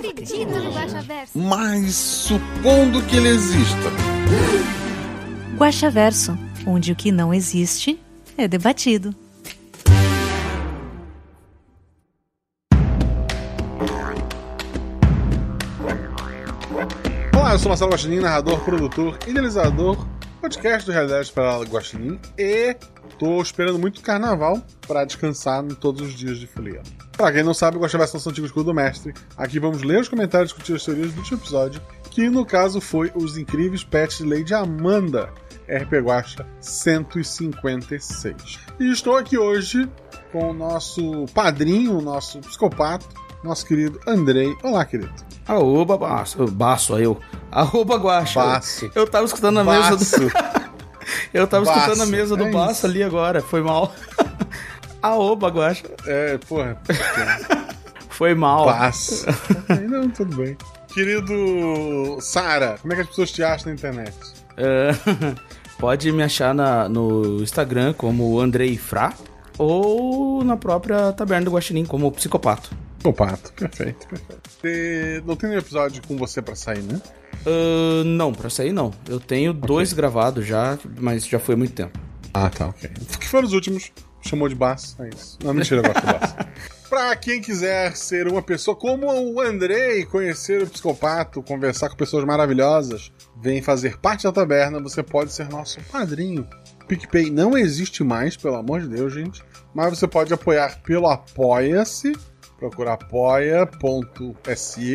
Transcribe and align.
acredito 0.00 0.50
no 0.50 0.72
Guaxaverso. 0.72 1.38
Mas 1.38 1.94
supondo 1.94 3.02
que 3.02 3.16
ele 3.16 3.28
exista. 3.28 3.90
Guaxaverso, 5.56 6.38
onde 6.66 6.92
o 6.92 6.96
que 6.96 7.12
não 7.12 7.34
existe 7.34 8.00
é 8.36 8.48
debatido. 8.48 9.14
Olá, 17.34 17.52
eu 17.52 17.58
sou 17.58 17.68
Marcelo 17.68 17.90
Guaxinim, 17.90 18.20
narrador, 18.20 18.60
produtor, 18.60 19.18
idealizador, 19.26 20.06
podcast 20.40 20.86
do 20.86 20.92
Realidade 20.92 21.30
para 21.32 21.60
Guaxinim 21.60 22.18
e 22.38 22.74
tô 23.18 23.42
esperando 23.42 23.78
muito 23.78 23.98
o 23.98 24.02
carnaval 24.02 24.62
para 24.88 25.04
descansar 25.04 25.62
em 25.62 25.68
todos 25.68 26.00
os 26.00 26.14
dias 26.14 26.38
de 26.38 26.46
folia. 26.46 26.82
Pra 27.12 27.30
quem 27.30 27.42
não 27.42 27.52
sabe, 27.52 27.76
o 27.76 27.80
Guaxaverso 27.80 28.14
é 28.14 28.16
nosso 28.16 28.30
antigo 28.30 28.46
escudo 28.46 28.66
do 28.66 28.74
mestre. 28.74 29.12
Aqui 29.36 29.60
vamos 29.60 29.82
ler 29.82 30.00
os 30.00 30.08
comentários 30.08 30.50
e 30.50 30.54
discutir 30.54 30.76
as 30.76 30.84
teorias 30.84 31.12
do 31.12 31.18
último 31.18 31.38
episódio, 31.38 31.82
que 32.10 32.30
no 32.30 32.46
caso 32.46 32.80
foi 32.80 33.12
os 33.14 33.36
incríveis 33.36 33.84
pets 33.84 34.18
de 34.18 34.24
Lady 34.24 34.54
Amanda, 34.54 35.30
RP 35.68 35.92
Guaxa 36.02 36.46
156. 36.60 38.34
E 38.80 38.90
estou 38.90 39.16
aqui 39.16 39.36
hoje 39.36 39.86
com 40.32 40.50
o 40.50 40.54
nosso 40.54 41.26
padrinho, 41.34 41.98
o 41.98 42.00
nosso 42.00 42.40
psicopata, 42.40 43.04
nosso 43.44 43.66
querido 43.66 44.00
Andrei. 44.06 44.56
Olá, 44.62 44.86
querido. 44.86 45.12
Aoba, 45.52 45.96
baço. 45.96 46.46
Baço, 46.46 46.94
aí 46.94 47.04
eu. 47.04 47.18
Arroba 47.50 47.96
guacha. 47.96 48.40
Baço. 48.42 48.90
Eu 48.94 49.06
tava 49.08 49.24
escutando 49.24 49.58
a 49.58 49.64
mesa 49.64 49.90
Baço. 49.96 50.20
do... 50.20 50.30
Eu 51.34 51.46
tava 51.46 51.64
Baço. 51.64 51.78
escutando 51.80 52.02
a 52.02 52.06
mesa 52.06 52.36
do 52.36 52.44
É 52.46 52.50
baço 52.52 52.72
isso. 52.72 52.86
ali 52.86 53.02
agora. 53.02 53.40
Foi 53.42 53.60
mal. 53.62 53.92
Aoba, 55.02 55.48
guacha. 55.48 55.84
É, 56.06 56.38
porra. 56.38 56.76
Foi 58.10 58.34
mal. 58.34 58.66
Ok, 58.68 59.86
Não, 59.88 60.08
tudo 60.10 60.36
bem. 60.36 60.56
Querido 60.88 62.18
Sara, 62.20 62.76
como 62.80 62.92
é 62.92 62.96
que 62.96 63.02
as 63.02 63.08
pessoas 63.08 63.30
te 63.32 63.42
acham 63.42 63.66
na 63.68 63.72
internet? 63.74 64.12
É, 64.56 64.90
Pode 65.78 66.12
me 66.12 66.22
achar 66.22 66.54
na- 66.54 66.88
no 66.88 67.42
Instagram 67.42 67.92
como 67.94 68.38
Andrei 68.38 68.76
Fra 68.76 69.12
ou 69.56 70.44
na 70.44 70.56
própria 70.56 71.12
Taberna 71.12 71.46
do 71.46 71.52
Guaxinim 71.52 71.84
como 71.86 72.10
Psicopato. 72.12 72.70
O 73.02 73.12
pato, 73.12 73.52
perfeito, 73.54 74.06
perfeito. 74.06 74.50
E 74.62 75.22
não 75.26 75.34
tem 75.34 75.48
nenhum 75.48 75.60
episódio 75.60 76.02
com 76.06 76.16
você 76.16 76.42
pra 76.42 76.54
sair, 76.54 76.82
né? 76.82 77.00
Ah, 77.46 78.04
não, 78.04 78.32
pra 78.32 78.50
sair 78.50 78.72
não. 78.72 78.92
Eu 79.08 79.18
tenho 79.18 79.52
dois 79.52 79.92
gravados 79.92 80.46
já, 80.46 80.78
mas 80.98 81.26
já 81.26 81.38
foi 81.38 81.54
há 81.54 81.58
muito 81.58 81.74
tempo. 81.74 81.98
Ah, 82.32 82.50
tá, 82.50 82.68
ok. 82.68 82.90
Que 83.18 83.28
foram 83.28 83.46
os 83.46 83.52
últimos. 83.52 83.90
Chamou 84.22 84.48
de 84.48 84.54
baço, 84.54 85.02
é 85.02 85.08
isso. 85.08 85.38
Não, 85.42 85.54
mentira, 85.54 85.80
eu 85.80 85.84
gosto 85.84 86.06
do 86.06 86.12
baço. 86.12 86.34
Pra 86.90 87.16
quem 87.16 87.40
quiser 87.40 87.96
ser 87.96 88.26
uma 88.26 88.42
pessoa 88.42 88.76
como 88.76 89.06
o 89.06 89.40
Andrei, 89.40 90.04
conhecer 90.04 90.62
o 90.62 90.66
psicopato, 90.66 91.42
conversar 91.42 91.88
com 91.88 91.96
pessoas 91.96 92.24
maravilhosas, 92.24 93.12
vem 93.40 93.62
fazer 93.62 93.96
parte 93.98 94.24
da 94.24 94.32
taberna, 94.32 94.80
você 94.80 95.02
pode 95.02 95.32
ser 95.32 95.48
nosso 95.48 95.80
padrinho. 95.84 96.46
PicPay 96.88 97.30
não 97.30 97.56
existe 97.56 98.02
mais, 98.02 98.36
pelo 98.36 98.56
amor 98.56 98.80
de 98.80 98.88
Deus, 98.88 99.14
gente. 99.14 99.42
Mas 99.72 99.96
você 99.96 100.08
pode 100.08 100.34
apoiar 100.34 100.82
pelo 100.82 101.06
Apoia-se, 101.06 102.12
procura 102.60 102.92
apoia.se 102.92 103.72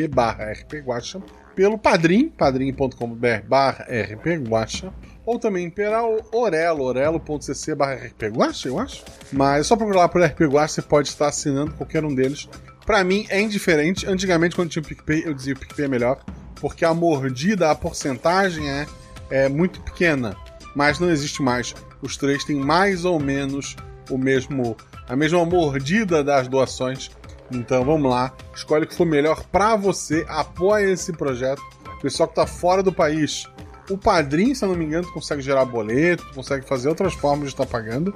barra 0.07 0.53
rpguacha, 0.53 1.19
pelo 1.55 1.77
Padrim, 1.79 2.29
padrim.com.br 2.29 3.47
barra 3.47 3.85
rpguacha, 3.85 4.93
ou 5.25 5.39
também 5.39 5.71
pela 5.71 6.03
Orelo, 6.31 6.83
orelo.cc 6.83 7.73
barra 7.73 7.95
rpguacha, 7.95 8.67
eu 8.67 8.77
acho. 8.79 9.03
Mas 9.33 9.61
é 9.61 9.63
só 9.63 9.75
procurar 9.75 10.01
lá 10.01 10.07
por 10.07 10.21
rpguacha, 10.21 10.75
você 10.75 10.81
pode 10.83 11.07
estar 11.07 11.27
assinando 11.27 11.73
qualquer 11.73 12.05
um 12.05 12.13
deles. 12.13 12.47
Pra 12.85 13.03
mim 13.03 13.25
é 13.29 13.41
indiferente. 13.41 14.05
Antigamente, 14.05 14.55
quando 14.55 14.69
tinha 14.69 14.83
o 14.83 14.85
PicPay, 14.85 15.23
eu 15.25 15.33
dizia 15.33 15.55
o 15.55 15.59
PicPay 15.59 15.85
é 15.85 15.87
melhor, 15.87 16.23
porque 16.61 16.85
a 16.85 16.93
mordida, 16.93 17.71
a 17.71 17.75
porcentagem 17.75 18.69
é, 18.69 18.85
é 19.31 19.49
muito 19.49 19.81
pequena. 19.81 20.37
Mas 20.75 20.99
não 20.99 21.09
existe 21.09 21.41
mais. 21.41 21.73
Os 21.99 22.15
três 22.15 22.43
têm 22.43 22.57
mais 22.57 23.05
ou 23.05 23.19
menos 23.19 23.75
o 24.11 24.19
mesmo 24.19 24.77
a 25.07 25.15
mesma 25.15 25.45
mordida 25.45 26.23
das 26.23 26.47
doações. 26.47 27.09
Então 27.51 27.85
vamos 27.85 28.09
lá, 28.09 28.33
escolhe 28.55 28.85
o 28.85 28.87
que 28.87 28.95
for 28.95 29.05
melhor 29.05 29.43
pra 29.51 29.75
você, 29.75 30.25
apoia 30.27 30.91
esse 30.91 31.13
projeto. 31.13 31.61
Pessoal 32.01 32.27
que 32.27 32.35
tá 32.35 32.45
fora 32.47 32.81
do 32.83 32.91
país, 32.91 33.47
o 33.89 33.97
padrinho, 33.97 34.55
se 34.55 34.63
eu 34.65 34.69
não 34.69 34.75
me 34.75 34.85
engano, 34.85 35.11
consegue 35.11 35.41
gerar 35.41 35.63
boleto, 35.65 36.25
consegue 36.33 36.67
fazer 36.67 36.89
outras 36.89 37.13
formas 37.13 37.49
de 37.49 37.53
estar 37.53 37.65
pagando. 37.65 38.13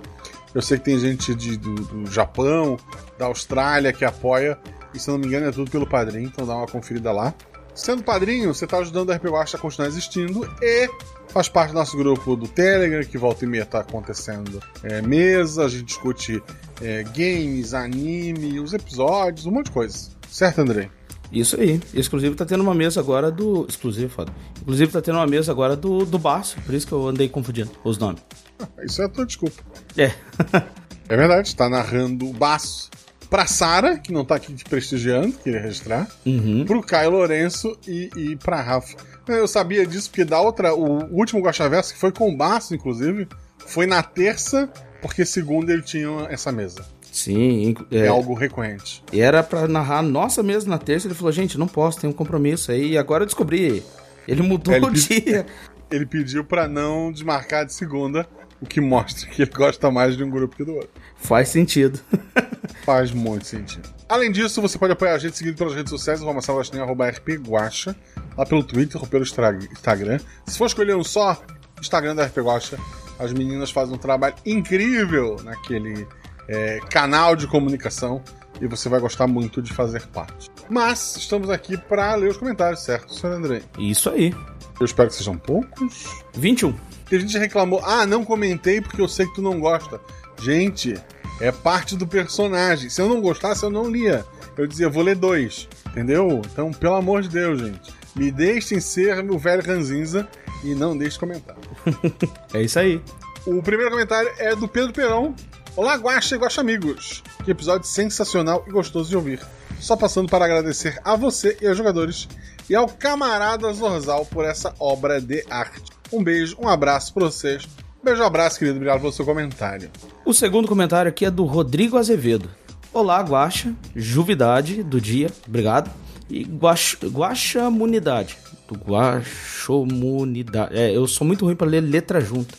Eu 0.54 0.62
sei 0.64 0.78
que 0.80 0.86
tem 0.86 0.98
gente 0.98 1.34
de- 1.36 1.58
do, 1.58 1.76
do 1.76 2.12
Japão, 2.12 2.78
da 3.20 3.26
Austrália 3.28 3.94
que 3.94 4.04
apoia, 4.04 4.58
e 4.94 5.00
se 5.00 5.08
eu 5.10 5.14
não 5.14 5.20
me 5.20 5.28
engano 5.28 5.48
é 5.48 5.52
tudo 5.52 5.70
pelo 5.70 5.86
padrinho, 5.88 6.28
então 6.28 6.46
dá 6.46 6.56
uma 6.56 6.66
conferida 6.68 7.12
lá. 7.12 7.34
Sendo 7.80 8.04
padrinho, 8.04 8.54
você 8.54 8.66
está 8.66 8.80
ajudando 8.80 9.10
a 9.10 9.16
RP 9.16 9.28
Watch 9.30 9.56
a 9.56 9.60
continuar 9.60 9.88
existindo 9.88 10.46
e 10.62 10.90
faz 11.30 11.48
parte 11.48 11.70
do 11.70 11.76
nosso 11.76 11.96
grupo 11.96 12.36
do 12.36 12.46
Telegram, 12.46 13.02
que 13.06 13.18
volta 13.18 13.46
e 13.46 13.48
meia 13.48 13.64
está 13.64 13.80
acontecendo 13.80 14.62
é, 14.84 15.02
mesa, 15.02 15.64
a 15.64 15.70
gente 15.70 15.86
discute 15.86 16.44
é, 16.82 17.04
games, 17.04 17.74
anime, 17.74 18.60
os 18.60 18.74
episódios, 18.74 19.46
um 19.46 19.52
monte 19.52 19.68
de 19.68 19.72
coisa. 19.72 20.10
Certo, 20.30 20.60
Andrei? 20.60 20.92
Isso 21.32 21.58
aí. 21.58 21.80
Exclusivo 21.94 22.36
tá 22.36 22.46
tendo 22.46 22.62
uma 22.62 22.76
mesa 22.76 23.00
agora 23.00 23.32
do. 23.32 23.66
Exclusivo, 23.70 24.10
foda. 24.10 24.34
Inclusive 24.62 24.92
tá 24.92 25.02
tendo 25.02 25.16
uma 25.16 25.28
mesa 25.28 25.50
agora 25.50 25.78
do, 25.78 26.06
do 26.06 26.20
baço, 26.20 26.58
por 26.66 26.76
isso 26.76 26.86
que 26.86 26.92
eu 26.92 27.08
andei 27.08 27.30
confundindo 27.30 27.72
os 27.82 27.98
nomes. 27.98 28.22
Isso 28.84 29.02
é 29.02 29.06
a 29.06 29.10
tua 29.10 29.26
desculpa. 29.26 29.64
É. 29.98 30.12
É 31.12 31.18
verdade, 31.18 31.48
está 31.48 31.68
narrando 31.68 32.30
o 32.30 32.34
baço 32.34 32.88
pra 33.30 33.46
Sara, 33.46 33.98
que 33.98 34.12
não 34.12 34.26
tá 34.26 34.36
aqui 34.36 34.54
te 34.54 34.64
prestigiando, 34.66 35.32
queria 35.34 35.62
registrar, 35.62 36.08
Uhum. 36.26 36.66
pro 36.66 36.82
Caio 36.82 37.12
Lourenço 37.12 37.78
e, 37.88 38.10
e 38.16 38.36
pra 38.36 38.62
Rafa. 38.62 38.96
Eu 39.28 39.48
sabia 39.48 39.86
disso 39.86 40.10
porque 40.10 40.26
da 40.26 40.42
outra, 40.42 40.74
o 40.74 41.04
último 41.16 41.42
Guaxaverso, 41.42 41.94
que 41.94 42.00
foi 42.00 42.12
com 42.12 42.30
o 42.30 42.36
Baço, 42.36 42.74
inclusive, 42.74 43.28
foi 43.60 43.86
na 43.86 44.02
terça, 44.02 44.68
porque 45.02 45.24
segunda 45.26 45.72
ele 45.72 45.84
tinha 45.84 46.10
essa 46.30 46.52
mesa. 46.52 46.84
Sim, 47.12 47.76
É, 47.92 48.00
é, 48.06 48.08
algo 48.08 48.34
recorrente. 48.34 49.04
e 49.12 49.20
era 49.20 49.42
pra 49.44 49.68
narrar 49.68 50.02
nossa 50.04 50.42
mesa 50.44 50.68
na 50.70 50.78
terça. 50.78 51.08
Ele 51.08 51.16
falou: 51.16 51.32
gente, 51.32 51.58
não 51.58 51.68
posso, 51.68 52.00
tem 52.00 52.10
um 52.10 52.14
compromisso 52.14 52.72
aí. 52.72 52.92
E 52.92 52.98
agora 52.98 53.24
eu 53.24 53.26
descobri. 53.26 53.84
Ele 54.28 54.42
mudou 54.44 54.74
ele 54.76 54.86
o 54.86 54.92
pedi- 54.92 55.22
dia. 55.22 55.46
Ele 55.92 56.06
pediu 56.06 56.44
pra 56.46 56.68
não 56.68 57.12
desmarcar 57.12 57.66
de 57.66 57.74
segunda, 57.74 58.28
o 58.62 58.66
que 58.68 58.80
mostra 58.80 59.28
que 59.28 59.42
ele 59.42 59.50
gosta 59.50 59.90
mais 59.90 60.16
de 60.16 60.24
um 60.24 60.30
grupo 60.30 60.56
que 60.56 60.64
do 60.64 60.76
outro. 60.76 60.90
Faz 61.19 61.50
sentido. 61.50 62.00
Faz 62.84 63.12
muito 63.12 63.46
sentido. 63.46 63.88
Além 64.07 64.31
disso, 64.31 64.62
você 64.62 64.78
pode 64.78 64.94
apoiar 64.94 65.13
a 65.13 65.19
gente 65.19 65.38
seguindo 65.38 65.56
pelas 65.56 65.75
redes 65.75 65.91
sociais, 65.91 66.22
arroba 66.22 66.40
Guaxinim, 66.40 66.81
arroba 66.81 67.09
rpguacha, 67.09 67.96
lá 68.35 68.46
pelo 68.46 68.63
Twitter 68.63 69.00
ou 69.00 69.07
pelo 69.07 69.24
Instagram. 69.24 70.19
Se 70.47 70.57
for 70.57 70.66
escolher 70.66 70.96
um 70.96 71.03
só, 71.03 71.40
Instagram 71.80 72.16
da 72.16 72.25
RP 72.25 72.38
Guacha, 72.40 72.80
as 73.19 73.31
meninas 73.34 73.69
fazem 73.69 73.94
um 73.94 73.97
trabalho 73.97 74.35
incrível 74.46 75.35
naquele 75.44 76.07
é, 76.47 76.80
canal 76.90 77.36
de 77.36 77.46
comunicação 77.46 78.24
e 78.59 78.68
você 78.68 78.90
vai 78.90 79.00
gostar 79.00 79.28
muito 79.28 79.62
de 79.62 79.74
fazer 79.74 80.06
parte. 80.07 80.50
Mas 80.69 81.15
estamos 81.18 81.50
aqui 81.50 81.77
para 81.77 82.15
ler 82.15 82.31
os 82.31 82.38
comentários, 82.38 82.81
certo, 82.81 83.13
senhor 83.13 83.33
André? 83.33 83.62
Isso 83.77 84.10
aí. 84.10 84.33
Eu 84.80 84.86
espero 84.86 85.10
que 85.10 85.15
sejam 85.15 85.38
poucos. 85.38 86.24
21. 86.33 86.74
Tem 87.10 87.19
gente 87.19 87.38
reclamou, 87.38 87.81
ah, 87.83 88.06
não 88.06 88.24
comentei 88.24 88.81
porque 88.81 89.01
eu 89.01 89.07
sei 89.07 89.25
que 89.25 89.36
tu 89.36 89.42
não 89.42 89.60
gosta. 89.60 90.00
Gente, 90.41 90.95
é 91.39 91.51
parte 91.51 91.95
do 91.95 92.07
personagem. 92.07 92.89
Se 92.89 93.01
eu 93.01 93.09
não 93.09 93.21
gostasse, 93.21 93.63
eu 93.63 93.69
não 93.69 93.89
lia. 93.89 94.25
Eu 94.57 94.68
dizia, 94.68 94.89
vou 94.89 95.03
ler 95.03 95.15
dois. 95.15 95.68
Entendeu? 95.88 96.41
Então, 96.51 96.71
pelo 96.71 96.95
amor 96.95 97.21
de 97.21 97.30
Deus, 97.30 97.59
gente. 97.59 97.94
Me 98.15 98.31
deixem 98.31 98.80
ser 98.80 99.24
meu 99.24 99.38
velho 99.38 99.65
ranzinza 99.65 100.27
e 100.63 100.75
não 100.75 100.97
deixe 100.97 101.18
comentar. 101.18 101.56
É 102.53 102.62
isso 102.62 102.80
aí. 102.80 103.01
O 103.45 103.62
primeiro 103.62 103.91
comentário 103.91 104.30
é 104.38 104.56
do 104.56 104.68
Pedro 104.68 104.91
Perão. 104.91 105.36
Olá, 105.75 105.95
Guaxa 105.95 106.36
e 106.36 106.39
Guaxa 106.39 106.62
Amigos. 106.62 107.24
Que 107.45 107.51
episódio 107.51 107.88
sensacional 107.88 108.65
e 108.68 108.71
gostoso 108.71 109.09
de 109.09 109.15
ouvir. 109.15 109.39
Só 109.80 109.95
passando 109.95 110.30
para 110.30 110.45
agradecer 110.45 111.00
a 111.06 111.15
você 111.15 111.57
e 111.62 111.68
aos 111.68 111.77
jogadores 111.77 112.27
e 112.69 112.75
ao 112.75 112.88
camarada 112.88 113.71
Zorzal 113.71 114.25
por 114.25 114.44
essa 114.44 114.74
obra 114.80 115.21
de 115.21 115.45
arte. 115.50 115.91
Um 116.12 116.24
beijo, 116.24 116.57
um 116.59 116.68
abraço 116.68 117.13
para 117.13 117.25
vocês. 117.25 117.68
Beijo, 118.04 118.24
abraço, 118.24 118.60
querido. 118.60 118.78
Obrigado 118.78 119.01
pelo 119.01 119.12
seu 119.12 119.25
comentário. 119.25 119.90
O 120.25 120.34
segundo 120.34 120.68
comentário 120.68 121.10
aqui 121.10 121.25
é 121.25 121.31
do 121.31 121.44
Rodrigo 121.44 121.98
Azevedo. 121.98 122.50
Olá, 122.94 123.22
Guaxa, 123.22 123.74
juvidade 123.96 124.81
do 124.84 125.00
dia, 125.00 125.30
obrigado. 125.48 125.92
e 126.30 126.44
guax, 126.44 126.98
guaxamunidade. 127.04 128.38
Do 128.68 128.75
guaxomunidade. 128.75 130.78
É, 130.78 130.96
eu 130.96 131.07
sou 131.07 131.25
muito 131.25 131.46
ruim 131.46 131.56
pra 131.56 131.68
ler 131.68 131.81
letra 131.81 132.22
junta. 132.22 132.56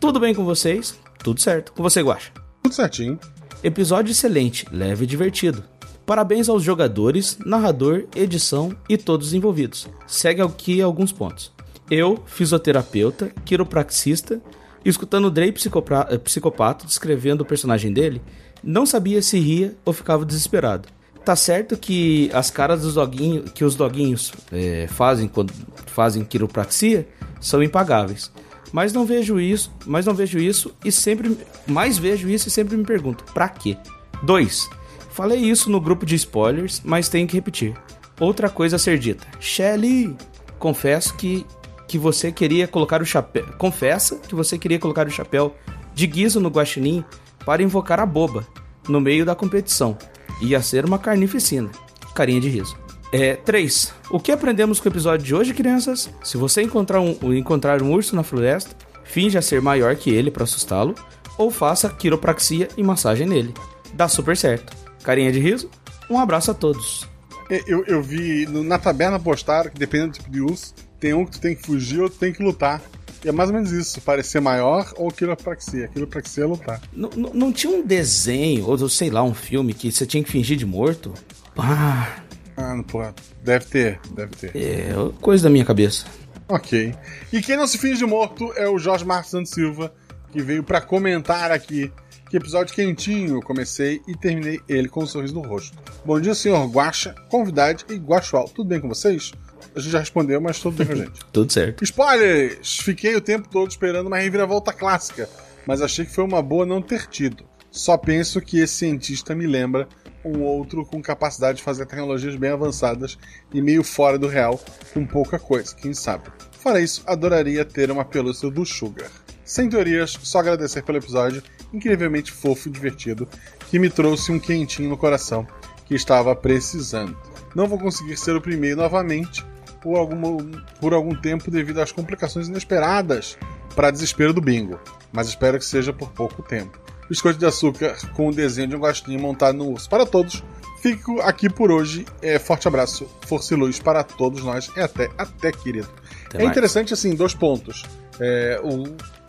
Tudo 0.00 0.20
bem 0.20 0.34
com 0.34 0.44
vocês? 0.44 0.98
Tudo 1.22 1.40
certo. 1.40 1.72
Com 1.72 1.82
você, 1.82 2.00
Guaxa? 2.02 2.30
Tudo 2.62 2.74
certinho. 2.74 3.18
Episódio 3.62 4.12
excelente, 4.12 4.66
leve 4.70 5.04
e 5.04 5.06
divertido. 5.06 5.64
Parabéns 6.06 6.48
aos 6.48 6.62
jogadores, 6.62 7.36
narrador, 7.44 8.04
edição 8.16 8.74
e 8.88 8.96
todos 8.96 9.28
os 9.28 9.34
envolvidos. 9.34 9.88
Segue 10.06 10.40
aqui 10.40 10.80
alguns 10.80 11.12
pontos. 11.12 11.52
Eu, 11.90 12.22
fisioterapeuta, 12.26 13.30
quiropraxista, 13.44 14.40
escutando 14.84 15.26
o 15.26 15.30
psicopra- 15.52 16.06
eh, 16.10 16.18
psicopata 16.18 16.86
descrevendo 16.86 17.42
o 17.42 17.44
personagem 17.46 17.92
dele, 17.92 18.20
não 18.62 18.84
sabia 18.86 19.22
se 19.22 19.38
ria 19.38 19.74
ou 19.84 19.92
ficava 19.92 20.24
desesperado. 20.24 20.88
Tá 21.24 21.36
certo 21.36 21.76
que 21.76 22.30
as 22.32 22.50
caras 22.50 22.82
dos 22.82 22.94
doguinhos 22.94 23.50
que 23.52 23.64
os 23.64 23.74
doguinhos 23.74 24.32
eh, 24.50 24.86
fazem 24.90 25.28
quando 25.28 25.52
fazem 25.86 26.24
quiropraxia 26.24 27.06
são 27.40 27.62
impagáveis. 27.62 28.30
Mas 28.72 28.92
não 28.92 29.04
vejo 29.04 29.38
isso, 29.40 29.70
mas 29.86 30.06
não 30.06 30.14
vejo 30.14 30.38
isso 30.38 30.74
e 30.84 30.92
sempre 30.92 31.36
mais 31.66 31.96
vejo 31.98 32.28
isso 32.28 32.48
e 32.48 32.50
sempre 32.50 32.76
me 32.76 32.84
pergunto, 32.84 33.24
pra 33.32 33.48
quê? 33.48 33.76
2. 34.22 34.68
Falei 35.10 35.38
isso 35.40 35.70
no 35.70 35.80
grupo 35.80 36.04
de 36.06 36.14
spoilers, 36.14 36.80
mas 36.84 37.08
tenho 37.08 37.26
que 37.26 37.34
repetir. 37.34 37.74
Outra 38.20 38.48
coisa 38.48 38.76
a 38.76 38.78
ser 38.78 38.98
dita. 38.98 39.26
Shelly, 39.40 40.16
confesso 40.58 41.14
que 41.14 41.44
que 41.88 41.98
você 41.98 42.30
queria 42.30 42.68
colocar 42.68 43.00
o 43.00 43.06
chapéu, 43.06 43.46
confessa 43.56 44.16
que 44.16 44.34
você 44.34 44.58
queria 44.58 44.78
colocar 44.78 45.06
o 45.06 45.10
chapéu 45.10 45.56
de 45.94 46.06
guiso 46.06 46.38
no 46.38 46.50
guaxinim 46.50 47.02
para 47.44 47.62
invocar 47.62 47.98
a 47.98 48.06
boba 48.06 48.46
no 48.86 49.00
meio 49.00 49.24
da 49.24 49.34
competição. 49.34 49.96
Ia 50.40 50.62
ser 50.62 50.84
uma 50.84 50.98
carnificina. 50.98 51.70
Carinha 52.14 52.40
de 52.40 52.48
riso. 52.48 52.76
É, 53.10 53.36
3. 53.36 53.94
O 54.10 54.20
que 54.20 54.30
aprendemos 54.30 54.78
com 54.78 54.88
o 54.88 54.92
episódio 54.92 55.24
de 55.24 55.34
hoje, 55.34 55.54
crianças? 55.54 56.10
Se 56.22 56.36
você 56.36 56.62
encontrar 56.62 57.00
um, 57.00 57.34
encontrar 57.34 57.82
um 57.82 57.92
urso 57.92 58.14
na 58.14 58.22
floresta, 58.22 58.76
finja 59.02 59.40
ser 59.40 59.62
maior 59.62 59.96
que 59.96 60.10
ele 60.10 60.30
para 60.30 60.44
assustá-lo, 60.44 60.94
ou 61.38 61.50
faça 61.50 61.88
quiropraxia 61.88 62.68
e 62.76 62.82
massagem 62.82 63.26
nele. 63.26 63.54
Dá 63.94 64.08
super 64.08 64.36
certo. 64.36 64.76
Carinha 65.02 65.32
de 65.32 65.40
riso? 65.40 65.70
Um 66.10 66.18
abraço 66.18 66.50
a 66.50 66.54
todos. 66.54 67.08
É, 67.50 67.62
Eu, 67.66 67.82
eu 67.86 68.02
vi 68.02 68.46
na 68.46 68.78
taberna 68.78 69.18
postaram 69.18 69.70
que 69.70 69.78
dependendo 69.78 70.12
do 70.12 70.18
tipo 70.18 70.30
de 70.30 70.40
urso, 70.42 70.74
tem 71.00 71.14
um 71.14 71.24
que 71.24 71.32
tu 71.32 71.40
tem 71.40 71.54
que 71.54 71.62
fugir, 71.66 72.00
outro 72.00 72.18
tem 72.18 72.32
que 72.32 72.42
lutar. 72.42 72.82
E 73.24 73.28
é 73.28 73.32
mais 73.32 73.48
ou 73.50 73.54
menos 73.56 73.72
isso, 73.72 74.00
parecer 74.00 74.40
maior 74.40 74.92
ou 74.96 75.10
quiropraxia. 75.10 75.88
Quiropraxia 75.88 76.44
é 76.44 76.46
lutar. 76.46 76.80
Não, 76.92 77.10
não- 77.16 77.34
não 77.34 77.52
tinha 77.52 77.72
um 77.72 77.84
desenho, 77.84 78.64
ou 78.66 78.88
sei 78.88 79.10
lá, 79.10 79.22
um 79.24 79.34
filme 79.34 79.74
que 79.74 79.90
você 79.90 80.06
tinha 80.06 80.22
que 80.22 80.30
fingir 80.30 80.56
de 80.56 80.64
morto? 80.66 81.12
Ah, 81.56 82.22
Ah, 82.56 82.74
não, 82.74 82.82
porra. 82.82 83.14
Deve 83.44 83.64
ter, 83.66 84.00
deve 84.14 84.34
ter. 84.36 84.50
é 84.56 84.90
coisa 85.20 85.44
da 85.44 85.50
minha 85.50 85.64
cabeça. 85.64 86.04
Ok. 86.48 86.94
E 87.32 87.40
quem 87.40 87.56
não 87.56 87.66
se 87.68 87.78
finge 87.78 87.98
de 87.98 88.06
morto 88.06 88.52
é 88.56 88.68
o 88.68 88.78
Jorge 88.78 89.04
Marcos 89.04 89.30
Santos 89.30 89.52
Silva, 89.52 89.92
que 90.32 90.40
veio 90.42 90.62
pra 90.64 90.80
comentar 90.80 91.50
aqui. 91.52 91.92
Que 92.30 92.36
episódio 92.36 92.74
quentinho 92.74 93.36
eu 93.36 93.40
comecei 93.42 94.02
e 94.06 94.14
terminei 94.16 94.60
ele 94.68 94.88
com 94.88 95.02
um 95.02 95.06
sorriso 95.06 95.34
no 95.34 95.40
rosto. 95.40 95.76
Bom 96.04 96.20
dia, 96.20 96.34
senhor 96.34 96.66
Guaxa, 96.68 97.14
convidade 97.30 97.84
e 97.88 97.94
Guaxual. 97.94 98.48
Tudo 98.48 98.68
bem 98.68 98.80
com 98.80 98.88
vocês? 98.88 99.32
A 99.74 99.80
gente 99.80 99.90
já 99.90 99.98
respondeu, 99.98 100.40
mas 100.40 100.58
tudo 100.58 100.76
bem 100.76 100.86
com 100.86 100.92
a 100.92 100.96
gente. 100.96 101.20
Tudo 101.32 101.52
certo. 101.52 101.84
Spoilers! 101.84 102.78
Fiquei 102.78 103.14
o 103.14 103.20
tempo 103.20 103.48
todo 103.48 103.70
esperando 103.70 104.06
uma 104.06 104.18
reviravolta 104.18 104.72
clássica, 104.72 105.28
mas 105.66 105.80
achei 105.80 106.04
que 106.04 106.12
foi 106.12 106.24
uma 106.24 106.42
boa 106.42 106.66
não 106.66 106.82
ter 106.82 107.06
tido. 107.06 107.44
Só 107.70 107.96
penso 107.96 108.40
que 108.40 108.58
esse 108.58 108.74
cientista 108.74 109.34
me 109.34 109.46
lembra 109.46 109.88
um 110.24 110.42
outro 110.42 110.84
com 110.84 111.00
capacidade 111.00 111.58
de 111.58 111.64
fazer 111.64 111.86
tecnologias 111.86 112.34
bem 112.34 112.50
avançadas 112.50 113.18
e 113.52 113.62
meio 113.62 113.84
fora 113.84 114.18
do 114.18 114.26
real, 114.26 114.60
com 114.92 115.06
pouca 115.06 115.38
coisa, 115.38 115.74
quem 115.74 115.94
sabe. 115.94 116.24
Fora 116.52 116.80
isso, 116.80 117.02
adoraria 117.06 117.64
ter 117.64 117.90
uma 117.90 118.04
pelúcia 118.04 118.50
do 118.50 118.64
Sugar. 118.64 119.10
Sem 119.44 119.68
teorias, 119.68 120.18
só 120.22 120.40
agradecer 120.40 120.82
pelo 120.82 120.98
episódio 120.98 121.42
incrivelmente 121.72 122.32
fofo 122.32 122.68
e 122.68 122.72
divertido, 122.72 123.28
que 123.70 123.78
me 123.78 123.90
trouxe 123.90 124.32
um 124.32 124.38
quentinho 124.38 124.88
no 124.88 124.96
coração 124.96 125.46
que 125.86 125.94
estava 125.94 126.34
precisando. 126.34 127.16
Não 127.54 127.66
vou 127.66 127.78
conseguir 127.78 128.16
ser 128.16 128.36
o 128.36 128.40
primeiro 128.40 128.80
novamente, 128.80 129.44
por 129.80 129.96
algum, 129.96 130.52
por 130.80 130.92
algum 130.92 131.14
tempo 131.14 131.50
devido 131.50 131.80
às 131.80 131.92
complicações 131.92 132.48
inesperadas 132.48 133.38
para 133.74 133.90
desespero 133.90 134.32
do 134.32 134.40
bingo, 134.40 134.80
mas 135.12 135.28
espero 135.28 135.58
que 135.58 135.64
seja 135.64 135.92
por 135.92 136.10
pouco 136.10 136.42
tempo. 136.42 136.78
Biscoito 137.08 137.38
de 137.38 137.46
açúcar 137.46 137.96
com 138.14 138.28
o 138.28 138.34
desenho 138.34 138.68
de 138.68 138.76
um 138.76 138.80
gostinho 138.80 139.18
montado 139.18 139.56
no 139.56 139.70
urso 139.70 139.88
para 139.88 140.04
todos. 140.04 140.42
Fico 140.82 141.20
aqui 141.22 141.48
por 141.48 141.70
hoje. 141.70 142.04
É, 142.20 142.38
forte 142.38 142.68
abraço, 142.68 143.08
força 143.26 143.54
e 143.54 143.56
luz 143.56 143.78
para 143.78 144.04
todos 144.04 144.44
nós. 144.44 144.70
E 144.76 144.80
até, 144.80 145.08
até, 145.16 145.50
querido. 145.50 145.88
Até 146.26 146.38
é 146.38 146.44
mais. 146.44 146.50
interessante, 146.50 146.92
assim, 146.92 147.14
dois 147.14 147.34
pontos. 147.34 147.84
É, 148.20 148.60
o, 148.62 148.84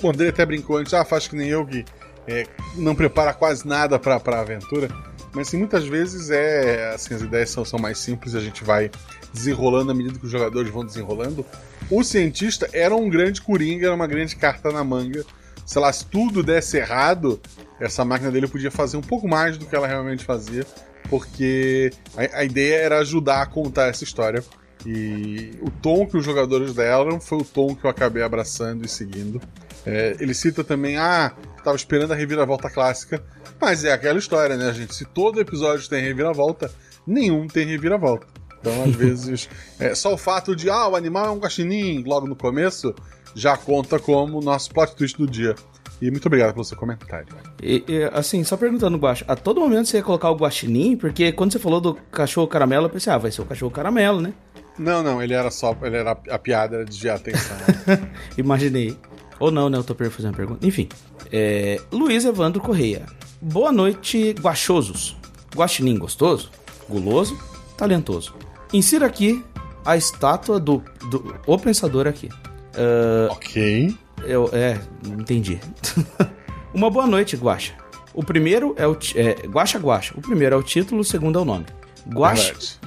o 0.06 0.10
André 0.10 0.30
até 0.30 0.46
brincou 0.46 0.78
antes, 0.78 0.94
ah, 0.94 1.06
faz 1.06 1.28
que 1.28 1.36
nem 1.36 1.48
eu 1.48 1.66
que 1.66 1.86
é, 2.28 2.46
não 2.76 2.94
prepara 2.94 3.34
quase 3.34 3.66
nada 3.66 3.98
para 3.98 4.16
a 4.16 4.40
aventura. 4.42 4.90
Mas 5.34 5.48
assim, 5.48 5.58
muitas 5.58 5.86
vezes 5.86 6.30
é 6.30 6.92
assim, 6.94 7.14
as 7.14 7.22
ideias 7.22 7.50
são, 7.50 7.64
são 7.64 7.80
mais 7.80 7.98
simples 7.98 8.34
e 8.34 8.38
a 8.38 8.42
gente 8.42 8.64
vai 8.64 8.92
desenrolando 9.34 9.92
à 9.92 9.96
medida 9.96 10.18
que 10.18 10.26
os 10.26 10.32
jogadores 10.32 10.72
vão 10.72 10.86
desenrolando. 10.86 11.46
O 11.90 12.04
cientista 12.04 12.70
era 12.74 12.96
um 12.96 13.10
grande 13.10 13.42
coringa, 13.42 13.88
era 13.88 13.96
uma 13.96 14.08
grande 14.08 14.36
carta 14.36 14.72
na 14.72 14.84
manga. 14.84 15.26
Sei 15.66 15.82
lá, 15.82 15.92
se 15.92 16.06
tudo 16.06 16.42
desse 16.42 16.78
errado, 16.78 17.40
essa 17.80 18.04
máquina 18.04 18.32
dele 18.32 18.48
podia 18.48 18.72
fazer 18.72 18.98
um 18.98 19.02
pouco 19.02 19.28
mais 19.28 19.58
do 19.58 19.66
que 19.66 19.76
ela 19.76 19.88
realmente 19.88 20.26
fazia, 20.26 20.66
porque 21.10 21.92
a, 22.16 22.40
a 22.40 22.44
ideia 22.44 22.76
era 22.76 23.00
ajudar 23.00 23.42
a 23.42 23.46
contar 23.46 23.88
essa 23.88 24.04
história. 24.04 24.44
E 24.86 25.52
o 25.62 25.70
tom 25.70 26.08
que 26.08 26.18
os 26.18 26.24
jogadores 26.24 26.74
deram 26.74 27.20
foi 27.20 27.40
o 27.40 27.44
tom 27.44 27.76
que 27.76 27.86
eu 27.86 27.90
acabei 27.90 28.24
abraçando 28.24 28.86
e 28.86 28.88
seguindo. 28.88 29.42
É, 29.86 30.16
ele 30.20 30.34
cita 30.34 30.64
também, 30.64 30.98
ah, 30.98 31.34
tava 31.64 31.76
esperando 31.76 32.14
a 32.14 32.16
reviravolta 32.16 32.70
clássica. 32.70 33.22
Mas 33.60 33.84
é 33.84 33.92
aquela 33.92 34.18
história, 34.18 34.56
né, 34.56 34.72
gente? 34.74 34.96
Se 34.96 35.06
todo 35.06 35.42
episódio 35.42 35.88
tem 35.90 36.02
reviravolta, 36.02 36.72
nenhum 37.06 37.48
tem 37.48 37.66
reviravolta. 37.68 38.28
Então, 38.60 38.84
às 38.84 38.96
vezes, 38.96 39.50
é, 39.80 39.96
só 39.96 40.14
o 40.14 40.18
fato 40.18 40.56
de, 40.56 40.70
ah, 40.70 40.88
o 40.88 40.96
animal 40.96 41.28
é 41.28 41.30
um 41.32 41.38
guaxinim 41.38 42.04
logo 42.06 42.28
no 42.28 42.36
começo, 42.36 42.94
já 43.34 43.56
conta 43.56 44.00
como 44.00 44.42
nosso 44.42 44.72
plot 44.72 44.96
twist 44.96 45.18
do 45.18 45.28
dia. 45.28 45.56
E 46.02 46.10
muito 46.10 46.26
obrigado 46.28 46.54
pelo 46.54 46.64
seu 46.64 46.78
comentário. 46.78 47.28
E, 47.62 47.84
e, 47.88 48.04
assim, 48.14 48.44
só 48.44 48.56
perguntando, 48.56 48.98
Guaxa, 48.98 49.26
a 49.28 49.36
todo 49.36 49.60
momento 49.60 49.88
você 49.88 49.98
ia 49.98 50.04
colocar 50.04 50.30
o 50.30 50.36
guaxinim, 50.36 50.96
porque 50.96 51.32
quando 51.34 51.52
você 51.52 51.60
falou 51.60 51.82
do 51.82 51.96
cachorro 52.10 52.48
caramelo, 52.48 52.86
eu 52.86 52.90
pensei, 52.90 53.12
ah, 53.12 53.18
vai 53.18 53.32
ser 53.32 53.42
o 53.42 53.46
cachorro 53.46 53.72
caramelo, 53.72 54.22
né? 54.22 54.34
Não, 54.78 55.04
não, 55.04 55.22
ele 55.22 55.34
era 55.34 55.52
só. 55.52 55.76
Ele 55.84 55.98
era 55.98 56.12
a 56.12 56.40
piada 56.40 56.78
era 56.78 56.86
desviar 56.86 57.18
a 57.18 57.20
atenção. 57.20 57.58
Imaginei. 58.38 58.98
Ou 59.38 59.52
não, 59.52 59.70
né? 59.70 59.78
Eu 59.78 59.84
tô 59.84 59.94
fazendo 59.94 60.32
uma 60.32 60.38
pergunta. 60.38 60.66
Enfim. 60.66 60.88
É, 61.32 61.82
Luiz 61.92 62.24
Evandro 62.24 62.62
Correia. 62.62 63.06
Boa 63.42 63.74
noite, 63.74 64.34
guachosos. 64.40 65.18
Guaxinim 65.54 65.98
gostoso, 65.98 66.50
guloso, 66.88 67.38
talentoso. 67.80 68.36
Insira 68.74 69.06
aqui 69.06 69.44
a 69.86 69.96
estátua 69.96 70.60
do, 70.60 70.84
do 71.10 71.36
o 71.48 71.58
pensador 71.58 72.08
aqui. 72.08 72.30
Ah, 72.76 73.32
ok. 73.32 73.96
Eu, 74.24 74.50
é, 74.52 74.80
entendi. 75.06 75.60
Uma 76.74 76.90
boa 76.90 77.08
noite, 77.08 77.38
Guaxa. 77.38 77.74
O 78.14 78.24
primeiro 78.24 78.76
é 78.78 78.86
o. 78.86 78.98
É, 79.16 79.48
Guaxa 79.48 79.80
Guaxa. 79.80 80.14
O 80.18 80.22
primeiro 80.22 80.56
é 80.56 80.58
o 80.58 80.64
título, 80.64 81.02
o 81.02 81.06
segundo 81.06 81.40
é 81.40 81.42
o 81.42 81.46
nome. 81.46 81.66
Guaxa. 82.08 82.54
Verdade. 82.54 82.80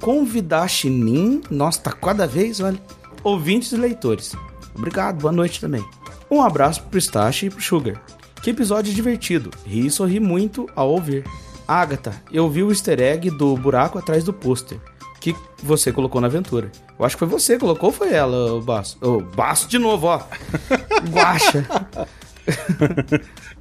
Convidar 0.00 0.68
Chinin. 0.68 1.40
Nossa, 1.50 1.80
tá 1.80 1.92
cada 1.92 2.26
vez, 2.26 2.60
olha. 2.60 2.80
Ouvintes 3.22 3.72
e 3.72 3.76
leitores. 3.76 4.34
Obrigado, 4.74 5.20
boa 5.20 5.32
noite 5.32 5.60
também. 5.60 5.84
Um 6.30 6.42
abraço 6.42 6.80
pro 6.82 6.90
Pistache 6.90 7.46
e 7.46 7.50
pro 7.50 7.62
Sugar. 7.62 8.02
Que 8.42 8.50
episódio 8.50 8.92
divertido. 8.92 9.50
Ri 9.66 9.86
e 9.86 9.90
sorri 9.90 10.18
muito 10.18 10.68
ao 10.74 10.90
ouvir. 10.90 11.24
Agatha, 11.70 12.12
eu 12.32 12.50
vi 12.50 12.64
o 12.64 12.70
easter 12.72 13.00
egg 13.00 13.30
do 13.30 13.56
buraco 13.56 13.96
atrás 13.96 14.24
do 14.24 14.32
pôster. 14.32 14.80
Que 15.20 15.36
você 15.62 15.92
colocou 15.92 16.20
na 16.20 16.26
aventura. 16.26 16.72
Eu 16.98 17.04
acho 17.04 17.14
que 17.14 17.20
foi 17.20 17.28
você 17.28 17.52
que 17.52 17.60
colocou 17.60 17.90
ou 17.90 17.94
foi 17.94 18.12
ela, 18.12 18.54
o 18.54 18.60
Baço? 18.60 18.98
Ô, 19.00 19.20
Baço 19.20 19.68
de 19.68 19.78
novo, 19.78 20.08
ó. 20.08 20.20
Guaxa. 21.12 21.64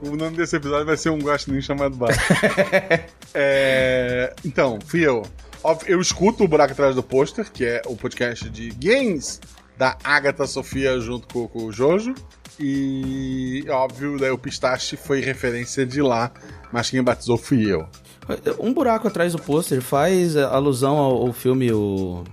O 0.02 0.16
nome 0.16 0.38
desse 0.38 0.56
episódio 0.56 0.88
vai 0.88 0.98
ser 0.98 1.12
um 1.12 1.20
guaxinim 1.20 1.62
chamado 1.62 1.96
Bar. 1.96 2.10
É, 3.36 4.34
Então, 4.44 4.80
fui 4.88 5.06
eu. 5.06 5.24
Eu 5.86 6.02
escuto 6.02 6.44
o 6.44 6.48
Buraco 6.48 6.72
Atrás 6.72 6.96
do 6.96 7.04
Pôster, 7.04 7.52
que 7.52 7.64
é 7.64 7.82
o 7.86 7.96
podcast 7.96 8.50
de 8.50 8.72
games 8.72 9.40
da 9.78 9.98
Agatha 10.04 10.48
Sofia 10.48 11.00
junto 11.00 11.28
com, 11.32 11.48
com 11.48 11.66
o 11.66 11.72
Jojo. 11.72 12.16
E, 12.60 13.66
óbvio, 13.70 14.18
daí 14.20 14.32
o 14.32 14.38
Pistache 14.38 14.98
foi 14.98 15.22
referência 15.22 15.86
de 15.86 16.02
lá, 16.02 16.32
mas 16.72 16.90
quem 16.90 17.02
batizou 17.02 17.38
fui 17.38 17.72
eu. 17.72 17.88
Um 18.60 18.74
buraco 18.74 19.08
atrás 19.08 19.32
do 19.32 19.42
pôster 19.42 19.82
faz 19.82 20.36
alusão 20.36 20.98
ao, 20.98 21.28
ao 21.28 21.34
filme 21.34 21.72
o 21.72 22.24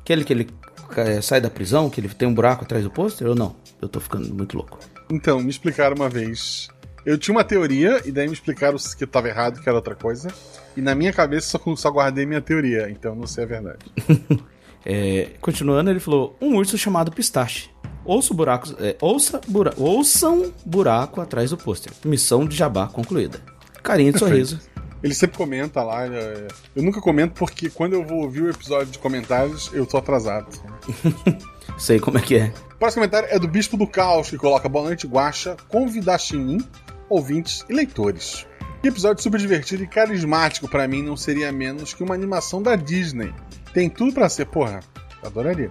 aquele 0.00 0.24
que 0.24 0.32
ele 0.32 0.48
é, 0.96 1.20
sai 1.20 1.40
da 1.40 1.50
prisão, 1.50 1.90
que 1.90 2.00
ele 2.00 2.08
tem 2.08 2.28
um 2.28 2.34
buraco 2.34 2.64
atrás 2.64 2.84
do 2.84 2.90
pôster 2.90 3.26
ou 3.26 3.34
não? 3.34 3.56
Eu 3.82 3.88
tô 3.88 3.98
ficando 3.98 4.32
muito 4.32 4.56
louco. 4.56 4.78
Então, 5.10 5.40
me 5.40 5.50
explicaram 5.50 5.96
uma 5.96 6.08
vez 6.08 6.68
Eu 7.04 7.18
tinha 7.18 7.36
uma 7.36 7.44
teoria, 7.44 8.00
e 8.04 8.12
daí 8.12 8.26
me 8.26 8.32
explicaram 8.32 8.78
que 8.78 9.04
eu 9.04 9.08
tava 9.08 9.28
errado, 9.28 9.60
que 9.60 9.68
era 9.68 9.76
outra 9.76 9.94
coisa. 9.94 10.28
E 10.76 10.80
na 10.80 10.94
minha 10.94 11.12
cabeça 11.12 11.58
só, 11.58 11.76
só 11.76 11.90
guardei 11.90 12.24
minha 12.24 12.40
teoria, 12.40 12.88
então 12.88 13.14
não 13.14 13.26
sei 13.26 13.44
a 13.44 13.46
verdade. 13.46 13.84
É, 14.88 15.32
continuando, 15.40 15.90
ele 15.90 15.98
falou: 15.98 16.36
um 16.40 16.54
urso 16.54 16.78
chamado 16.78 17.10
Pistache. 17.10 17.68
Ouça 18.06 18.32
buracos, 18.32 18.74
é, 18.78 18.96
ouça 19.00 19.40
bura, 19.48 19.74
ouçam 19.76 20.52
buraco 20.64 21.20
atrás 21.20 21.50
do 21.50 21.56
pôster. 21.56 21.92
Missão 22.04 22.46
de 22.46 22.56
jabá 22.56 22.86
concluída. 22.86 23.40
Carinha 23.82 24.12
de 24.12 24.18
sorriso. 24.18 24.60
Ele 25.02 25.14
sempre 25.14 25.36
comenta 25.36 25.82
lá. 25.82 26.06
é, 26.06 26.48
Eu 26.74 26.82
nunca 26.82 27.00
comento 27.00 27.34
porque 27.34 27.68
quando 27.68 27.92
eu 27.92 28.04
vou 28.04 28.22
ouvir 28.22 28.42
o 28.42 28.50
episódio 28.50 28.86
de 28.92 28.98
comentários, 28.98 29.70
eu 29.72 29.84
tô 29.86 29.96
atrasado. 29.98 30.46
Sei 31.78 32.00
como 32.00 32.18
é 32.18 32.22
que 32.22 32.36
é. 32.36 32.52
O 32.74 32.78
próximo 32.78 33.02
comentário 33.02 33.28
é 33.30 33.38
do 33.38 33.46
Bispo 33.48 33.76
do 33.76 33.86
Caos, 33.86 34.30
que 34.30 34.36
coloca 34.38 34.68
Boa 34.68 34.84
noite, 34.86 35.06
Guaxa, 35.06 35.56
convidar 35.68 36.18
Chinim, 36.18 36.58
ouvintes 37.08 37.64
e 37.68 37.72
leitores. 37.74 38.46
Que 38.82 38.88
episódio 38.88 39.22
super 39.22 39.40
divertido 39.40 39.82
e 39.82 39.86
carismático 39.86 40.68
pra 40.68 40.86
mim 40.86 41.02
não 41.02 41.16
seria 41.16 41.50
menos 41.52 41.92
que 41.92 42.02
uma 42.02 42.14
animação 42.14 42.62
da 42.62 42.76
Disney. 42.76 43.32
Tem 43.74 43.90
tudo 43.90 44.12
pra 44.12 44.28
ser, 44.28 44.46
porra. 44.46 44.80
Adoraria. 45.26 45.70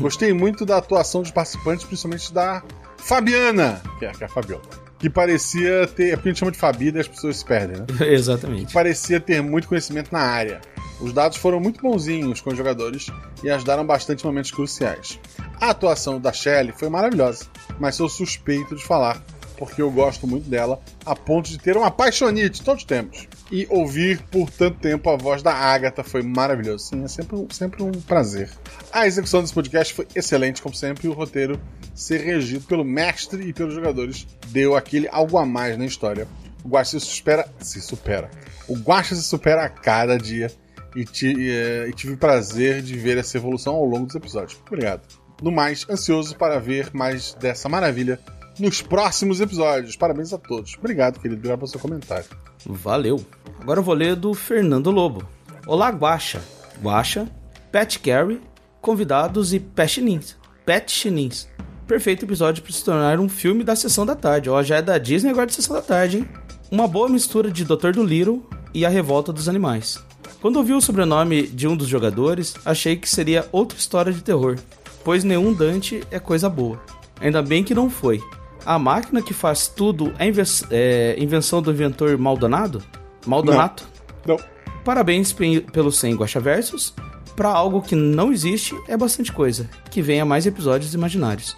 Gostei 0.00 0.32
muito 0.32 0.64
da 0.64 0.78
atuação 0.78 1.22
dos 1.22 1.30
participantes, 1.30 1.84
principalmente 1.84 2.32
da 2.32 2.62
Fabiana, 2.96 3.82
que 3.98 4.04
é, 4.04 4.12
que 4.12 4.22
é 4.22 4.26
a 4.26 4.28
Fabiola. 4.28 4.62
Que 4.98 5.10
parecia 5.10 5.86
ter. 5.86 6.12
É 6.12 6.16
porque 6.16 6.30
a 6.30 6.32
gente 6.32 6.38
chama 6.38 6.52
de 6.52 6.58
Fabi 6.58 6.90
e 6.90 6.98
as 6.98 7.06
pessoas 7.06 7.36
se 7.36 7.44
perdem, 7.44 7.78
né? 7.78 7.86
Exatamente. 8.12 8.72
parecia 8.72 9.20
ter 9.20 9.42
muito 9.42 9.68
conhecimento 9.68 10.10
na 10.10 10.20
área. 10.20 10.60
Os 11.00 11.12
dados 11.12 11.36
foram 11.36 11.60
muito 11.60 11.80
bonzinhos 11.82 12.40
com 12.40 12.50
os 12.50 12.56
jogadores 12.56 13.06
e 13.44 13.50
ajudaram 13.50 13.84
bastante 13.84 14.24
em 14.24 14.26
momentos 14.26 14.50
cruciais. 14.50 15.20
A 15.60 15.70
atuação 15.70 16.18
da 16.18 16.32
Shelley 16.32 16.72
foi 16.72 16.88
maravilhosa, 16.88 17.44
mas 17.78 17.96
sou 17.96 18.08
suspeito 18.08 18.74
de 18.74 18.82
falar, 18.82 19.22
porque 19.56 19.80
eu 19.82 19.90
gosto 19.90 20.26
muito 20.26 20.48
dela, 20.48 20.80
a 21.04 21.14
ponto 21.16 21.48
de 21.48 21.58
ter 21.58 21.76
uma 21.76 21.86
apaixonite, 21.86 22.62
todos 22.62 22.84
temos. 22.84 23.26
E 23.50 23.66
ouvir 23.70 24.20
por 24.30 24.50
tanto 24.50 24.78
tempo 24.78 25.08
a 25.10 25.16
voz 25.16 25.42
da 25.42 25.52
Agatha 25.54 26.02
foi 26.04 26.22
maravilhoso. 26.22 26.86
Sim, 26.88 27.04
é 27.04 27.08
sempre, 27.08 27.36
um- 27.36 27.48
sempre 27.50 27.82
um 27.82 27.92
prazer. 27.92 28.50
A 28.92 29.06
execução 29.06 29.40
desse 29.40 29.54
podcast 29.54 29.94
foi 29.94 30.06
excelente, 30.14 30.60
como 30.62 30.74
sempre, 30.74 31.06
e 31.06 31.10
o 31.10 31.12
roteiro 31.12 31.60
ser 31.94 32.20
regido 32.20 32.64
pelo 32.66 32.84
mestre 32.84 33.42
e 33.48 33.52
pelos 33.52 33.74
jogadores 33.74 34.26
deu 34.48 34.76
aquele 34.76 35.08
algo 35.10 35.38
a 35.38 35.46
mais 35.46 35.76
na 35.78 35.84
história. 35.86 36.26
O 36.64 36.68
Guaxa 36.68 36.98
se 36.98 37.06
supera. 37.06 37.48
Se 37.60 37.80
supera. 37.80 38.30
O 38.68 38.74
Guaxa 38.76 39.14
se 39.14 39.22
supera 39.22 39.64
a 39.64 39.68
cada 39.68 40.18
dia 40.18 40.50
e, 40.96 41.02
e, 41.22 41.50
eh, 41.50 41.86
e 41.88 41.92
tive 41.92 42.14
o 42.14 42.16
prazer 42.16 42.82
de 42.82 42.96
ver 42.98 43.16
essa 43.18 43.36
evolução 43.36 43.74
ao 43.76 43.84
longo 43.84 44.06
dos 44.06 44.16
episódios. 44.16 44.58
Obrigado. 44.66 45.02
No 45.40 45.52
mais, 45.52 45.86
ansioso 45.88 46.34
para 46.36 46.58
ver 46.58 46.90
mais 46.92 47.34
dessa 47.34 47.68
maravilha 47.68 48.18
nos 48.58 48.80
próximos 48.82 49.40
episódios. 49.40 49.96
Parabéns 49.96 50.32
a 50.32 50.38
todos. 50.38 50.76
Obrigado, 50.78 51.20
querido. 51.20 51.36
Obrigado 51.36 51.58
pelo 51.58 51.70
seu 51.70 51.80
comentário. 51.80 52.26
Valeu. 52.64 53.24
Agora 53.60 53.80
eu 53.80 53.84
vou 53.84 53.94
ler 53.94 54.16
do 54.16 54.34
Fernando 54.34 54.90
Lobo. 54.90 55.26
Olá, 55.66 55.90
Guaxa. 55.90 56.42
Guaxa, 56.82 57.28
Pet 57.72 57.98
Carry, 58.00 58.40
convidados 58.80 59.52
e 59.52 59.60
Pet 59.60 59.92
Chinins. 59.92 60.36
Pet 60.64 60.90
Chinins. 60.90 61.48
Perfeito 61.86 62.24
episódio 62.24 62.62
para 62.62 62.72
se 62.72 62.84
tornar 62.84 63.20
um 63.20 63.28
filme 63.28 63.62
da 63.62 63.76
sessão 63.76 64.04
da 64.04 64.14
tarde. 64.14 64.50
Ó, 64.50 64.62
já 64.62 64.76
é 64.76 64.82
da 64.82 64.98
Disney 64.98 65.30
agora 65.30 65.46
de 65.46 65.54
sessão 65.54 65.76
da 65.76 65.82
tarde, 65.82 66.18
hein? 66.18 66.28
Uma 66.70 66.88
boa 66.88 67.08
mistura 67.08 67.50
de 67.50 67.64
Dr. 67.64 67.92
Dolittle 67.92 68.44
e 68.74 68.84
a 68.84 68.88
revolta 68.88 69.32
dos 69.32 69.48
animais. 69.48 70.04
Quando 70.40 70.56
ouvi 70.56 70.72
o 70.72 70.80
sobrenome 70.80 71.46
de 71.46 71.66
um 71.66 71.76
dos 71.76 71.88
jogadores, 71.88 72.54
achei 72.64 72.96
que 72.96 73.08
seria 73.08 73.48
outra 73.52 73.78
história 73.78 74.12
de 74.12 74.22
terror, 74.22 74.56
pois 75.04 75.24
nenhum 75.24 75.52
Dante 75.52 76.02
é 76.10 76.18
coisa 76.18 76.48
boa. 76.48 76.80
Ainda 77.20 77.40
bem 77.42 77.64
que 77.64 77.74
não 77.74 77.88
foi. 77.88 78.20
A 78.66 78.78
máquina 78.78 79.22
que 79.22 79.32
faz 79.32 79.68
tudo 79.68 80.12
é, 80.18 80.26
inven- 80.26 80.44
é 80.70 81.14
invenção 81.18 81.62
do 81.62 81.70
inventor 81.70 82.18
Maldonado? 82.18 82.82
Maldonato? 83.24 83.84
Não. 84.26 84.36
Parabéns 84.84 85.32
pe- 85.32 85.60
pelo 85.72 85.90
100 85.92 86.16
Guaxaversos. 86.16 86.92
Pra 87.36 87.50
algo 87.50 87.82
que 87.82 87.94
não 87.94 88.32
existe, 88.32 88.74
é 88.88 88.96
bastante 88.96 89.30
coisa. 89.32 89.68
Que 89.90 90.00
venha 90.02 90.24
mais 90.24 90.46
episódios 90.46 90.94
imaginários. 90.94 91.56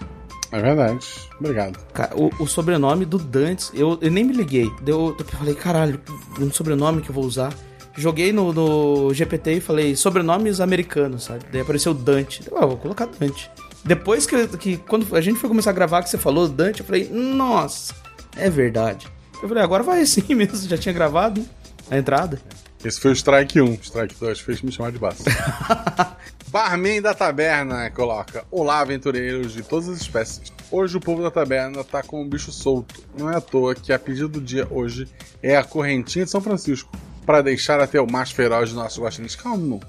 É 0.51 0.61
verdade. 0.61 1.07
Obrigado. 1.39 1.79
O, 2.17 2.43
o 2.43 2.47
sobrenome 2.47 3.05
do 3.05 3.17
Dantes, 3.19 3.71
eu, 3.75 3.97
eu 4.01 4.11
nem 4.11 4.25
me 4.25 4.33
liguei. 4.33 4.71
Deu, 4.83 5.15
eu 5.19 5.25
falei, 5.27 5.55
caralho, 5.55 6.01
um 6.41 6.51
sobrenome 6.51 7.01
que 7.01 7.11
eu 7.11 7.15
vou 7.15 7.25
usar. 7.25 7.53
Joguei 7.97 8.33
no, 8.33 8.53
no 8.53 9.13
GPT 9.15 9.55
e 9.55 9.61
falei, 9.61 9.95
sobrenomes 9.97 10.61
americanos, 10.61 11.25
sabe? 11.25 11.45
Daí 11.53 11.61
apareceu 11.61 11.93
Dante. 11.95 12.43
Eu, 12.51 12.57
ah, 12.59 12.67
vou 12.67 12.77
colocar 12.77 13.07
Dante. 13.07 13.51
Depois 13.85 14.27
que, 14.27 14.49
que 14.59 14.77
quando 14.77 15.15
a 15.17 15.21
gente 15.21 15.39
foi 15.39 15.49
começar 15.49 15.71
a 15.71 15.73
gravar, 15.73 16.03
que 16.03 16.11
você 16.11 16.19
falou 16.19 16.49
Dante, 16.49 16.81
eu 16.81 16.87
falei, 16.87 17.09
nossa, 17.11 17.95
é 18.37 18.51
verdade. 18.51 19.07
Eu 19.43 19.49
falei, 19.49 19.63
agora 19.63 19.83
vai 19.83 20.03
assim 20.03 20.23
mesmo, 20.35 20.69
já 20.69 20.77
tinha 20.77 20.93
gravado 20.93 21.45
a 21.91 21.97
entrada. 21.97 22.41
Esse 22.85 23.01
foi 23.01 23.11
o 23.11 23.15
Strike 23.15 23.61
1. 23.61 23.75
Strike 23.83 24.15
2 24.21 24.41
fez 24.41 24.63
me 24.63 24.71
chamar 24.71 24.93
de 24.93 24.99
baço. 24.99 25.25
Barman 26.49 27.03
da 27.03 27.13
Taberna 27.13 27.91
coloca: 27.91 28.45
Olá, 28.51 28.81
aventureiros 28.81 29.53
de 29.53 29.63
todas 29.63 29.89
as 29.89 30.01
espécies. 30.01 30.53
Hoje 30.71 30.97
o 30.97 31.01
povo 31.01 31.23
da 31.23 31.31
taberna 31.31 31.83
tá 31.83 32.03
com 32.03 32.23
um 32.23 32.29
bicho 32.29 32.53
solto. 32.53 33.03
Não 33.17 33.31
é 33.31 33.37
à 33.37 33.41
toa 33.41 33.75
que 33.75 33.93
a 33.93 33.99
pedido 33.99 34.29
do 34.29 34.41
dia 34.41 34.67
hoje 34.71 35.09
é 35.43 35.57
a 35.57 35.65
correntinha 35.65 36.25
de 36.25 36.31
São 36.31 36.41
Francisco. 36.41 36.91
Para 37.27 37.43
deixar 37.43 37.81
até 37.81 38.01
o 38.01 38.11
mais 38.11 38.31
feroz 38.31 38.71
de 38.71 38.75
nossos 38.75 39.03
guaxinins 39.03 39.35
calmo, 39.35 39.81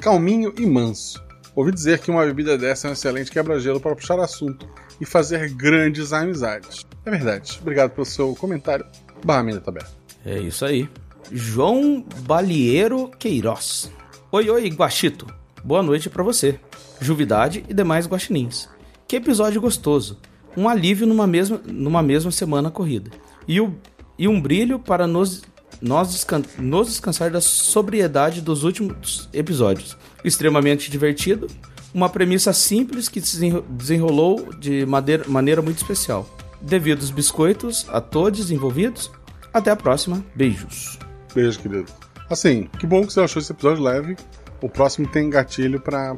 calminho 0.00 0.54
e 0.56 0.64
manso. 0.64 1.22
Ouvi 1.58 1.72
dizer 1.72 1.98
que 1.98 2.08
uma 2.08 2.24
bebida 2.24 2.56
dessa 2.56 2.86
é 2.86 2.90
um 2.90 2.92
excelente 2.92 3.32
quebra-gelo 3.32 3.80
para 3.80 3.92
puxar 3.92 4.20
assunto 4.20 4.64
e 5.00 5.04
fazer 5.04 5.52
grandes 5.54 6.12
amizades. 6.12 6.86
É 7.04 7.10
verdade. 7.10 7.58
Obrigado 7.60 7.90
pelo 7.90 8.06
seu 8.06 8.32
comentário, 8.36 8.86
Barman 9.24 9.56
da 9.56 9.60
Taberna. 9.60 9.88
É 10.24 10.38
isso 10.38 10.64
aí. 10.64 10.88
João 11.32 12.06
Balieiro 12.20 13.10
Queiroz. 13.18 13.90
Oi, 14.30 14.48
oi, 14.48 14.68
Guaxito. 14.68 15.26
Boa 15.64 15.82
noite 15.82 16.08
pra 16.08 16.22
você. 16.22 16.60
Juvidade 17.00 17.64
e 17.68 17.74
demais 17.74 18.06
guaxinins. 18.06 18.68
Que 19.08 19.16
episódio 19.16 19.60
gostoso. 19.60 20.20
Um 20.56 20.68
alívio 20.68 21.08
numa 21.08 21.26
mesma, 21.26 21.60
numa 21.66 22.04
mesma 22.04 22.30
semana 22.30 22.70
corrida. 22.70 23.10
E, 23.48 23.60
o, 23.60 23.74
e 24.16 24.28
um 24.28 24.40
brilho 24.40 24.78
para 24.78 25.08
nos, 25.08 25.42
nós 25.80 26.10
descan- 26.12 26.42
nos 26.58 26.88
descansar 26.88 27.30
da 27.30 27.40
sobriedade 27.40 28.40
dos 28.40 28.64
últimos 28.64 29.28
episódios. 29.32 29.96
Extremamente 30.24 30.90
divertido. 30.90 31.46
Uma 31.94 32.08
premissa 32.08 32.52
simples 32.52 33.08
que 33.08 33.20
se 33.20 33.34
desenro- 33.36 33.64
desenrolou 33.70 34.52
de 34.54 34.84
maneira 34.86 35.62
muito 35.62 35.78
especial. 35.78 36.28
Devidos 36.60 37.10
biscoitos 37.10 37.86
a 37.88 38.00
todos 38.00 38.50
envolvidos. 38.50 39.10
Até 39.52 39.70
a 39.70 39.76
próxima. 39.76 40.22
Beijos. 40.34 40.98
Beijo, 41.34 41.58
querido. 41.60 41.86
Assim, 42.28 42.68
que 42.78 42.86
bom 42.86 43.06
que 43.06 43.12
você 43.12 43.20
achou 43.20 43.40
esse 43.40 43.52
episódio 43.52 43.82
leve. 43.82 44.16
O 44.60 44.68
próximo 44.68 45.06
tem 45.08 45.30
gatilho 45.30 45.80
pra 45.80 46.16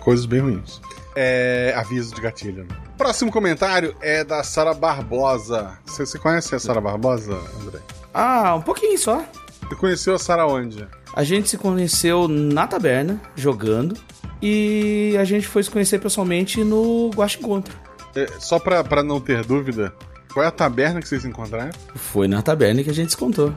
coisas 0.00 0.26
bem 0.26 0.40
ruins. 0.40 0.80
É. 1.14 1.72
Aviso 1.76 2.14
de 2.14 2.20
gatilho. 2.20 2.64
né? 2.64 2.76
Próximo 2.96 3.30
comentário 3.32 3.94
é 4.00 4.22
da 4.24 4.42
Sara 4.42 4.74
Barbosa. 4.74 5.78
Você, 5.86 6.06
você 6.06 6.18
conhece 6.18 6.54
a 6.54 6.58
Sara 6.58 6.80
Barbosa, 6.80 7.32
André? 7.60 7.80
Ah, 8.14 8.54
um 8.54 8.62
pouquinho 8.62 8.98
só. 8.98 9.24
Você 9.68 9.74
conheceu 9.76 10.14
a 10.14 10.18
Sara 10.18 10.46
onde? 10.46 10.86
A 11.14 11.24
gente 11.24 11.48
se 11.48 11.58
conheceu 11.58 12.28
na 12.28 12.66
taberna, 12.66 13.20
jogando. 13.34 13.96
E 14.40 15.16
a 15.20 15.24
gente 15.24 15.46
foi 15.46 15.62
se 15.62 15.70
conhecer 15.70 15.98
pessoalmente 16.00 16.64
no 16.64 17.10
Guax 17.14 17.36
Encontro. 17.36 17.74
É, 18.14 18.26
só 18.38 18.58
pra, 18.58 18.82
pra 18.82 19.02
não 19.02 19.20
ter 19.20 19.44
dúvida, 19.44 19.94
qual 20.32 20.44
é 20.44 20.48
a 20.48 20.50
taberna 20.50 21.00
que 21.00 21.08
vocês 21.08 21.24
encontraram? 21.24 21.70
Foi 21.94 22.26
na 22.28 22.42
taberna 22.42 22.82
que 22.82 22.90
a 22.90 22.94
gente 22.94 23.10
se 23.12 23.16
contou. 23.16 23.54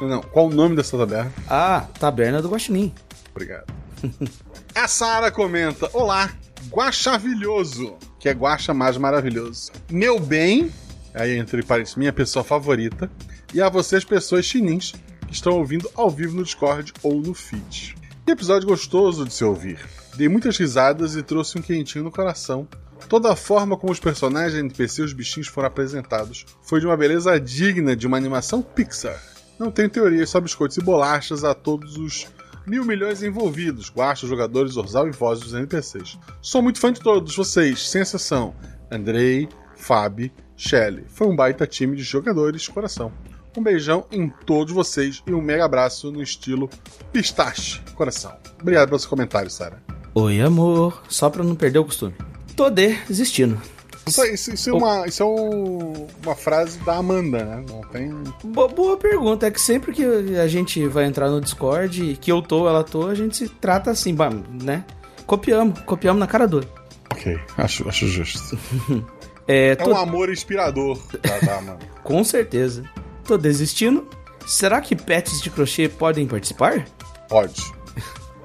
Não, 0.00 0.20
qual 0.20 0.46
o 0.48 0.50
nome 0.52 0.74
dessa 0.74 0.98
taberna? 0.98 1.32
Ah, 1.48 1.86
taberna 1.98 2.42
do 2.42 2.48
Guaxinim. 2.48 2.92
Obrigado. 3.30 3.72
A 4.74 4.88
Sara 4.88 5.30
comenta: 5.30 5.88
Olá, 5.92 6.30
Guaxavilhoso, 6.70 7.96
que 8.18 8.28
é 8.28 8.32
Guaxa 8.32 8.72
mais 8.72 8.96
maravilhoso. 8.96 9.72
Meu 9.90 10.18
bem, 10.18 10.70
aí 11.14 11.36
entre 11.36 11.62
parênteses, 11.62 11.96
minha 11.96 12.12
pessoa 12.12 12.44
favorita, 12.44 13.10
e 13.52 13.60
a 13.60 13.68
vocês, 13.68 14.04
pessoas 14.04 14.46
chinins, 14.46 14.92
que 15.26 15.34
estão 15.34 15.54
ouvindo 15.54 15.90
ao 15.94 16.10
vivo 16.10 16.36
no 16.36 16.44
Discord 16.44 16.92
ou 17.02 17.20
no 17.20 17.34
feed. 17.34 17.96
Que 18.24 18.32
episódio 18.32 18.68
gostoso 18.68 19.24
de 19.24 19.34
se 19.34 19.44
ouvir. 19.44 19.78
Dei 20.14 20.28
muitas 20.28 20.56
risadas 20.56 21.16
e 21.16 21.22
trouxe 21.22 21.58
um 21.58 21.62
quentinho 21.62 22.04
no 22.04 22.10
coração. 22.10 22.68
Toda 23.08 23.32
a 23.32 23.36
forma 23.36 23.76
como 23.76 23.92
os 23.92 23.98
personagens, 23.98 24.58
NPC 24.58 25.02
e 25.02 25.04
os 25.04 25.12
bichinhos 25.12 25.48
foram 25.48 25.68
apresentados 25.68 26.46
foi 26.62 26.80
de 26.80 26.86
uma 26.86 26.96
beleza 26.96 27.38
digna 27.40 27.96
de 27.96 28.06
uma 28.06 28.16
animação 28.16 28.62
Pixar. 28.62 29.20
Não 29.58 29.70
tenho 29.70 29.90
teorias, 29.90 30.30
só 30.30 30.40
biscoitos 30.40 30.76
e 30.76 30.82
bolachas 30.82 31.44
a 31.44 31.54
todos 31.54 31.96
os 31.96 32.26
mil 32.66 32.84
milhões 32.84 33.22
envolvidos, 33.22 33.90
guachos, 33.90 34.28
jogadores, 34.28 34.76
Orzal 34.76 35.08
e 35.08 35.12
vozes 35.12 35.44
dos 35.44 35.54
NPCs. 35.54 36.18
Sou 36.40 36.62
muito 36.62 36.78
fã 36.78 36.92
de 36.92 37.00
todos 37.00 37.34
vocês, 37.34 37.88
sem 37.88 38.02
exceção. 38.02 38.54
Andrei, 38.90 39.48
Fabi, 39.76 40.32
Shelly. 40.56 41.04
Foi 41.08 41.26
um 41.26 41.36
baita 41.36 41.66
time 41.66 41.96
de 41.96 42.02
jogadores, 42.02 42.68
coração. 42.68 43.12
Um 43.56 43.62
beijão 43.62 44.06
em 44.10 44.30
todos 44.46 44.72
vocês 44.72 45.22
e 45.26 45.32
um 45.32 45.42
mega 45.42 45.64
abraço 45.64 46.10
no 46.10 46.22
estilo 46.22 46.70
pistache, 47.12 47.80
coração. 47.94 48.34
Obrigado 48.60 48.88
pelo 48.88 48.98
seu 48.98 49.10
comentário, 49.10 49.50
Sara. 49.50 49.82
Oi, 50.14 50.40
amor. 50.40 51.02
Só 51.08 51.28
pra 51.28 51.42
não 51.42 51.54
perder 51.54 51.78
o 51.78 51.84
costume. 51.84 52.14
Tô 52.56 52.70
desistindo. 52.70 53.60
Isso, 54.06 54.24
isso- 54.24 54.52
isso 54.54 54.70
é, 54.70 54.72
uma, 54.72 55.06
isso 55.06 55.22
é 55.22 55.26
o- 55.26 56.06
uma 56.24 56.34
frase 56.34 56.78
da 56.80 56.96
Amanda, 56.96 57.44
né? 57.44 57.64
Não 57.68 57.80
tem. 57.82 58.12
Bo- 58.44 58.68
boa 58.68 58.96
pergunta. 58.96 59.46
É 59.46 59.50
que 59.50 59.60
sempre 59.60 59.92
que 59.92 60.04
a 60.04 60.48
gente 60.48 60.86
vai 60.88 61.04
entrar 61.04 61.28
no 61.30 61.40
Discord, 61.40 62.18
que 62.20 62.30
eu 62.32 62.42
tô, 62.42 62.68
ela 62.68 62.82
tô, 62.82 63.06
a 63.08 63.14
gente 63.14 63.36
se 63.36 63.48
trata 63.48 63.90
assim, 63.90 64.16
né? 64.62 64.84
Copiamos, 65.26 65.78
copiamos 65.80 66.18
na 66.18 66.26
cara 66.26 66.46
dura. 66.48 66.66
Ok, 67.12 67.38
acho, 67.56 67.88
acho 67.88 68.06
justo. 68.08 68.58
É, 69.48 69.70
É 69.70 69.74
tô- 69.74 69.90
um 69.90 69.96
amor 69.96 70.30
inspirador 70.30 70.96
da, 71.20 71.38
da 71.40 71.58
Amanda. 71.58 71.80
Com 72.04 72.22
certeza. 72.22 72.84
Tô 73.24 73.36
desistindo. 73.36 74.06
Será 74.46 74.80
que 74.80 74.94
pets 74.94 75.40
de 75.42 75.50
crochê 75.50 75.88
podem 75.88 76.28
participar? 76.28 76.84
Pode. 77.28 77.60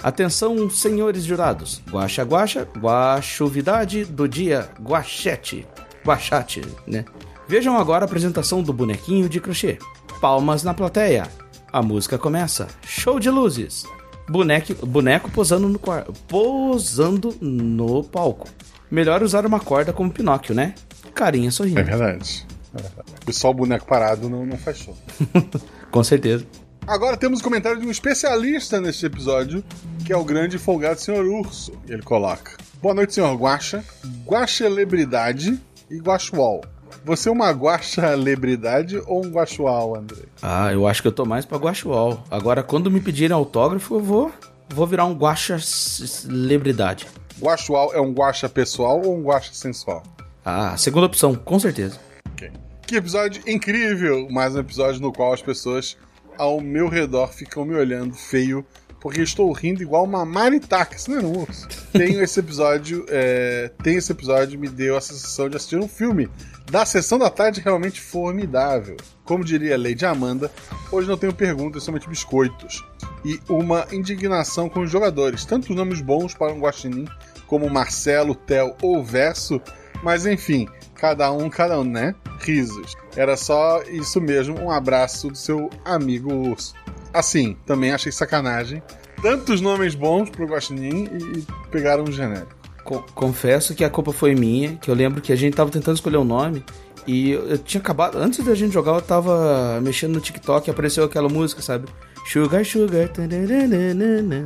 Atenção, 0.08 0.70
senhores 0.70 1.26
jurados. 1.26 1.82
Guaxa, 1.92 2.24
guaxa, 2.24 2.66
guachuvidade 2.80 4.06
do 4.06 4.26
dia, 4.26 4.70
guachete. 4.82 5.68
Guachate, 6.02 6.62
né? 6.88 7.04
Vejam 7.46 7.78
agora 7.78 8.06
a 8.06 8.08
apresentação 8.08 8.64
do 8.64 8.72
bonequinho 8.72 9.28
de 9.28 9.42
crochê. 9.42 9.78
Palmas 10.22 10.64
na 10.64 10.74
plateia. 10.74 11.28
A 11.74 11.82
música 11.82 12.18
começa. 12.18 12.70
Show 12.88 13.20
de 13.20 13.30
luzes. 13.30 13.86
Boneco, 14.30 14.86
boneco 14.86 15.30
posando 15.30 15.68
no 15.68 15.82
posando 16.26 17.36
no 17.42 18.02
palco. 18.02 18.48
Melhor 18.90 19.22
usar 19.22 19.46
uma 19.46 19.60
corda 19.60 19.92
como 19.92 20.10
Pinóquio, 20.10 20.56
né? 20.56 20.74
Carinha 21.14 21.52
sorrindo. 21.52 21.82
É 21.82 21.84
verdade. 21.84 22.48
É 22.74 22.82
verdade. 22.82 23.12
E 23.28 23.34
só 23.34 23.50
o 23.50 23.54
boneco 23.54 23.86
parado 23.86 24.30
não, 24.30 24.46
não 24.46 24.58
faz 24.58 24.78
show. 24.78 24.98
Com 25.92 26.02
certeza. 26.02 26.46
Agora 26.88 27.18
temos 27.18 27.42
o 27.42 27.44
comentário 27.44 27.82
de 27.82 27.86
um 27.86 27.92
especialista 27.92 28.80
neste 28.80 29.06
episódio, 29.06 29.62
que 30.06 30.14
é 30.14 30.18
o 30.18 30.24
grande 30.24 30.58
folgado 30.58 31.02
Sr. 31.02 31.26
Urso. 31.26 31.74
E 31.86 31.92
ele 31.92 32.02
coloca: 32.02 32.56
Boa 32.82 32.94
noite, 32.94 33.14
Sr. 33.14 33.36
Guaxa, 33.36 33.84
Guaxelebridade 34.26 35.60
e 35.92 35.98
Guaxual. 36.00 36.62
Você 37.04 37.28
é 37.28 37.32
uma 37.32 37.52
guaxalebridade 37.52 39.02
ou 39.06 39.26
um 39.26 39.30
guaxual, 39.30 39.98
André? 39.98 40.24
Ah, 40.42 40.72
eu 40.72 40.88
acho 40.88 41.02
que 41.02 41.10
eu 41.10 41.12
tô 41.12 41.26
mais 41.26 41.46
pra 41.46 41.58
guaxual. 41.58 42.24
Agora, 42.32 42.64
quando 42.64 42.90
me 42.90 43.02
pedirem 43.02 43.36
autógrafo, 43.36 43.96
eu 43.96 44.00
vou, 44.00 44.32
vou 44.70 44.88
virar 44.88 45.04
um 45.04 45.14
guaxa 45.14 45.60
celebridade. 45.60 47.06
Guaxual 47.42 47.94
é 47.94 48.00
um 48.00 48.14
guaxa 48.14 48.48
pessoal 48.48 49.02
ou 49.06 49.18
um 49.18 49.24
guaxa 49.24 49.54
sensual? 49.54 50.04
Ah, 50.46 50.78
segunda 50.78 51.06
opção, 51.06 51.36
com 51.36 51.60
certeza. 51.60 52.00
Ok. 52.32 52.50
Que 52.88 52.96
episódio 52.96 53.44
incrível! 53.46 54.30
Mais 54.32 54.56
um 54.56 54.60
episódio 54.60 55.02
no 55.02 55.12
qual 55.12 55.34
as 55.34 55.42
pessoas 55.42 55.98
ao 56.38 56.62
meu 56.62 56.88
redor 56.88 57.28
ficam 57.28 57.66
me 57.66 57.76
olhando 57.76 58.14
feio 58.14 58.66
porque 59.00 59.22
estou 59.22 59.52
rindo 59.52 59.82
igual 59.82 60.04
uma 60.04 60.26
maritaca. 60.26 60.98
Não 61.08 61.18
é 61.18 61.22
um 61.22 61.40
urso. 61.40 61.68
Tenho 61.94 62.22
esse 62.22 62.40
episódio, 62.40 63.06
é, 63.10 63.72
tem 63.84 63.96
esse 63.96 64.12
episódio 64.12 64.60
me 64.60 64.68
deu 64.68 64.98
a 64.98 65.02
sensação 65.02 65.50
de 65.50 65.56
assistir 65.56 65.78
um 65.78 65.88
filme 65.88 66.30
da 66.70 66.86
sessão 66.86 67.18
da 67.18 67.30
tarde 67.30 67.62
realmente 67.62 68.02
formidável. 68.02 68.98
Como 69.24 69.44
diria 69.44 69.78
Lady 69.78 70.06
Amanda, 70.06 70.52
hoje 70.92 71.08
não 71.08 71.18
tenho 71.18 71.34
perguntas, 71.34 71.84
somente 71.84 72.10
biscoitos. 72.10 72.84
E 73.24 73.40
uma 73.48 73.88
indignação 73.92 74.70
com 74.70 74.82
os 74.82 74.92
jogadores, 74.92 75.46
tanto 75.46 75.74
nomes 75.74 76.02
bons 76.02 76.34
para 76.34 76.52
um 76.52 76.60
guaxinim 76.60 77.08
como 77.46 77.70
Marcelo, 77.70 78.36
Theo 78.36 78.76
ou 78.82 79.04
Verso, 79.04 79.62
mas 80.08 80.26
enfim, 80.26 80.70
cada 80.96 81.30
um, 81.34 81.50
cada 81.50 81.78
um, 81.78 81.84
né? 81.84 82.16
Risos. 82.40 82.94
Era 83.14 83.36
só 83.36 83.84
isso 83.84 84.22
mesmo, 84.22 84.58
um 84.58 84.72
abraço 84.72 85.28
do 85.30 85.38
seu 85.38 85.70
amigo 85.84 86.34
urso. 86.34 86.74
Assim, 87.14 87.58
também 87.66 87.92
achei 87.92 88.10
sacanagem. 88.10 88.82
Tantos 89.22 89.60
nomes 89.60 89.96
bons 89.96 90.30
pro 90.30 90.46
Guaxinim 90.46 91.10
e, 91.12 91.40
e 91.40 91.46
pegaram 91.70 92.06
um 92.06 92.12
genérico. 92.12 92.56
Co- 92.86 93.04
confesso 93.14 93.76
que 93.76 93.84
a 93.84 93.90
culpa 93.90 94.14
foi 94.14 94.34
minha, 94.34 94.78
que 94.78 94.90
eu 94.90 94.96
lembro 94.96 95.20
que 95.20 95.34
a 95.34 95.36
gente 95.36 95.56
tava 95.56 95.70
tentando 95.70 95.96
escolher 95.96 96.16
um 96.18 96.24
nome 96.24 96.64
e 97.06 97.32
eu, 97.32 97.58
tinha 97.58 97.82
acabado, 97.82 98.18
antes 98.18 98.46
da 98.46 98.56
gente 98.56 98.74
jogar, 98.74 98.94
eu 98.94 99.02
tava 99.02 99.82
mexendo 99.84 100.14
no 100.14 100.22
TikTok 100.22 100.70
e 100.70 100.72
apareceu 100.72 101.04
aquela 101.04 101.28
música, 101.28 101.62
sabe? 101.62 101.90
Sugar, 102.26 102.64
sugar, 102.64 103.10
tananana, 103.10 104.46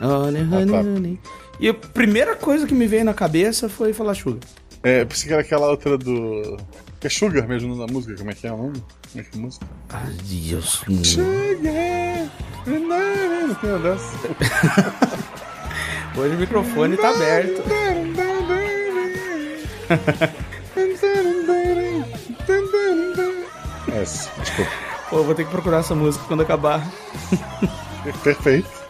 honey, 0.00 0.40
honey, 0.40 0.72
honey. 0.74 1.20
E 1.60 1.68
a 1.68 1.74
primeira 1.74 2.34
coisa 2.34 2.66
que 2.66 2.74
me 2.74 2.86
veio 2.86 3.04
na 3.04 3.12
cabeça 3.12 3.68
foi 3.68 3.92
falar 3.92 4.14
sugar. 4.14 4.40
É, 4.82 5.04
pensei 5.04 5.28
que 5.28 5.32
era 5.32 5.42
aquela 5.42 5.68
outra 5.68 5.96
do. 5.96 6.58
Que 7.00 7.06
é 7.06 7.10
Sugar 7.10 7.46
mesmo 7.46 7.74
na 7.76 7.86
música, 7.86 8.16
como 8.16 8.30
é 8.30 8.34
que 8.34 8.46
é 8.46 8.52
o 8.52 8.56
nome? 8.56 8.82
Como 9.12 9.20
é 9.20 9.22
que 9.22 9.36
é 9.36 9.38
a 9.38 9.42
música? 9.42 9.66
Ai, 9.90 10.16
Deus. 10.24 10.82
Sugar! 10.84 12.30
Não 12.66 13.54
tem 13.54 13.70
uma 13.70 13.78
dessa. 13.78 14.16
Hoje 16.16 16.34
o 16.34 16.38
microfone 16.38 16.96
tá 16.96 17.10
aberto. 17.10 17.62
Essa, 23.92 24.30
desculpa. 24.40 24.70
Pô, 25.10 25.22
vou 25.22 25.34
ter 25.34 25.44
que 25.44 25.50
procurar 25.50 25.78
essa 25.78 25.94
música 25.94 26.24
quando 26.26 26.42
acabar. 26.42 26.86
Perfeito. 28.22 28.81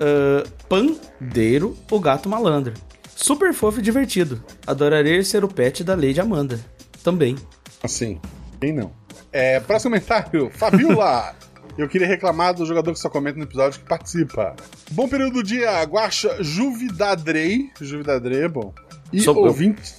Ah, 0.00 0.48
Pandeiro, 0.68 1.76
o 1.90 2.00
gato 2.00 2.28
malandro. 2.28 2.74
Super 3.14 3.52
fofo 3.52 3.80
e 3.80 3.82
divertido. 3.82 4.42
Adoraria 4.66 5.22
ser 5.24 5.44
o 5.44 5.48
pet 5.48 5.82
da 5.82 5.94
Lady 5.94 6.20
Amanda. 6.20 6.60
Também. 7.02 7.36
Assim, 7.82 8.20
quem 8.60 8.72
não? 8.72 8.92
É, 9.32 9.60
próximo 9.60 9.90
comentário, 9.92 10.50
Fabiola. 10.52 11.34
Eu 11.76 11.88
queria 11.88 12.08
reclamar 12.08 12.54
do 12.54 12.66
jogador 12.66 12.92
que 12.92 12.98
só 12.98 13.08
comenta 13.08 13.38
no 13.38 13.44
episódio 13.44 13.78
que 13.78 13.86
participa. 13.86 14.56
Bom 14.90 15.08
período 15.08 15.34
do 15.34 15.42
dia, 15.44 15.80
Guaxa 15.84 16.42
Juvidadrei. 16.42 17.70
Juvidadrei 17.80 18.42
é 18.42 18.48
bom. 18.48 18.74
E 19.12 19.20
Sou 19.20 19.36
ouvintes. 19.36 19.94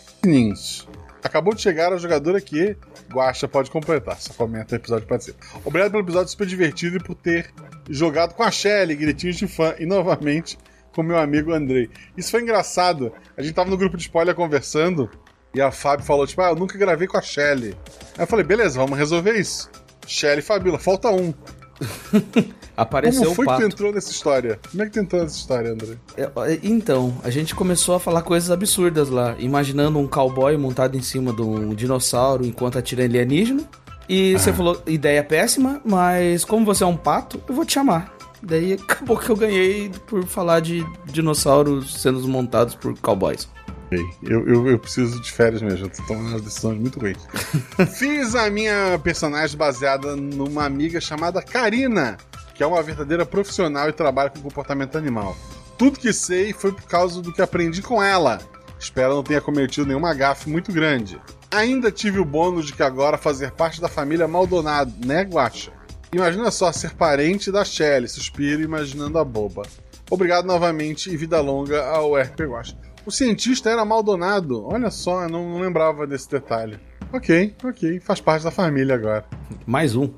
Acabou 1.23 1.53
de 1.53 1.61
chegar 1.61 1.91
a 1.91 1.97
jogadora 1.97 2.39
que 2.39 2.75
Guaxa 3.11 3.47
pode 3.47 3.69
completar. 3.69 4.19
Só 4.19 4.33
comenta 4.33 4.75
o 4.75 4.77
episódio 4.77 5.05
e 5.05 5.07
participa. 5.07 5.39
Obrigado 5.65 5.91
pelo 5.91 6.03
episódio 6.03 6.29
super 6.29 6.47
divertido 6.47 6.97
e 6.97 7.03
por 7.03 7.15
ter 7.15 7.51
jogado 7.89 8.33
com 8.33 8.43
a 8.43 8.51
Shelly, 8.51 8.95
gritinhos 8.95 9.35
de 9.35 9.47
fã. 9.47 9.75
E 9.79 9.85
novamente 9.85 10.57
com 10.93 11.03
meu 11.03 11.17
amigo 11.17 11.53
Andrei. 11.53 11.89
Isso 12.17 12.31
foi 12.31 12.41
engraçado. 12.41 13.13
A 13.37 13.41
gente 13.41 13.53
tava 13.53 13.69
no 13.69 13.77
grupo 13.77 13.97
de 13.97 14.03
spoiler 14.03 14.35
conversando. 14.35 15.09
E 15.53 15.61
a 15.61 15.71
Fábio 15.71 16.05
falou, 16.05 16.27
tipo, 16.27 16.41
ah, 16.41 16.49
eu 16.49 16.55
nunca 16.55 16.77
gravei 16.77 17.07
com 17.07 17.17
a 17.17 17.21
Shelly. 17.21 17.75
Aí 18.17 18.23
eu 18.23 18.27
falei, 18.27 18.45
beleza, 18.45 18.79
vamos 18.79 18.97
resolver 18.97 19.33
isso. 19.33 19.69
Shelly 20.05 20.39
e 20.39 20.43
Fabiola, 20.43 20.77
falta 20.77 21.09
um. 21.09 21.33
Apareceu 22.75 23.23
Como 23.23 23.35
foi 23.35 23.45
que 23.47 23.55
tu 23.61 23.63
entrou 23.65 23.93
nessa 23.93 24.11
história? 24.11 24.59
Como 24.71 24.83
é 24.83 24.85
que 24.85 24.91
tu 24.93 24.99
entrou 24.99 25.21
nessa 25.21 25.35
história, 25.35 25.71
André? 25.71 25.95
É, 26.15 26.23
é, 26.23 26.59
Então, 26.63 27.13
a 27.23 27.29
gente 27.29 27.53
começou 27.53 27.95
a 27.95 27.99
falar 27.99 28.21
coisas 28.21 28.49
absurdas 28.51 29.09
lá, 29.09 29.35
imaginando 29.37 29.99
um 29.99 30.07
cowboy 30.07 30.55
montado 30.57 30.95
em 30.95 31.01
cima 31.01 31.33
de 31.33 31.41
um 31.41 31.73
dinossauro 31.73 32.45
enquanto 32.45 32.77
atira 32.77 33.01
em 33.03 33.05
alienígena. 33.05 33.63
E 34.07 34.33
Ah. 34.35 34.39
você 34.39 34.53
falou, 34.53 34.81
ideia 34.87 35.23
péssima, 35.23 35.81
mas 35.85 36.45
como 36.45 36.65
você 36.65 36.83
é 36.83 36.87
um 36.87 36.97
pato, 36.97 37.41
eu 37.47 37.53
vou 37.53 37.65
te 37.65 37.73
chamar. 37.73 38.13
Daí 38.41 38.73
acabou 38.73 39.17
que 39.17 39.29
eu 39.29 39.35
ganhei 39.35 39.91
por 40.07 40.25
falar 40.25 40.59
de 40.61 40.85
dinossauros 41.05 42.01
sendo 42.01 42.25
montados 42.27 42.75
por 42.75 42.97
cowboys. 42.99 43.47
Eu, 43.91 44.47
eu, 44.47 44.67
eu 44.67 44.79
preciso 44.79 45.19
de 45.19 45.31
férias 45.31 45.61
mesmo, 45.61 45.85
eu 45.85 45.89
tô 45.89 46.03
tomando 46.03 46.29
umas 46.29 46.41
decisões 46.43 46.79
muito 46.79 46.99
ruins. 46.99 47.17
Fiz 47.97 48.35
a 48.35 48.49
minha 48.49 48.99
personagem 49.03 49.57
baseada 49.57 50.15
numa 50.15 50.63
amiga 50.63 51.01
chamada 51.01 51.41
Karina, 51.41 52.17
que 52.53 52.61
é 52.61 52.67
uma 52.67 52.83
verdadeira 52.83 53.25
profissional 53.25 53.89
e 53.89 53.93
trabalha 53.93 54.29
com 54.29 54.41
comportamento 54.41 54.97
animal. 54.97 55.35
Tudo 55.77 55.99
que 55.99 56.13
sei 56.13 56.53
foi 56.53 56.71
por 56.71 56.83
causa 56.83 57.21
do 57.21 57.33
que 57.33 57.41
aprendi 57.41 57.81
com 57.81 58.03
ela. 58.03 58.39
Espero 58.79 59.15
não 59.15 59.23
tenha 59.23 59.41
cometido 59.41 59.87
nenhuma 59.87 60.13
gafe 60.13 60.49
muito 60.49 60.71
grande. 60.71 61.19
Ainda 61.51 61.91
tive 61.91 62.19
o 62.19 62.25
bônus 62.25 62.67
de 62.67 62.73
que 62.73 62.83
agora 62.83 63.17
fazer 63.17 63.51
parte 63.51 63.81
da 63.81 63.89
família 63.89 64.27
Maldonado, 64.27 64.93
né, 65.03 65.23
Guacha? 65.23 65.78
Imagina 66.11 66.49
só 66.49 66.71
ser 66.71 66.95
parente 66.95 67.51
da 67.51 67.63
Shelly, 67.63 68.07
suspiro 68.07 68.61
imaginando 68.61 69.17
a 69.19 69.23
boba. 69.23 69.63
Obrigado 70.09 70.45
novamente 70.45 71.11
e 71.11 71.15
vida 71.15 71.39
longa 71.39 71.85
ao 71.85 72.15
RP 72.15 72.41
Guacha. 72.41 72.75
O 73.05 73.11
cientista 73.11 73.69
era 73.69 73.85
Maldonado, 73.85 74.65
olha 74.65 74.89
só, 74.89 75.23
eu 75.23 75.29
não, 75.29 75.51
não 75.51 75.61
lembrava 75.61 76.07
desse 76.07 76.29
detalhe. 76.29 76.79
Ok, 77.13 77.55
ok, 77.63 77.99
faz 77.99 78.19
parte 78.19 78.43
da 78.43 78.51
família 78.51 78.95
agora. 78.95 79.25
Mais 79.65 79.95
um. 79.95 80.09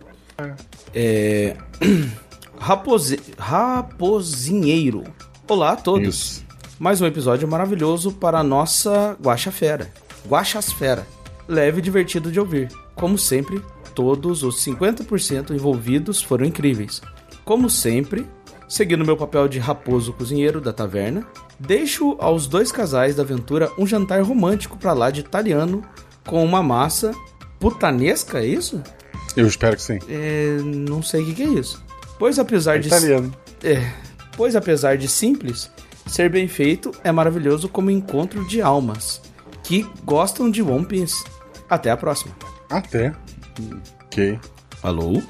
É. 0.93 1.55
Rapose... 2.57 3.19
Raposinheiro. 3.37 5.03
Olá 5.47 5.73
a 5.73 5.75
todos. 5.75 6.07
Isso. 6.07 6.45
Mais 6.79 7.01
um 7.01 7.05
episódio 7.05 7.47
maravilhoso 7.47 8.11
para 8.13 8.39
a 8.39 8.43
nossa 8.43 9.17
Guaxafera. 9.21 9.91
Guaxasfera. 10.27 11.05
Leve 11.47 11.79
e 11.79 11.81
divertido 11.81 12.31
de 12.31 12.39
ouvir. 12.39 12.69
Como 12.95 13.17
sempre, 13.17 13.61
todos 13.93 14.43
os 14.43 14.63
50% 14.63 15.51
envolvidos 15.51 16.21
foram 16.21 16.45
incríveis. 16.45 17.01
Como 17.43 17.69
sempre, 17.69 18.25
seguindo 18.67 19.05
meu 19.05 19.17
papel 19.17 19.47
de 19.47 19.59
raposo 19.59 20.13
cozinheiro 20.13 20.61
da 20.61 20.71
taverna, 20.73 21.25
deixo 21.59 22.15
aos 22.19 22.47
dois 22.47 22.71
casais 22.71 23.15
da 23.15 23.23
aventura 23.23 23.71
um 23.77 23.85
jantar 23.85 24.21
romântico 24.21 24.77
para 24.77 24.93
lá 24.93 25.09
de 25.11 25.21
italiano 25.21 25.83
com 26.25 26.43
uma 26.43 26.61
massa 26.61 27.11
putanesca, 27.59 28.39
é 28.39 28.45
isso? 28.45 28.81
Eu 29.35 29.47
espero 29.47 29.75
que 29.75 29.81
sim. 29.83 29.99
É, 30.09 30.57
não 30.63 31.01
sei 31.01 31.23
o 31.23 31.25
que, 31.25 31.33
que 31.35 31.43
é 31.43 31.47
isso. 31.47 31.83
Pois 32.19 32.37
apesar 32.37 32.75
É 32.75 32.79
de 32.79 32.87
italiano. 32.87 33.33
é, 33.63 33.91
pois 34.35 34.55
apesar 34.55 34.97
de 34.97 35.07
simples, 35.07 35.71
Ser 36.05 36.29
bem 36.29 36.47
feito 36.47 36.91
é 37.03 37.11
maravilhoso 37.11 37.69
como 37.69 37.89
encontro 37.89 38.45
de 38.47 38.61
almas 38.61 39.21
que 39.63 39.87
gostam 40.03 40.49
de 40.49 40.61
One 40.61 40.85
Piece. 40.85 41.23
Até 41.69 41.89
a 41.89 41.95
próxima. 41.95 42.35
Até. 42.69 43.13
Ok. 44.05 44.39
Alô? 44.83 45.21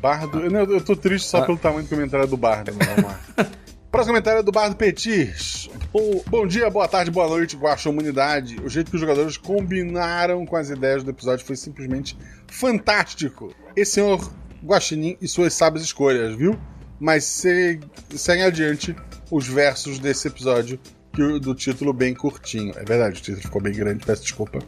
Bardo. 0.00 0.40
Eu, 0.40 0.50
não, 0.50 0.60
eu 0.60 0.80
tô 0.80 0.94
triste 0.94 1.26
só 1.28 1.38
Ah. 1.38 1.42
pelo 1.46 1.58
tamanho 1.58 1.84
do 1.84 1.88
comentário 1.88 2.26
do 2.26 2.36
Bardo. 2.36 2.72
lá. 2.76 3.20
Próximo 3.90 4.12
comentário 4.12 4.40
é 4.40 4.42
do 4.42 4.52
Bardo 4.52 4.76
Petis. 4.76 5.70
Bom, 5.92 6.22
bom 6.26 6.46
dia, 6.46 6.68
boa 6.68 6.86
tarde, 6.86 7.10
boa 7.10 7.26
noite, 7.28 7.56
Guaxa 7.56 7.88
Humanidade. 7.88 8.60
O 8.62 8.68
jeito 8.68 8.90
que 8.90 8.96
os 8.96 9.00
jogadores 9.00 9.38
combinaram 9.38 10.44
com 10.44 10.54
as 10.56 10.68
ideias 10.68 11.02
do 11.02 11.10
episódio 11.10 11.46
foi 11.46 11.56
simplesmente 11.56 12.16
fantástico. 12.46 13.54
Esse 13.74 13.92
senhor 13.92 14.30
Guaxinim 14.62 15.16
e 15.20 15.26
suas 15.28 15.54
sábias 15.54 15.84
escolhas, 15.84 16.34
viu? 16.34 16.58
Mas 17.00 17.24
se, 17.24 17.80
segue 18.14 18.42
adiante 18.42 18.94
os 19.30 19.46
versos 19.46 19.98
desse 19.98 20.28
episódio 20.28 20.78
que 21.16 21.22
o- 21.22 21.40
do 21.40 21.54
título 21.54 21.92
bem 21.92 22.14
curtinho. 22.14 22.72
É 22.76 22.84
verdade, 22.84 23.18
o 23.18 23.22
título 23.22 23.42
ficou 23.42 23.60
bem 23.60 23.72
grande, 23.72 24.04
peço 24.06 24.22
desculpa. 24.22 24.60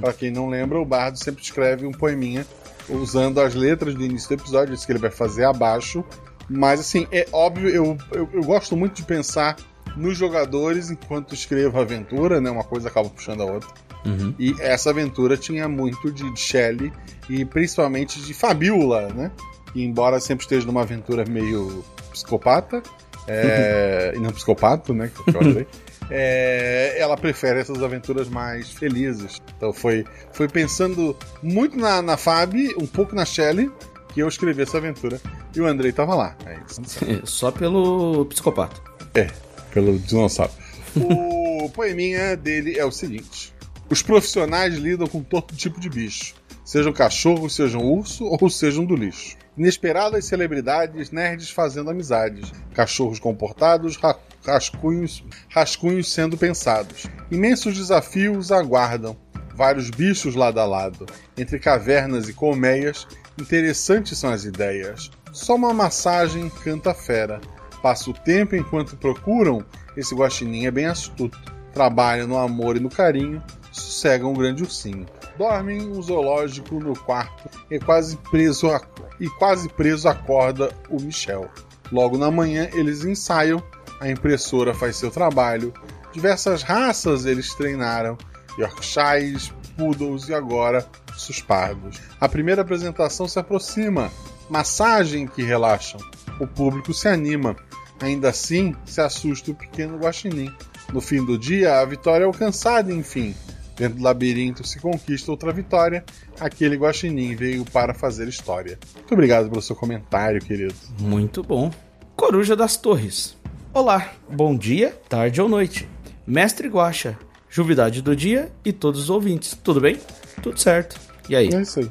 Pra 0.00 0.12
quem 0.12 0.30
não 0.30 0.48
lembra, 0.48 0.78
o 0.78 0.84
Bardo 0.84 1.18
sempre 1.18 1.42
escreve 1.42 1.84
um 1.86 1.90
poeminha 1.92 2.46
usando 2.88 3.40
as 3.40 3.54
letras 3.54 3.94
do 3.94 4.04
início 4.04 4.28
do 4.28 4.34
episódio, 4.40 4.74
isso 4.74 4.84
que 4.86 4.92
ele 4.92 4.98
vai 5.00 5.10
fazer 5.10 5.44
abaixo. 5.44 6.04
Mas 6.48 6.78
assim, 6.80 7.06
é 7.10 7.26
óbvio, 7.32 7.68
eu, 7.70 7.96
eu, 8.12 8.28
eu 8.32 8.42
gosto 8.44 8.76
muito 8.76 8.94
de 8.96 9.02
pensar 9.02 9.56
nos 9.96 10.16
jogadores 10.18 10.90
enquanto 10.90 11.34
escrevo 11.34 11.78
a 11.78 11.82
aventura, 11.82 12.40
né? 12.40 12.50
Uma 12.50 12.64
coisa 12.64 12.88
acaba 12.88 13.08
puxando 13.08 13.40
a 13.40 13.46
outra. 13.46 13.68
Uhum. 14.04 14.34
E 14.38 14.54
essa 14.60 14.90
aventura 14.90 15.36
tinha 15.36 15.66
muito 15.66 16.12
de 16.12 16.38
Shelley 16.38 16.92
e 17.30 17.44
principalmente 17.46 18.20
de 18.20 18.34
Fabiola, 18.34 19.08
né? 19.14 19.30
E 19.74 19.82
embora 19.82 20.20
sempre 20.20 20.44
esteja 20.44 20.66
numa 20.66 20.82
aventura 20.82 21.24
meio 21.26 21.82
psicopata, 22.12 22.82
é, 23.26 24.12
e 24.16 24.18
não 24.18 24.30
psicopato, 24.30 24.92
né? 24.92 25.10
Que 25.14 25.30
eu 25.34 25.40
adorei, 25.40 25.66
é, 26.10 26.96
ela 26.98 27.16
prefere 27.16 27.60
essas 27.60 27.82
aventuras 27.82 28.28
mais 28.28 28.70
felizes. 28.70 29.40
Então 29.56 29.72
foi, 29.72 30.04
foi 30.32 30.48
pensando 30.48 31.16
muito 31.42 31.76
na, 31.76 32.02
na 32.02 32.16
Fabi, 32.16 32.74
um 32.78 32.86
pouco 32.86 33.14
na 33.14 33.24
Shelley, 33.24 33.70
que 34.12 34.20
eu 34.20 34.28
escrevi 34.28 34.62
essa 34.62 34.78
aventura. 34.78 35.20
E 35.54 35.60
o 35.60 35.66
Andrei 35.66 35.92
tava 35.92 36.14
lá. 36.14 36.36
É 36.46 36.58
isso. 36.66 36.82
Só 37.24 37.50
pelo 37.50 38.24
psicopata. 38.26 38.80
É, 39.14 39.28
pelo 39.72 39.98
dinossauro. 39.98 40.52
O 40.96 41.68
poeminha 41.74 42.36
dele 42.36 42.78
é 42.78 42.84
o 42.84 42.92
seguinte: 42.92 43.52
Os 43.88 44.02
profissionais 44.02 44.74
lidam 44.74 45.06
com 45.06 45.22
todo 45.22 45.54
tipo 45.54 45.80
de 45.80 45.88
bicho, 45.88 46.34
sejam 46.64 46.92
cachorros, 46.92 47.54
sejam 47.54 47.80
urso 47.80 48.24
ou 48.24 48.50
sejam 48.50 48.84
do 48.84 48.94
lixo. 48.94 49.36
Inesperadas 49.56 50.24
celebridades, 50.24 51.10
nerds 51.10 51.50
fazendo 51.50 51.90
amizades, 51.90 52.52
cachorros 52.74 53.20
comportados, 53.20 53.96
ra- 53.96 54.18
rascunhos, 54.44 55.24
rascunhos 55.48 56.12
sendo 56.12 56.36
pensados. 56.36 57.06
Imensos 57.30 57.76
desafios 57.76 58.50
aguardam, 58.50 59.16
vários 59.54 59.90
bichos 59.90 60.34
lado 60.34 60.58
a 60.58 60.64
lado. 60.64 61.06
Entre 61.38 61.58
cavernas 61.58 62.28
e 62.28 62.32
colmeias, 62.32 63.06
interessantes 63.40 64.18
são 64.18 64.30
as 64.30 64.44
ideias. 64.44 65.10
Só 65.32 65.54
uma 65.54 65.72
massagem 65.72 66.48
canta 66.48 66.92
fera. 66.92 67.40
Passa 67.80 68.10
o 68.10 68.14
tempo 68.14 68.56
enquanto 68.56 68.96
procuram, 68.96 69.64
esse 69.96 70.14
guaxinim 70.14 70.66
é 70.66 70.70
bem 70.70 70.86
astuto. 70.86 71.38
Trabalha 71.72 72.26
no 72.26 72.38
amor 72.38 72.76
e 72.76 72.80
no 72.80 72.88
carinho, 72.88 73.42
sossega 73.70 74.26
um 74.26 74.34
grande 74.34 74.62
ursinho. 74.62 75.06
Dorme 75.36 75.74
em 75.74 75.90
um 75.90 76.00
zoológico 76.00 76.78
no 76.78 76.96
quarto 76.96 77.50
e 77.70 77.78
quase 77.80 78.16
preso 78.30 78.70
a, 78.70 78.80
e 79.20 79.28
quase 79.28 79.68
preso 79.68 80.08
acorda 80.08 80.72
o 80.88 81.00
Michel. 81.00 81.48
Logo 81.92 82.18
na 82.18 82.30
manhã 82.30 82.68
eles 82.72 83.04
ensaiam, 83.04 83.62
a 84.00 84.08
impressora 84.08 84.74
faz 84.74 84.96
seu 84.96 85.10
trabalho, 85.10 85.72
diversas 86.12 86.62
raças 86.62 87.24
eles 87.24 87.54
treinaram, 87.54 88.16
Yorkshires, 88.58 89.52
Poodles 89.76 90.28
e 90.28 90.34
agora 90.34 90.86
Suspardos. 91.16 92.00
A 92.20 92.28
primeira 92.28 92.62
apresentação 92.62 93.28
se 93.28 93.38
aproxima, 93.38 94.10
massagem 94.48 95.26
que 95.26 95.42
relaxam. 95.42 96.00
O 96.40 96.46
público 96.46 96.92
se 96.92 97.08
anima. 97.08 97.56
Ainda 98.00 98.30
assim, 98.30 98.74
se 98.84 99.00
assusta 99.00 99.52
o 99.52 99.54
pequeno 99.54 99.98
guaxinim. 99.98 100.52
No 100.92 101.00
fim 101.00 101.24
do 101.24 101.38
dia, 101.38 101.78
a 101.78 101.84
vitória 101.84 102.24
é 102.24 102.26
alcançada, 102.26 102.92
enfim. 102.92 103.34
Dentro 103.76 103.98
do 103.98 104.04
labirinto 104.04 104.66
se 104.66 104.78
conquista 104.78 105.30
outra 105.30 105.52
vitória. 105.52 106.04
Aquele 106.38 106.76
guaxinim 106.76 107.34
veio 107.34 107.64
para 107.64 107.92
fazer 107.92 108.28
história. 108.28 108.78
Muito 108.94 109.12
obrigado 109.12 109.48
pelo 109.48 109.60
seu 109.60 109.74
comentário, 109.74 110.40
querido. 110.40 110.74
Muito 111.00 111.42
bom. 111.42 111.70
Coruja 112.14 112.54
das 112.54 112.76
Torres. 112.76 113.36
Olá, 113.72 114.12
bom 114.30 114.56
dia, 114.56 114.96
tarde 115.08 115.40
ou 115.40 115.48
noite. 115.48 115.88
Mestre 116.24 116.68
Guaxa, 116.68 117.18
juvidade 117.50 118.00
do 118.00 118.14
dia 118.14 118.52
e 118.64 118.72
todos 118.72 119.00
os 119.00 119.10
ouvintes. 119.10 119.58
Tudo 119.64 119.80
bem? 119.80 119.98
Tudo 120.40 120.60
certo. 120.60 120.98
E 121.28 121.34
aí? 121.34 121.48
É 121.52 121.60
isso 121.60 121.80
aí. 121.80 121.90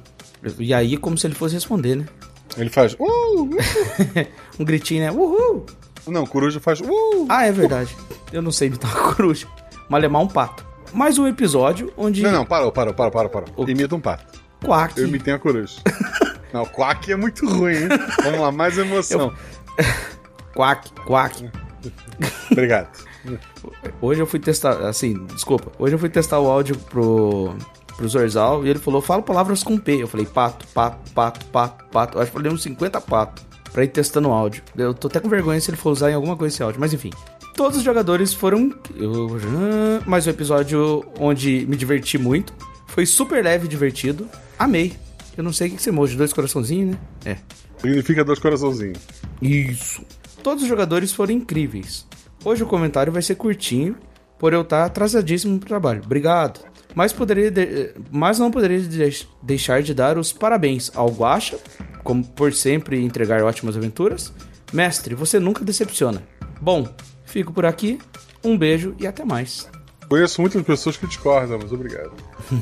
E 0.60 0.74
aí, 0.74 0.96
como 0.98 1.18
se 1.18 1.28
ele 1.28 1.36
fosse 1.36 1.56
responder, 1.56 1.96
né? 1.98 2.06
Ele 2.58 2.70
faz. 2.70 2.94
Uh, 2.94 3.06
uh. 3.06 3.50
Um 4.60 4.64
gritinho, 4.64 5.02
né? 5.02 5.12
Uhul! 5.12 5.66
Não, 6.08 6.26
coruja 6.26 6.60
faz. 6.60 6.80
Uh. 6.80 7.26
Ah, 7.28 7.46
é 7.46 7.52
verdade. 7.52 7.96
Eu 8.32 8.42
não 8.42 8.52
sei 8.52 8.68
imitar 8.68 8.94
uma 8.96 9.12
coruja. 9.16 9.48
Malemar 9.90 10.22
um 10.22 10.28
pato. 10.28 10.66
Mais 10.94 11.18
um 11.18 11.28
episódio 11.28 11.92
onde. 11.98 12.22
Não, 12.22 12.32
não, 12.32 12.46
parou, 12.46 12.72
parou, 12.72 12.94
parou, 12.94 13.12
parou, 13.12 13.30
parou. 13.30 13.50
O? 13.58 13.70
Imita 13.70 13.96
um 13.96 14.00
pato. 14.00 14.40
Quack. 14.64 15.00
Eu 15.00 15.08
imitei 15.08 15.34
a 15.34 15.40
coruja. 15.40 15.82
não, 16.54 16.66
quack 16.66 17.12
é 17.12 17.16
muito 17.16 17.46
ruim, 17.48 17.74
hein? 17.74 17.90
Vamos 18.24 18.40
lá, 18.40 18.52
mais 18.52 18.78
emoção. 18.78 19.34
Quack, 20.54 20.92
quack. 21.08 21.50
Obrigado. 22.52 22.88
Hoje 24.00 24.22
eu 24.22 24.28
fui 24.28 24.40
testar, 24.40 24.88
assim, 24.88 25.26
desculpa. 25.26 25.72
Hoje 25.80 25.96
eu 25.96 26.00
fui 26.00 26.10
testar 26.10 26.40
o 26.40 26.48
áudio 26.48 26.78
pro, 26.78 27.56
pro 27.98 28.08
Zorzal 28.08 28.64
e 28.64 28.70
ele 28.70 28.78
falou, 28.78 29.02
fala 29.02 29.24
palavras 29.24 29.64
com 29.64 29.80
P. 29.80 30.04
Eu 30.04 30.08
falei, 30.08 30.28
pato, 30.28 30.68
pato, 30.68 31.12
pato, 31.12 31.46
pato, 31.48 31.86
pato. 31.86 32.18
Eu 32.18 32.22
acho 32.22 32.32
que 32.32 32.38
eu 32.38 32.42
falei 32.42 32.54
uns 32.56 32.62
50 32.62 33.02
pato 33.02 33.42
pra 33.72 33.84
ir 33.84 33.88
testando 33.88 34.30
o 34.30 34.32
áudio. 34.32 34.62
Eu 34.78 34.94
tô 34.94 35.08
até 35.08 35.20
com 35.20 35.28
vergonha 35.28 35.60
se 35.60 35.72
ele 35.72 35.78
for 35.78 35.90
usar 35.90 36.12
em 36.12 36.14
alguma 36.14 36.38
coisa 36.38 36.54
esse 36.54 36.62
áudio, 36.62 36.80
mas 36.80 36.94
enfim. 36.94 37.10
Todos 37.56 37.78
os 37.78 37.84
jogadores 37.84 38.34
foram. 38.34 38.74
eu- 38.96 39.30
Mais 40.06 40.26
um 40.26 40.30
episódio 40.30 41.06
onde 41.20 41.66
me 41.68 41.76
diverti 41.76 42.18
muito. 42.18 42.54
Foi 42.88 43.06
super 43.06 43.44
leve 43.44 43.66
e 43.66 43.70
divertido. 43.70 44.28
Amei. 44.58 44.94
Eu 45.38 45.44
não 45.44 45.54
sei 45.54 45.68
o 45.68 45.72
que 45.72 45.78
que 45.78 45.84
você 45.84 45.90
emoji, 45.90 46.16
dois 46.16 46.32
coraçãozinhos, 46.34 46.92
né? 46.92 46.98
É. 47.26 47.38
Significa 47.78 48.24
dois 48.24 48.40
coraçãozinhos. 48.40 49.00
Isso. 49.42 50.04
Todos 50.44 50.64
os 50.64 50.70
jogadores 50.70 51.12
foram 51.12 51.34
incríveis. 51.34 52.06
Hoje 52.46 52.64
o 52.64 52.68
comentário 52.68 53.12
vai 53.12 53.22
ser 53.22 53.36
curtinho, 53.36 53.96
por 54.38 54.54
eu 54.54 54.62
estar 54.62 54.86
atrasadíssimo 54.86 55.58
pro 55.60 55.68
trabalho. 55.70 56.02
Obrigado. 56.06 56.60
Mas, 56.94 57.12
poderia 57.14 57.50
de- 57.50 57.92
mas 58.12 58.38
não 58.38 58.52
poderia 58.52 58.80
de- 58.80 59.28
deixar 59.42 59.82
de 59.82 59.94
dar 59.94 60.18
os 60.18 60.32
parabéns 60.32 60.92
ao 60.94 61.10
Guacha, 61.10 61.58
como 62.04 62.24
por 62.24 62.54
sempre 62.54 63.02
entregar 63.04 63.42
ótimas 63.42 63.76
aventuras. 63.76 64.32
Mestre, 64.72 65.16
você 65.16 65.40
nunca 65.40 65.64
decepciona. 65.66 66.22
Bom, 66.62 66.88
fico 67.34 67.52
por 67.52 67.66
aqui. 67.66 67.98
Um 68.44 68.56
beijo 68.56 68.94
e 69.00 69.08
até 69.08 69.26
mais. 69.26 69.68
Conheço 70.08 70.40
muitas 70.40 70.62
pessoas 70.62 70.96
que 70.96 71.08
discordam, 71.08 71.58
mas 71.62 71.72
obrigado. 71.72 72.12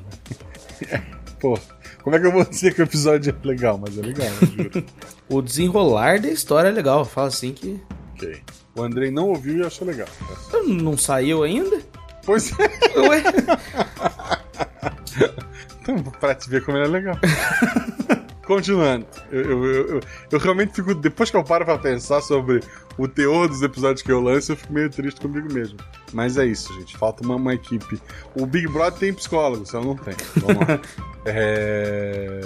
Pô, 1.41 1.59
como 2.09 2.16
é 2.16 2.21
que 2.21 2.27
eu 2.27 2.33
vou 2.33 2.42
dizer 2.42 2.73
que 2.73 2.81
o 2.81 2.85
episódio 2.85 3.37
é 3.38 3.47
legal? 3.47 3.77
Mas 3.77 3.99
é 3.99 4.01
legal, 4.01 4.29
eu 4.40 4.49
juro. 4.49 4.85
O 5.29 5.42
desenrolar 5.42 6.18
da 6.18 6.29
história 6.29 6.71
é 6.71 6.73
legal. 6.73 7.05
Fala 7.05 7.29
assim 7.29 7.53
que. 7.53 7.79
ok. 8.14 8.40
O 8.75 8.83
Andrei 8.83 9.11
não 9.11 9.29
ouviu 9.29 9.59
e 9.59 9.66
achou 9.66 9.87
legal. 9.87 10.09
Não 10.66 10.97
saiu 10.97 11.42
ainda? 11.42 11.83
Pois 12.25 12.51
é. 12.59 12.99
Ué? 12.99 13.23
Então, 15.83 16.03
pra 16.21 16.35
te 16.35 16.51
ver 16.51 16.62
como 16.64 16.77
ele 16.77 16.87
é 16.87 16.88
legal. 16.88 17.16
Continuando. 18.48 19.06
Eu, 19.30 19.40
eu, 19.42 19.64
eu, 19.66 20.00
eu- 20.32 20.38
realmente 20.38 20.72
fico. 20.74 20.94
Depois 20.94 21.30
que 21.30 21.37
eu 21.37 21.44
paro 21.44 21.66
pra 21.66 21.76
pensar 21.76 22.22
sobre 22.22 22.61
o 22.96 23.06
teor 23.06 23.46
dos 23.46 23.61
episódios 23.62 24.00
que 24.00 24.11
eu 24.11 24.22
lanço, 24.22 24.52
eu 24.52 24.56
fico 24.56 24.72
meio 24.72 24.88
triste 24.88 25.20
comigo 25.20 25.52
mesmo. 25.52 25.76
Mas 26.14 26.38
é 26.38 26.46
isso, 26.46 26.72
gente. 26.80 26.96
Falta 26.96 27.22
uma, 27.22 27.37
uma 27.37 27.52
equipe. 27.52 28.00
O 28.34 28.46
Big 28.46 28.66
Brother 28.66 28.98
tem 28.98 29.12
psicólogo, 29.12 29.66
senão 29.66 29.84
não 29.84 29.96
tem. 29.96 30.14
Vamos 30.38 30.66
lá. 30.66 30.80
É... 31.30 32.40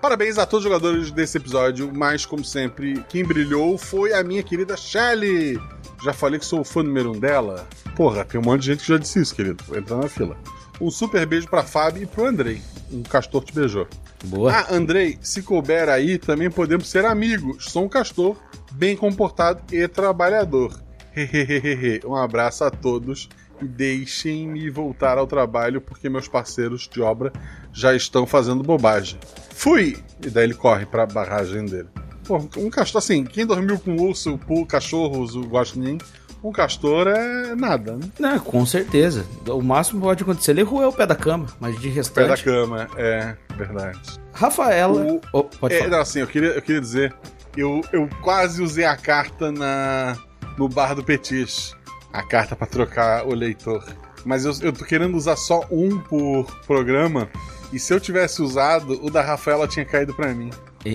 Parabéns 0.00 0.38
a 0.38 0.46
todos 0.46 0.64
os 0.64 0.70
jogadores 0.72 1.10
desse 1.10 1.38
episódio, 1.38 1.90
mas 1.92 2.24
como 2.24 2.44
sempre, 2.44 3.02
quem 3.08 3.24
brilhou 3.24 3.76
foi 3.76 4.12
a 4.12 4.22
minha 4.22 4.44
querida 4.44 4.76
Shelly. 4.76 5.60
Já 6.04 6.12
falei 6.12 6.38
que 6.38 6.46
sou 6.46 6.60
o 6.60 6.64
fã 6.64 6.84
número 6.84 7.10
um 7.10 7.18
dela. 7.18 7.66
Porra, 7.96 8.24
tem 8.24 8.40
um 8.40 8.44
monte 8.44 8.60
de 8.60 8.66
gente 8.66 8.80
que 8.82 8.88
já 8.88 8.96
disse 8.98 9.20
isso, 9.20 9.34
querido. 9.34 9.64
Entra 9.76 9.96
na 9.96 10.08
fila. 10.08 10.36
Um 10.80 10.90
super 10.90 11.24
beijo 11.26 11.48
pra 11.48 11.62
Fábio 11.62 12.02
e 12.02 12.06
pro 12.06 12.24
Andrei. 12.26 12.60
Um 12.90 13.02
castor 13.02 13.44
te 13.44 13.52
beijou. 13.54 13.86
Boa. 14.24 14.52
Ah, 14.52 14.74
Andrei, 14.74 15.18
se 15.20 15.42
couber 15.42 15.88
aí, 15.88 16.18
também 16.18 16.50
podemos 16.50 16.88
ser 16.88 17.04
amigos. 17.04 17.66
Sou 17.70 17.84
um 17.84 17.88
castor, 17.88 18.36
bem 18.72 18.96
comportado 18.96 19.60
e 19.74 19.86
trabalhador. 19.88 20.78
Hehehehe. 21.16 22.00
um 22.06 22.14
abraço 22.16 22.64
a 22.64 22.70
todos 22.70 23.28
e 23.60 23.64
deixem-me 23.66 24.68
voltar 24.70 25.18
ao 25.18 25.26
trabalho 25.26 25.80
porque 25.80 26.08
meus 26.08 26.26
parceiros 26.28 26.88
de 26.92 27.00
obra 27.00 27.32
já 27.72 27.94
estão 27.94 28.26
fazendo 28.26 28.62
bobagem. 28.62 29.18
Fui! 29.54 29.96
E 30.24 30.30
daí 30.30 30.44
ele 30.44 30.54
corre 30.54 30.84
pra 30.86 31.06
barragem 31.06 31.64
dele. 31.66 31.88
Pô, 32.24 32.38
um 32.56 32.70
castor, 32.70 32.98
assim, 33.00 33.24
quem 33.24 33.44
dormiu 33.44 33.78
com 33.78 33.96
urso, 33.96 34.38
pu- 34.38 34.64
cachorros, 34.64 35.34
o 35.34 35.42
guaxinim, 35.42 35.98
um 36.42 36.52
castor 36.52 37.06
é 37.08 37.54
nada, 37.54 37.96
né? 37.96 38.08
Não, 38.18 38.38
com 38.38 38.64
certeza. 38.66 39.24
O 39.48 39.62
máximo 39.62 40.00
que 40.00 40.06
pode 40.06 40.22
acontecer, 40.22 40.50
ele 40.52 40.62
roer 40.62 40.88
o 40.88 40.92
pé 40.92 41.06
da 41.06 41.14
cama, 41.14 41.46
mas 41.60 41.74
de 41.78 41.82
Pé 41.88 41.90
da 41.90 41.94
restante. 41.94 42.44
cama, 42.44 42.88
é 42.96 43.36
verdade. 43.56 43.98
Rafaela. 44.32 45.02
O- 45.02 45.20
Oh, 45.32 45.44
pode 45.44 45.74
É, 45.74 45.78
falar. 45.78 45.90
não, 45.90 46.00
assim, 46.00 46.20
eu 46.20 46.26
queria, 46.26 46.50
eu 46.50 46.62
queria 46.62 46.80
dizer, 46.80 47.14
eu, 47.56 47.80
eu 47.92 48.08
quase 48.22 48.62
usei 48.62 48.84
a 48.84 48.96
carta 48.96 49.52
na 49.52 50.16
no 50.58 50.68
bar 50.68 50.94
do 50.94 51.02
Petis. 51.04 51.74
A 52.12 52.22
carta 52.22 52.54
pra 52.54 52.66
trocar 52.66 53.26
o 53.26 53.34
leitor. 53.34 53.82
Mas 54.24 54.44
eu, 54.44 54.52
eu 54.60 54.72
tô 54.72 54.84
querendo 54.84 55.16
usar 55.16 55.34
só 55.36 55.64
um 55.70 55.98
por 55.98 56.44
programa. 56.66 57.28
E 57.72 57.78
se 57.78 57.92
eu 57.94 57.98
tivesse 57.98 58.42
usado, 58.42 59.00
o 59.02 59.08
da 59.10 59.22
Rafaela 59.22 59.66
tinha 59.66 59.84
caído 59.84 60.12
pra 60.12 60.28
mim. 60.34 60.50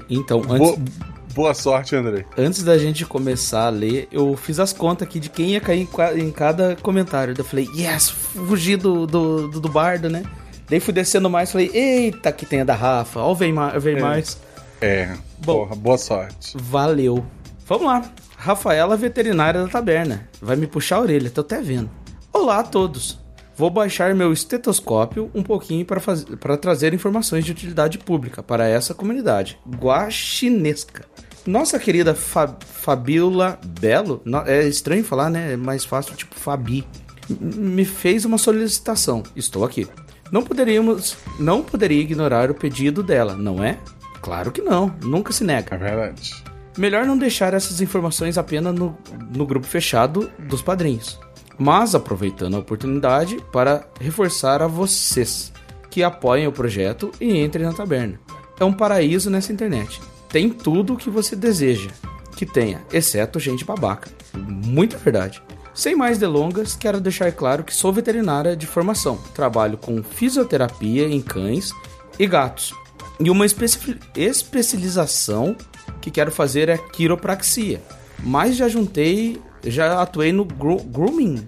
Então, 0.09 0.41
antes, 0.47 0.57
Boa, 0.59 0.77
boa 1.37 1.53
sorte, 1.53 1.95
Andrei. 1.95 2.25
antes 2.35 2.63
da 2.63 2.79
gente 2.79 3.05
começar 3.05 3.67
a 3.67 3.69
ler, 3.69 4.07
eu 4.11 4.35
fiz 4.35 4.59
as 4.59 4.73
contas 4.73 5.07
aqui 5.07 5.19
de 5.19 5.29
quem 5.29 5.51
ia 5.51 5.61
cair 5.61 5.87
em, 6.15 6.31
cada 6.31 6.75
comentário. 6.77 7.35
Eu 7.37 7.45
falei, 7.45 7.69
yes, 7.75 8.09
fugi 8.09 8.75
do, 8.75 9.05
do, 9.05 9.47
do, 9.47 9.61
do 9.61 9.69
bardo, 9.69 10.09
né? 10.09 10.23
Daí 10.67 10.79
fui 10.79 10.91
descendo 10.91 11.29
mais, 11.29 11.51
falei, 11.51 11.69
eita, 11.71 12.31
que 12.31 12.43
tem 12.43 12.61
a 12.61 12.63
da 12.63 12.73
Rafa, 12.73 13.19
ó, 13.19 13.35
vem, 13.35 13.53
vem 13.79 13.97
É. 13.97 14.01
mais. 14.01 14.41
É, 14.81 15.15
Bom. 15.37 15.59
porra, 15.59 15.75
boa 15.75 15.97
sorte. 15.99 16.53
Valeu. 16.55 17.23
Vamos 17.67 17.85
lá. 17.85 18.11
Rafaela, 18.35 18.97
veterinária 18.97 19.61
da 19.61 19.67
taberna. 19.67 20.27
Vai 20.41 20.55
me 20.55 20.65
puxar 20.65 20.95
a 20.95 21.01
orelha, 21.01 21.29
tô 21.29 21.41
até 21.41 21.61
vendo. 21.61 21.89
Olá 22.33 22.59
a 22.59 22.63
todos. 22.63 23.19
Vou 23.55 23.69
baixar 23.69 24.13
meu 24.13 24.33
estetoscópio 24.33 25.31
um 25.35 25.43
pouquinho 25.43 25.85
para, 25.85 25.99
faz... 25.99 26.23
para 26.23 26.57
trazer 26.57 26.93
informações 26.93 27.45
de 27.45 27.51
utilidade 27.51 27.97
pública 27.99 28.41
para 28.41 28.67
essa 28.67 28.93
comunidade 28.93 29.59
guaxinesca. 29.67 31.05
Nossa 31.47 31.79
querida 31.79 32.13
Fa... 32.13 32.55
Fabiola 32.59 33.57
Belo, 33.79 34.21
é 34.45 34.67
estranho 34.67 35.03
falar, 35.03 35.29
né? 35.29 35.53
É 35.53 35.57
mais 35.57 35.85
fácil, 35.85 36.13
tipo 36.15 36.35
Fabi, 36.35 36.85
me 37.29 37.85
fez 37.85 38.25
uma 38.25 38.37
solicitação. 38.37 39.23
Estou 39.33 39.63
aqui. 39.63 39.87
Não 40.29 40.43
poderíamos, 40.43 41.15
não 41.39 41.63
poderia 41.63 42.01
ignorar 42.01 42.51
o 42.51 42.53
pedido 42.53 43.01
dela, 43.01 43.33
não 43.33 43.63
é? 43.63 43.79
Claro 44.21 44.51
que 44.51 44.61
não, 44.61 44.93
nunca 45.01 45.31
se 45.31 45.45
nega. 45.45 45.75
É 45.75 45.77
verdade. 45.77 46.33
Melhor 46.77 47.05
não 47.05 47.17
deixar 47.17 47.53
essas 47.53 47.79
informações 47.79 48.37
apenas 48.37 48.75
no, 48.75 48.97
no 49.33 49.45
grupo 49.45 49.65
fechado 49.65 50.29
dos 50.37 50.61
padrinhos. 50.61 51.17
Mas 51.57 51.95
aproveitando 51.95 52.55
a 52.55 52.59
oportunidade 52.59 53.37
para 53.53 53.87
reforçar 53.99 54.61
a 54.61 54.67
vocês 54.67 55.51
que 55.89 56.03
apoiem 56.03 56.45
o 56.45 56.51
projeto 56.51 57.09
e 57.19 57.41
entrem 57.41 57.65
na 57.65 57.73
taberna. 57.73 58.19
É 58.59 58.65
um 58.65 58.73
paraíso 58.73 59.29
nessa 59.29 59.53
internet. 59.53 59.99
Tem 60.29 60.49
tudo 60.49 60.93
o 60.93 60.97
que 60.97 61.09
você 61.09 61.35
deseja 61.35 61.89
que 62.35 62.45
tenha, 62.45 62.81
exceto 62.93 63.39
gente 63.39 63.65
babaca. 63.65 64.09
Muita 64.35 64.97
verdade. 64.97 65.41
Sem 65.73 65.95
mais 65.95 66.17
delongas, 66.17 66.75
quero 66.75 66.99
deixar 66.99 67.31
claro 67.31 67.63
que 67.63 67.73
sou 67.73 67.91
veterinária 67.93 68.55
de 68.55 68.65
formação. 68.67 69.17
Trabalho 69.33 69.77
com 69.77 70.01
fisioterapia 70.03 71.07
em 71.07 71.21
cães 71.21 71.71
e 72.19 72.25
gatos. 72.27 72.73
E 73.19 73.29
uma 73.29 73.45
especi- 73.45 73.97
especialização 74.15 75.55
que 76.01 76.11
quero 76.11 76.31
fazer 76.31 76.69
é 76.69 76.77
quiropraxia. 76.77 77.81
Mas 78.23 78.55
já 78.55 78.67
juntei, 78.67 79.39
já 79.63 80.01
atuei 80.01 80.31
no 80.31 80.43
gro- 80.45 80.83
grooming. 80.83 81.47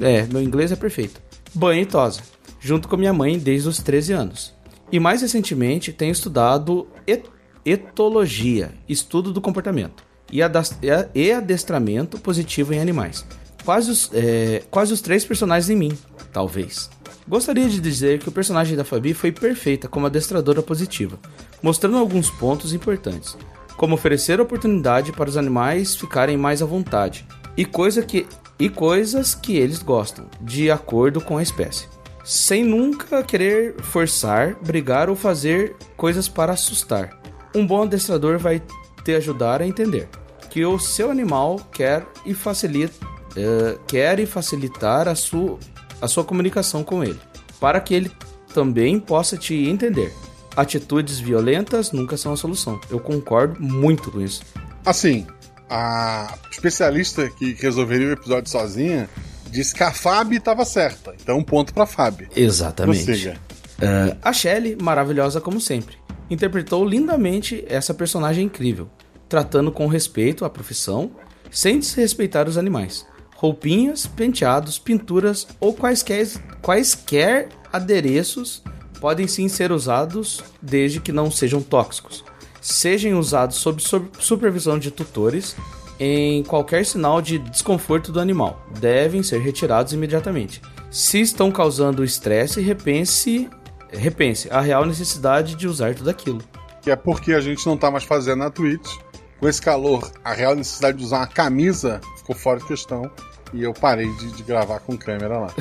É, 0.00 0.22
meu 0.32 0.42
inglês 0.42 0.72
é 0.72 0.76
perfeito. 0.76 1.20
Banho 1.54 1.82
e 1.82 1.86
tosa, 1.86 2.20
junto 2.60 2.88
com 2.88 2.96
minha 2.96 3.12
mãe 3.12 3.38
desde 3.38 3.68
os 3.68 3.78
13 3.78 4.12
anos. 4.12 4.54
E 4.90 4.98
mais 5.00 5.22
recentemente 5.22 5.92
tenho 5.92 6.12
estudado 6.12 6.86
et- 7.06 7.26
etologia, 7.64 8.72
estudo 8.88 9.32
do 9.32 9.40
comportamento, 9.40 10.04
e, 10.32 11.32
adestramento 11.32 12.18
positivo 12.18 12.72
em 12.72 12.80
animais. 12.80 13.24
Quase 13.64 13.90
os, 13.90 14.10
é, 14.12 14.62
quase 14.70 14.92
os 14.92 15.00
três 15.00 15.24
personagens 15.24 15.70
em 15.70 15.76
mim, 15.76 15.98
talvez. 16.32 16.90
Gostaria 17.28 17.68
de 17.68 17.80
dizer 17.80 18.18
que 18.18 18.28
o 18.28 18.32
personagem 18.32 18.76
da 18.76 18.84
Fabi 18.84 19.14
foi 19.14 19.30
perfeita 19.30 19.86
como 19.86 20.06
adestradora 20.06 20.62
positiva, 20.62 21.18
mostrando 21.62 21.98
alguns 21.98 22.28
pontos 22.30 22.72
importantes, 22.72 23.36
como 23.76 23.94
oferecer 23.94 24.40
oportunidade 24.40 25.12
para 25.12 25.30
os 25.30 25.36
animais 25.36 25.94
ficarem 25.94 26.36
mais 26.36 26.62
à 26.62 26.66
vontade 26.66 27.24
e, 27.56 27.64
coisa 27.64 28.02
que, 28.02 28.26
e 28.58 28.68
coisas 28.68 29.34
que 29.34 29.56
eles 29.56 29.80
gostam, 29.80 30.26
de 30.40 30.70
acordo 30.70 31.20
com 31.20 31.38
a 31.38 31.42
espécie, 31.42 31.86
sem 32.24 32.64
nunca 32.64 33.22
querer 33.22 33.76
forçar, 33.82 34.56
brigar 34.60 35.08
ou 35.08 35.14
fazer 35.14 35.76
coisas 35.96 36.28
para 36.28 36.54
assustar. 36.54 37.21
Um 37.54 37.66
bom 37.66 37.82
adestrador 37.82 38.38
vai 38.38 38.62
te 39.04 39.14
ajudar 39.14 39.60
a 39.60 39.66
entender 39.66 40.08
que 40.50 40.64
o 40.64 40.78
seu 40.78 41.10
animal 41.10 41.58
quer 41.72 42.06
e 42.26 42.34
facilita, 42.34 42.94
eh, 43.36 43.78
quer 43.86 44.20
e 44.20 44.26
facilitar 44.26 45.08
a 45.08 45.14
sua, 45.14 45.58
a 46.00 46.06
sua 46.06 46.24
comunicação 46.24 46.84
com 46.84 47.02
ele, 47.02 47.18
para 47.58 47.80
que 47.80 47.94
ele 47.94 48.10
também 48.52 49.00
possa 49.00 49.36
te 49.36 49.54
entender. 49.54 50.12
Atitudes 50.54 51.18
violentas 51.18 51.92
nunca 51.92 52.18
são 52.18 52.34
a 52.34 52.36
solução. 52.36 52.78
Eu 52.90 53.00
concordo 53.00 53.62
muito 53.62 54.10
com 54.10 54.20
isso. 54.20 54.42
Assim, 54.84 55.26
a 55.70 56.36
especialista 56.50 57.30
que 57.30 57.54
resolveria 57.54 58.08
o 58.08 58.12
episódio 58.12 58.50
sozinha 58.50 59.08
disse 59.50 59.74
que 59.74 59.82
a 59.82 59.90
Fábio 59.90 60.36
estava 60.36 60.66
certa. 60.66 61.14
Então, 61.18 61.38
um 61.38 61.42
ponto 61.42 61.72
pra 61.72 61.86
Fábio. 61.86 62.28
Exatamente. 62.36 63.04
Prossiga. 63.06 63.36
Ah, 63.80 64.16
a 64.22 64.32
Shelley, 64.32 64.76
maravilhosa 64.80 65.40
como 65.40 65.60
sempre, 65.60 65.96
interpretou 66.32 66.84
lindamente 66.84 67.64
essa 67.68 67.92
personagem 67.92 68.46
incrível, 68.46 68.88
tratando 69.28 69.70
com 69.70 69.86
respeito 69.86 70.44
à 70.44 70.50
profissão, 70.50 71.12
sem 71.50 71.78
desrespeitar 71.78 72.48
os 72.48 72.56
animais. 72.56 73.06
Roupinhas, 73.36 74.06
penteados, 74.06 74.78
pinturas 74.78 75.46
ou 75.60 75.74
quaisquer, 75.74 76.26
quaisquer 76.62 77.48
adereços 77.72 78.62
podem 79.00 79.26
sim 79.26 79.48
ser 79.48 79.72
usados 79.72 80.42
desde 80.60 81.00
que 81.00 81.10
não 81.10 81.30
sejam 81.30 81.60
tóxicos. 81.60 82.24
Sejam 82.60 83.18
usados 83.18 83.56
sob 83.56 83.82
sob 83.82 84.08
supervisão 84.20 84.78
de 84.78 84.92
tutores 84.92 85.56
em 85.98 86.42
qualquer 86.44 86.86
sinal 86.86 87.20
de 87.20 87.38
desconforto 87.38 88.12
do 88.12 88.20
animal. 88.20 88.64
Devem 88.78 89.22
ser 89.22 89.40
retirados 89.40 89.92
imediatamente. 89.92 90.62
Se 90.90 91.20
estão 91.20 91.50
causando 91.50 92.04
estresse, 92.04 92.60
repense, 92.60 93.50
repense 93.92 94.48
a 94.50 94.60
real 94.60 94.84
necessidade 94.84 95.54
de 95.54 95.66
usar 95.66 95.94
tudo 95.94 96.10
aquilo. 96.10 96.42
Que 96.80 96.90
é 96.90 96.96
porque 96.96 97.32
a 97.32 97.40
gente 97.40 97.64
não 97.66 97.76
tá 97.76 97.90
mais 97.90 98.04
fazendo 98.04 98.38
na 98.38 98.50
Twitch. 98.50 98.90
Com 99.38 99.48
esse 99.48 99.60
calor, 99.60 100.10
a 100.24 100.32
real 100.32 100.54
necessidade 100.54 100.98
de 100.98 101.04
usar 101.04 101.18
uma 101.18 101.26
camisa 101.26 102.00
ficou 102.16 102.34
fora 102.34 102.60
de 102.60 102.66
questão. 102.66 103.10
E 103.52 103.62
eu 103.62 103.72
parei 103.74 104.10
de, 104.14 104.32
de 104.32 104.42
gravar 104.42 104.80
com 104.80 104.96
câmera 104.96 105.38
lá. 105.38 105.54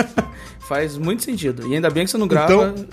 Faz 0.60 0.96
muito 0.96 1.22
sentido. 1.24 1.66
E 1.66 1.74
ainda 1.74 1.90
bem 1.90 2.04
que 2.04 2.10
você 2.10 2.18
não 2.18 2.28
grava. 2.28 2.74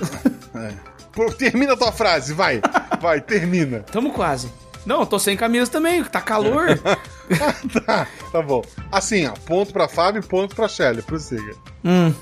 É. 0.54 0.74
Pô, 1.14 1.32
termina 1.32 1.74
a 1.74 1.78
tua 1.78 1.94
frase, 1.94 2.34
vai. 2.34 2.62
Vai, 3.00 3.22
termina. 3.22 3.80
Tamo 3.80 4.12
quase. 4.12 4.52
Não, 4.86 5.02
eu 5.02 5.06
tô 5.06 5.18
sem 5.18 5.38
camisa 5.38 5.72
também, 5.72 6.04
tá 6.04 6.20
calor. 6.20 6.78
tá, 7.86 8.08
tá 8.32 8.42
bom. 8.42 8.62
Assim, 8.92 9.28
ó, 9.28 9.32
ponto 9.46 9.72
pra 9.72 9.88
Fábio 9.88 10.20
e 10.20 10.26
ponto 10.26 10.54
pra 10.54 10.68
Shelly. 10.68 11.02
Prossiga. 11.02 11.56
Hum. 11.86 12.14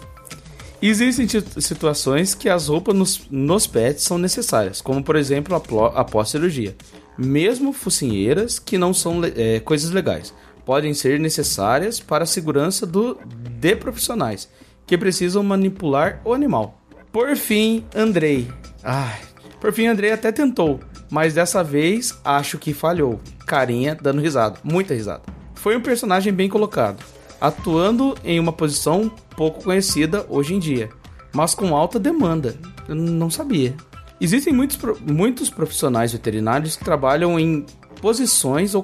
Existem 0.82 1.28
situ- 1.28 1.62
situações 1.62 2.34
que 2.34 2.48
as 2.48 2.68
roupas 2.68 2.96
nos, 2.96 3.22
nos 3.30 3.68
pets 3.68 4.04
são 4.04 4.18
necessárias, 4.18 4.82
como 4.82 5.04
por 5.04 5.16
exemplo 5.16 5.56
após 5.96 6.30
cirurgia. 6.30 6.76
Mesmo 7.18 7.74
focinheiras 7.74 8.60
que 8.60 8.78
não 8.78 8.94
são 8.94 9.22
é, 9.36 9.60
coisas 9.60 9.92
legais, 9.92 10.34
podem 10.66 10.94
ser 10.94 11.20
necessárias 11.20 12.00
para 12.00 12.24
a 12.24 12.28
segurança 12.28 12.86
do, 12.86 13.18
de 13.60 13.76
profissionais 13.76 14.48
que 14.88 14.98
precisam 14.98 15.44
manipular 15.44 16.22
o 16.24 16.34
animal. 16.34 16.80
Por 17.12 17.36
fim, 17.36 17.84
Andrei. 17.94 18.48
Ai, 18.84 19.20
por 19.60 19.74
fim, 19.74 19.88
Andrei 19.88 20.12
até 20.14 20.32
tentou, 20.32 20.80
mas 21.10 21.34
dessa 21.34 21.62
vez 21.64 22.18
acho 22.24 22.58
que 22.58 22.74
falhou. 22.74 23.20
Carinha 23.46 23.98
dando 24.00 24.22
risada, 24.22 24.58
muita 24.64 24.94
risada. 24.94 25.24
Foi 25.56 25.76
um 25.76 25.82
personagem 25.82 26.32
bem 26.32 26.48
colocado, 26.48 27.04
atuando 27.40 28.16
em 28.24 28.40
uma 28.40 28.52
posição 28.54 29.12
pouco 29.36 29.64
conhecida 29.64 30.26
hoje 30.30 30.54
em 30.54 30.60
dia, 30.60 30.90
mas 31.34 31.54
com 31.54 31.76
alta 31.76 32.00
demanda. 32.00 32.56
Eu 32.88 32.96
não 32.96 33.30
sabia. 33.30 33.76
Existem 34.22 34.52
muitos, 34.52 34.78
muitos 35.02 35.50
profissionais 35.50 36.12
veterinários 36.12 36.76
que 36.76 36.84
trabalham 36.84 37.40
em 37.40 37.66
posições 38.02 38.76
ou 38.76 38.84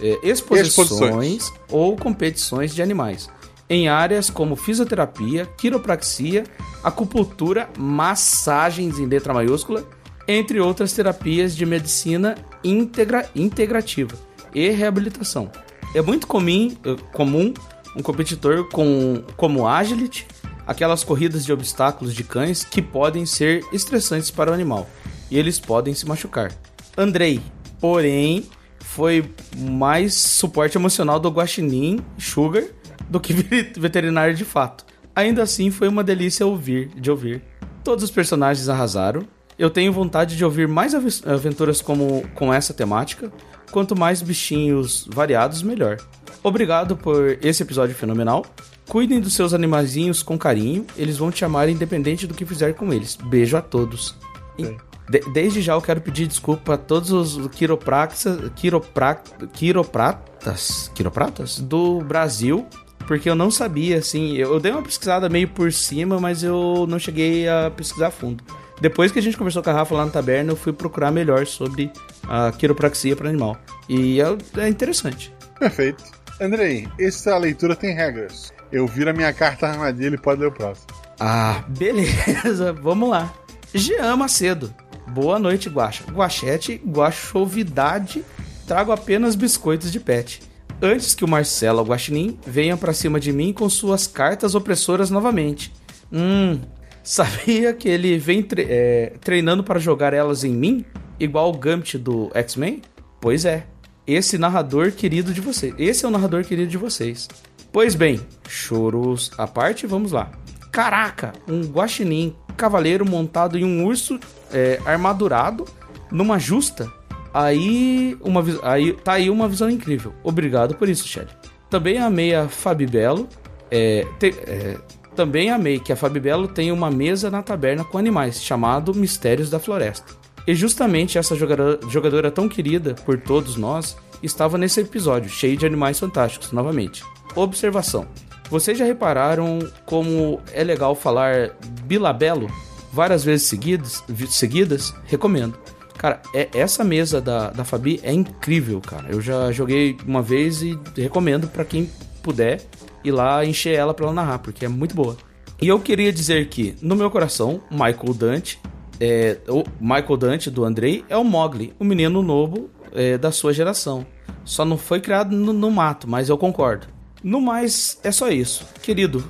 é, 0.00 0.18
exposições, 0.28 0.90
Exposições. 0.90 1.52
ou 1.70 1.96
competições 1.96 2.74
de 2.74 2.82
animais, 2.82 3.28
em 3.70 3.88
áreas 3.88 4.30
como 4.30 4.56
fisioterapia, 4.56 5.46
quiropraxia, 5.58 6.44
acupuntura, 6.82 7.68
massagens 7.78 8.98
em 8.98 9.06
letra 9.06 9.32
maiúscula, 9.32 9.84
entre 10.26 10.58
outras 10.60 10.92
terapias 10.92 11.54
de 11.54 11.64
medicina 11.66 12.34
integra- 12.64 13.28
integrativa 13.36 14.16
e 14.54 14.68
reabilitação. 14.70 15.50
É 15.94 16.00
muito 16.02 16.26
comum, 16.26 16.74
eh, 16.84 16.96
comum 17.12 17.52
um 17.96 18.02
competidor 18.02 18.68
com, 18.68 19.22
como 19.36 19.66
agility, 19.66 20.26
aquelas 20.66 21.04
corridas 21.04 21.44
de 21.44 21.52
obstáculos 21.52 22.14
de 22.14 22.24
cães 22.24 22.64
que 22.64 22.82
podem 22.82 23.26
ser 23.26 23.64
estressantes 23.72 24.30
para 24.30 24.50
o 24.50 24.54
animal 24.54 24.88
e 25.30 25.38
eles 25.38 25.58
podem 25.58 25.94
se 25.94 26.06
machucar. 26.06 26.52
Andrei, 26.96 27.40
porém, 27.80 28.48
foi 28.80 29.28
mais 29.56 30.14
suporte 30.14 30.78
emocional 30.78 31.18
do 31.18 31.28
Guaxinim 31.28 32.00
Sugar 32.18 32.64
do 33.08 33.18
que 33.18 33.32
veterinário 33.76 34.34
de 34.34 34.44
fato. 34.44 34.84
Ainda 35.14 35.42
assim, 35.42 35.70
foi 35.70 35.88
uma 35.88 36.02
delícia 36.02 36.46
ouvir, 36.46 36.88
de 36.88 37.10
ouvir. 37.10 37.42
Todos 37.82 38.04
os 38.04 38.10
personagens 38.10 38.68
arrasaram. 38.68 39.22
Eu 39.58 39.70
tenho 39.70 39.92
vontade 39.92 40.36
de 40.36 40.44
ouvir 40.44 40.66
mais 40.66 40.94
aventuras 41.24 41.80
como 41.80 42.24
com 42.34 42.52
essa 42.52 42.74
temática. 42.74 43.32
Quanto 43.70 43.96
mais 43.96 44.22
bichinhos 44.22 45.08
variados, 45.12 45.62
melhor. 45.62 45.98
Obrigado 46.44 46.96
por 46.96 47.38
esse 47.42 47.62
episódio 47.62 47.94
fenomenal. 47.96 48.44
Cuidem 48.86 49.18
dos 49.18 49.32
seus 49.34 49.54
animaizinhos 49.54 50.22
com 50.22 50.38
carinho. 50.38 50.86
Eles 50.96 51.16
vão 51.16 51.30
te 51.30 51.44
amar 51.44 51.68
independente 51.70 52.26
do 52.26 52.34
que 52.34 52.44
fizer 52.44 52.74
com 52.74 52.92
eles. 52.92 53.16
Beijo 53.16 53.56
a 53.56 53.62
todos. 53.62 54.14
E 54.58 54.64
de- 55.10 55.30
desde 55.32 55.62
já 55.62 55.72
eu 55.72 55.80
quero 55.80 56.00
pedir 56.02 56.26
desculpa 56.26 56.74
a 56.74 56.76
todos 56.76 57.10
os 57.10 57.48
quiropraxas, 57.48 58.38
quiropra, 58.56 59.22
quiropratas, 59.54 60.90
quiropratas 60.94 61.58
do 61.58 62.00
Brasil, 62.00 62.66
porque 63.06 63.28
eu 63.28 63.34
não 63.34 63.50
sabia, 63.50 63.98
assim, 63.98 64.34
eu, 64.36 64.52
eu 64.54 64.60
dei 64.60 64.70
uma 64.72 64.82
pesquisada 64.82 65.28
meio 65.28 65.48
por 65.48 65.72
cima, 65.72 66.20
mas 66.20 66.42
eu 66.42 66.86
não 66.88 66.98
cheguei 66.98 67.48
a 67.48 67.70
pesquisar 67.74 68.08
a 68.08 68.10
fundo. 68.10 68.44
Depois 68.80 69.10
que 69.12 69.18
a 69.18 69.22
gente 69.22 69.36
conversou 69.36 69.62
com 69.62 69.70
a 69.70 69.72
Rafa 69.72 69.94
lá 69.94 70.04
na 70.04 70.10
taberna, 70.10 70.52
eu 70.52 70.56
fui 70.56 70.72
procurar 70.72 71.10
melhor 71.10 71.46
sobre 71.46 71.90
a 72.28 72.52
quiropraxia 72.52 73.14
para 73.16 73.28
animal. 73.28 73.56
E 73.88 74.20
é, 74.20 74.36
é 74.58 74.68
interessante. 74.68 75.32
Perfeito. 75.58 76.02
Andrei, 76.40 76.88
essa 76.98 77.36
leitura 77.38 77.76
tem 77.76 77.94
regras. 77.94 78.52
Eu 78.72 78.86
viro 78.86 79.10
a 79.10 79.12
minha 79.12 79.32
carta 79.32 79.66
armadilha 79.68 80.14
e 80.14 80.18
pode 80.18 80.40
ler 80.40 80.48
o 80.48 80.52
próximo. 80.52 80.88
Ah, 81.20 81.62
beleza, 81.68 82.72
vamos 82.82 83.08
lá. 83.08 83.32
Jean 83.72 84.16
Macedo. 84.16 84.74
Boa 85.06 85.38
noite, 85.38 85.68
Guaxa. 85.68 86.04
Guachete, 86.10 86.80
guachovidade, 86.84 88.24
trago 88.66 88.90
apenas 88.90 89.36
biscoitos 89.36 89.92
de 89.92 90.00
pet. 90.00 90.42
Antes 90.82 91.14
que 91.14 91.24
o 91.24 91.28
Marcelo 91.28 91.82
Guaxinim 91.84 92.38
venha 92.44 92.76
pra 92.76 92.92
cima 92.92 93.20
de 93.20 93.32
mim 93.32 93.52
com 93.52 93.68
suas 93.68 94.06
cartas 94.06 94.54
opressoras 94.54 95.10
novamente. 95.10 95.72
Hum, 96.12 96.58
sabia 97.02 97.72
que 97.72 97.88
ele 97.88 98.18
vem 98.18 98.42
tre- 98.42 98.66
é, 98.68 99.12
treinando 99.20 99.62
para 99.62 99.78
jogar 99.78 100.12
elas 100.12 100.42
em 100.42 100.52
mim? 100.52 100.84
Igual 101.20 101.50
o 101.50 101.56
Gambit 101.58 101.96
do 101.96 102.30
X-Men? 102.34 102.82
Pois 103.20 103.44
é, 103.44 103.64
esse 104.06 104.36
narrador 104.38 104.92
querido 104.92 105.32
de 105.32 105.40
vocês. 105.40 105.74
Esse 105.78 106.04
é 106.04 106.08
o 106.08 106.10
narrador 106.10 106.44
querido 106.44 106.70
de 106.70 106.76
vocês. 106.78 107.28
Pois 107.72 107.94
bem, 107.94 108.20
choros 108.48 109.30
à 109.38 109.46
parte, 109.46 109.86
vamos 109.86 110.12
lá. 110.12 110.30
Caraca, 110.70 111.32
um 111.48 111.62
guaxinim 111.62 112.34
cavaleiro 112.56 113.08
montado 113.08 113.58
em 113.58 113.64
um 113.64 113.84
urso 113.84 114.18
é, 114.52 114.80
armadurado 114.84 115.64
numa 116.10 116.38
justa. 116.38 116.90
Aí, 117.32 118.16
uma, 118.20 118.44
aí 118.62 118.92
tá 118.92 119.14
aí 119.14 119.28
uma 119.28 119.48
visão 119.48 119.68
incrível. 119.68 120.12
Obrigado 120.22 120.74
por 120.76 120.88
isso, 120.88 121.06
Shelly. 121.08 121.28
Também 121.68 121.98
amei 121.98 122.34
a 122.34 122.48
Fabi 122.48 122.86
Belo. 122.86 123.28
é, 123.70 124.06
te- 124.20 124.34
é, 124.46 124.76
também 125.16 125.50
amei 125.50 125.78
que 125.80 125.92
a 125.92 125.96
Fabi 125.96 126.18
Belo 126.20 126.46
tem 126.48 126.70
uma 126.72 126.90
mesa 126.90 127.30
na 127.30 127.42
taberna 127.42 127.84
com 127.84 127.98
animais, 127.98 128.42
chamado 128.42 128.94
Mistérios 128.94 129.48
da 129.50 129.58
Floresta. 129.60 130.12
E 130.46 130.54
justamente 130.54 131.16
essa 131.16 131.34
jogadora, 131.34 131.78
jogadora 131.88 132.30
tão 132.30 132.48
querida 132.48 132.94
por 132.94 133.18
todos 133.18 133.56
nós 133.56 133.96
estava 134.22 134.58
nesse 134.58 134.80
episódio, 134.80 135.30
cheio 135.30 135.56
de 135.56 135.66
animais 135.66 135.98
fantásticos, 135.98 136.52
novamente. 136.52 137.02
Observação. 137.34 138.06
Vocês 138.50 138.78
já 138.78 138.84
repararam 138.84 139.58
como 139.86 140.40
é 140.52 140.62
legal 140.62 140.94
falar 140.94 141.56
bilabelo 141.84 142.48
várias 142.92 143.24
vezes 143.24 143.46
seguidas? 143.46 144.04
seguidas? 144.28 144.94
Recomendo. 145.06 145.58
Cara, 145.96 146.20
é, 146.34 146.48
essa 146.52 146.84
mesa 146.84 147.20
da, 147.20 147.50
da 147.50 147.64
Fabi 147.64 147.98
é 148.02 148.12
incrível, 148.12 148.80
cara. 148.80 149.08
Eu 149.08 149.20
já 149.20 149.50
joguei 149.50 149.96
uma 150.06 150.20
vez 150.20 150.62
e 150.62 150.78
recomendo 150.96 151.48
pra 151.48 151.64
quem 151.64 151.90
puder 152.22 152.60
ir 153.02 153.10
lá 153.10 153.44
encher 153.44 153.74
ela 153.74 153.94
pra 153.94 154.06
ela 154.06 154.14
narrar, 154.14 154.38
porque 154.38 154.64
é 154.64 154.68
muito 154.68 154.94
boa. 154.94 155.16
E 155.60 155.68
eu 155.68 155.80
queria 155.80 156.12
dizer 156.12 156.48
que, 156.48 156.74
no 156.82 156.94
meu 156.94 157.10
coração, 157.10 157.62
Michael 157.70 158.14
Dante, 158.14 158.60
é, 159.00 159.38
o 159.48 159.64
Michael 159.80 160.16
Dante 160.16 160.50
do 160.50 160.64
Andrei, 160.64 161.04
é 161.08 161.16
o 161.16 161.24
Mogli, 161.24 161.72
o 161.78 161.84
menino 161.84 162.22
novo 162.22 162.70
é, 162.92 163.18
da 163.18 163.32
sua 163.32 163.52
geração. 163.52 164.06
Só 164.44 164.64
não 164.64 164.76
foi 164.76 165.00
criado 165.00 165.34
no, 165.34 165.52
no 165.52 165.70
mato, 165.70 166.08
mas 166.08 166.28
eu 166.28 166.38
concordo. 166.38 166.86
No 167.22 167.40
mais, 167.40 167.98
é 168.02 168.12
só 168.12 168.28
isso. 168.28 168.66
Querido, 168.82 169.24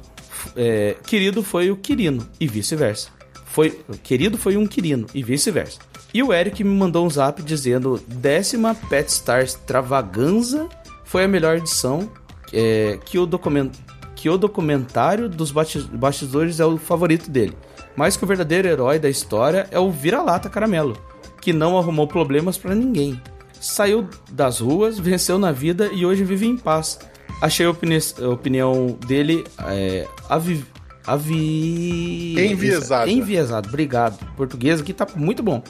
é, 0.57 0.96
querido 1.07 1.42
foi 1.42 1.70
o 1.70 1.77
Quirino 1.77 2.27
e 2.40 2.46
vice-versa. 2.46 3.09
Foi, 3.44 3.79
querido 4.03 4.37
foi 4.37 4.57
um 4.57 4.66
Quirino 4.66 5.07
e 5.14 5.22
vice-versa. 5.22 5.79
E 6.12 6.22
o 6.22 6.33
Eric 6.33 6.62
me 6.62 6.77
mandou 6.77 7.07
um 7.07 7.11
zap 7.11 7.40
dizendo: 7.42 8.00
décima 8.07 8.74
Pet 8.74 9.12
Star 9.12 9.42
Extravaganza 9.42 10.68
foi 11.05 11.24
a 11.24 11.29
melhor 11.29 11.57
edição. 11.57 12.11
é, 12.55 12.98
que, 13.05 13.18
o 13.18 13.27
document, 13.27 13.70
que 14.14 14.31
o 14.31 14.38
documentário 14.38 15.29
dos 15.29 15.50
bastidores 15.50 16.61
é 16.61 16.64
o 16.64 16.79
favorito 16.79 17.29
dele. 17.29 17.57
Mas 17.96 18.16
que 18.16 18.24
o 18.24 18.26
verdadeiro 18.26 18.68
herói 18.68 18.98
da 18.98 19.09
história 19.09 19.66
é 19.70 19.78
o 19.78 19.90
Vira-Lata 19.90 20.48
Caramelo, 20.48 20.96
que 21.40 21.52
não 21.52 21.78
arrumou 21.78 22.07
problemas 22.09 22.59
pra 22.59 22.74
ninguém. 22.74 23.20
Saiu 23.61 24.09
das 24.30 24.59
ruas, 24.61 24.98
venceu 25.00 25.38
na 25.38 25.52
vida 25.52 25.88
e 25.92 26.04
hoje 26.04 26.24
vive 26.24 26.46
em 26.46 26.57
paz. 26.57 26.98
Achei 27.40 27.66
a, 27.66 27.70
opini- 27.70 27.98
a 28.22 28.28
opinião 28.28 28.98
dele 29.07 29.44
é, 29.66 30.07
avi, 30.28 30.64
avi... 31.07 32.35
Enviesada. 32.38 33.11
Enviesado, 33.11 33.68
obrigado. 33.68 34.18
Português 34.37 34.80
aqui 34.80 34.92
tá 34.92 35.07
muito 35.16 35.42
bom. 35.42 35.62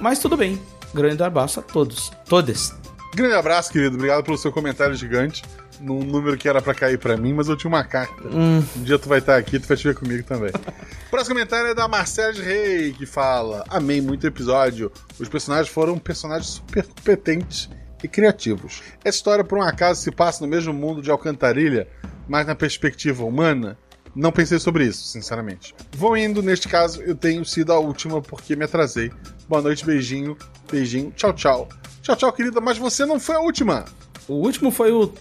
Mas 0.00 0.18
tudo 0.18 0.36
bem. 0.36 0.58
Grande 0.94 1.22
abraço 1.22 1.60
a 1.60 1.62
todos. 1.62 2.10
Todes. 2.28 2.74
Grande 3.14 3.34
abraço, 3.34 3.72
querido. 3.72 3.96
Obrigado 3.96 4.24
pelo 4.24 4.36
seu 4.36 4.52
comentário 4.52 4.94
gigante. 4.94 5.42
Num 5.80 6.02
número 6.02 6.36
que 6.36 6.48
era 6.48 6.62
pra 6.62 6.74
cair 6.74 6.98
pra 6.98 7.16
mim, 7.16 7.32
mas 7.32 7.48
eu 7.48 7.56
tinha 7.56 7.68
uma 7.68 7.84
carta. 7.84 8.28
Um 8.28 8.62
dia 8.82 8.98
tu 8.98 9.08
vai 9.08 9.18
estar 9.18 9.36
aqui, 9.36 9.58
tu 9.58 9.68
vai 9.68 9.76
te 9.76 9.86
ver 9.86 9.94
comigo 9.94 10.22
também. 10.24 10.50
Próximo 11.10 11.34
comentário 11.34 11.70
é 11.70 11.74
da 11.74 11.86
Marcela 11.86 12.32
de 12.32 12.42
Rei, 12.42 12.92
que 12.92 13.04
fala: 13.06 13.64
Amei 13.68 14.00
muito 14.00 14.24
o 14.24 14.26
episódio. 14.26 14.90
Os 15.18 15.28
personagens 15.28 15.68
foram 15.68 15.98
personagens 15.98 16.48
super 16.48 16.84
competentes 16.84 17.68
e 18.02 18.08
criativos. 18.08 18.82
Essa 19.04 19.18
história, 19.18 19.44
por 19.44 19.58
um 19.58 19.62
acaso, 19.62 20.00
se 20.02 20.10
passa 20.10 20.44
no 20.44 20.48
mesmo 20.48 20.72
mundo 20.72 21.02
de 21.02 21.10
Alcantarilha, 21.10 21.88
mas 22.28 22.46
na 22.46 22.54
perspectiva 22.54 23.24
humana. 23.24 23.78
Não 24.14 24.32
pensei 24.32 24.58
sobre 24.58 24.86
isso, 24.86 25.06
sinceramente. 25.08 25.74
Vou 25.92 26.16
indo, 26.16 26.42
neste 26.42 26.68
caso, 26.68 27.02
eu 27.02 27.14
tenho 27.14 27.44
sido 27.44 27.70
a 27.70 27.78
última 27.78 28.22
porque 28.22 28.56
me 28.56 28.64
atrasei. 28.64 29.12
Boa 29.46 29.60
noite, 29.60 29.84
beijinho, 29.84 30.38
beijinho, 30.72 31.12
tchau, 31.14 31.34
tchau. 31.34 31.68
Tchau, 32.00 32.16
tchau, 32.16 32.32
querida, 32.32 32.58
mas 32.58 32.78
você 32.78 33.04
não 33.04 33.20
foi 33.20 33.36
a 33.36 33.40
última. 33.40 33.84
O 34.26 34.34
último 34.34 34.70
foi 34.70 34.90
o. 34.90 35.12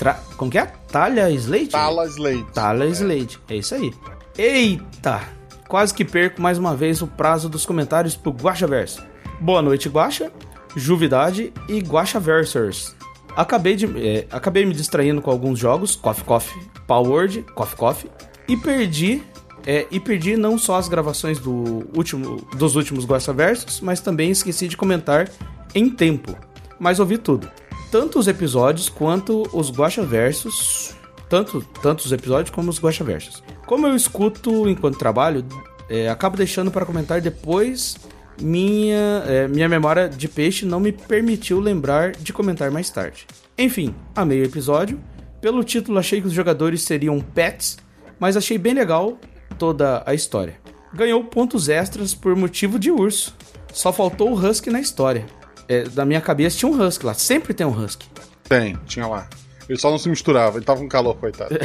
Tra... 0.00 0.14
Como 0.38 0.50
que 0.50 0.56
é? 0.56 0.64
Talha 0.90 1.30
Slade? 1.30 1.68
Tala 1.68 2.06
Slade. 2.06 2.46
Talha 2.54 2.86
Slade. 2.86 3.38
É 3.50 3.56
isso 3.56 3.74
aí. 3.74 3.92
Eita! 4.38 5.20
Quase 5.68 5.92
que 5.92 6.06
perco 6.06 6.40
mais 6.40 6.56
uma 6.56 6.74
vez 6.74 7.02
o 7.02 7.06
prazo 7.06 7.50
dos 7.50 7.66
comentários 7.66 8.16
pro 8.16 8.32
Guacha 8.32 8.66
Verso. 8.66 9.04
Boa 9.38 9.60
noite, 9.60 9.90
Guacha, 9.90 10.32
Juvidade 10.74 11.52
e 11.68 11.80
Guacha 11.80 12.18
Versers. 12.18 12.96
Acabei, 13.36 13.76
de, 13.76 13.86
é, 13.98 14.26
acabei 14.30 14.64
me 14.64 14.72
distraindo 14.72 15.20
com 15.20 15.30
alguns 15.30 15.58
jogos, 15.58 15.94
Coffee 15.94 16.24
Coffee, 16.24 16.62
Powered, 16.86 17.42
Coffee 17.54 17.76
Coffee, 17.76 18.10
e 18.48 18.56
perdi. 18.56 19.22
é, 19.66 19.86
e 19.90 20.00
perdi 20.00 20.34
não 20.34 20.56
só 20.56 20.76
as 20.76 20.88
gravações 20.88 21.38
do 21.38 21.86
último, 21.94 22.36
dos 22.56 22.74
últimos 22.74 23.04
Guacha 23.04 23.34
Versos, 23.34 23.82
mas 23.82 24.00
também 24.00 24.30
esqueci 24.30 24.66
de 24.66 24.78
comentar 24.78 25.28
em 25.74 25.90
tempo. 25.90 26.34
Mas 26.78 26.98
ouvi 26.98 27.18
tudo. 27.18 27.50
Tanto 27.90 28.18
os 28.18 28.28
episódios 28.28 28.88
quanto 28.88 29.48
os 29.52 29.70
Guacha 29.70 30.02
Versos 30.02 30.94
tanto, 31.30 31.64
tanto 31.80 32.00
os 32.00 32.12
episódios 32.12 32.50
como 32.50 32.68
os 32.68 32.80
Guacha 32.80 33.04
Versos. 33.04 33.42
Como 33.64 33.86
eu 33.86 33.94
escuto 33.94 34.68
enquanto 34.68 34.98
trabalho, 34.98 35.44
É, 35.88 36.08
acabo 36.08 36.36
deixando 36.36 36.70
para 36.70 36.86
comentar 36.86 37.20
depois. 37.20 37.96
Minha, 38.40 39.24
é, 39.26 39.48
minha 39.48 39.68
memória 39.68 40.08
de 40.08 40.28
peixe 40.28 40.64
não 40.64 40.78
me 40.78 40.92
permitiu 40.92 41.58
lembrar 41.58 42.12
de 42.12 42.32
comentar 42.32 42.70
mais 42.70 42.88
tarde. 42.90 43.26
Enfim, 43.58 43.92
amei 44.14 44.40
o 44.40 44.44
episódio. 44.44 45.00
Pelo 45.40 45.64
título, 45.64 45.98
achei 45.98 46.20
que 46.20 46.28
os 46.28 46.32
jogadores 46.32 46.82
seriam 46.82 47.18
pets, 47.20 47.76
mas 48.20 48.36
achei 48.36 48.56
bem 48.56 48.72
legal 48.72 49.18
toda 49.58 50.04
a 50.06 50.14
história. 50.14 50.60
Ganhou 50.94 51.24
pontos 51.24 51.68
extras 51.68 52.14
por 52.14 52.36
motivo 52.36 52.78
de 52.78 52.92
urso. 52.92 53.34
Só 53.72 53.92
faltou 53.92 54.30
o 54.30 54.34
Husky 54.34 54.70
na 54.70 54.80
história. 54.80 55.26
É, 55.70 55.84
na 55.94 56.04
minha 56.04 56.20
cabeça 56.20 56.58
tinha 56.58 56.68
um 56.68 56.84
Husky 56.84 57.06
lá, 57.06 57.14
sempre 57.14 57.54
tem 57.54 57.64
um 57.64 57.70
Husky. 57.70 58.08
Tem, 58.42 58.76
tinha 58.86 59.06
lá. 59.06 59.28
Ele 59.68 59.78
só 59.78 59.88
não 59.88 59.98
se 59.98 60.08
misturava, 60.08 60.58
ele 60.58 60.64
tava 60.64 60.80
com 60.80 60.88
calor, 60.88 61.14
coitado. 61.14 61.56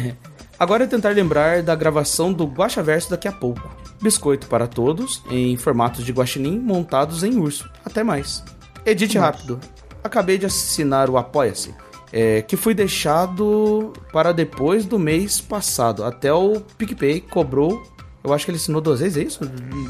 Agora 0.58 0.84
é 0.84 0.86
tentar 0.86 1.10
lembrar 1.10 1.62
da 1.62 1.74
gravação 1.74 2.32
do 2.32 2.46
Guaxa 2.46 2.82
Verso 2.82 3.10
daqui 3.10 3.28
a 3.28 3.32
pouco. 3.32 3.70
Biscoito 4.00 4.46
para 4.46 4.66
todos, 4.66 5.22
em 5.30 5.58
formatos 5.58 6.06
de 6.06 6.12
guaxinim 6.12 6.58
montados 6.58 7.22
em 7.22 7.38
urso. 7.38 7.70
Até 7.84 8.02
mais. 8.02 8.42
Edite 8.86 9.18
rápido. 9.18 9.60
Acabei 10.02 10.38
de 10.38 10.46
assinar 10.46 11.10
o 11.10 11.18
Apoia-se, 11.18 11.74
é, 12.10 12.40
que 12.40 12.56
fui 12.56 12.72
deixado 12.72 13.92
para 14.10 14.32
depois 14.32 14.86
do 14.86 14.98
mês 14.98 15.38
passado. 15.38 16.02
Até 16.02 16.32
o 16.32 16.60
PicPay 16.78 17.20
cobrou. 17.20 17.82
Eu 18.24 18.32
acho 18.32 18.46
que 18.46 18.50
ele 18.50 18.58
assinou 18.58 18.80
duas 18.80 19.00
vezes, 19.00 19.18
é 19.18 19.22
isso? 19.22 19.40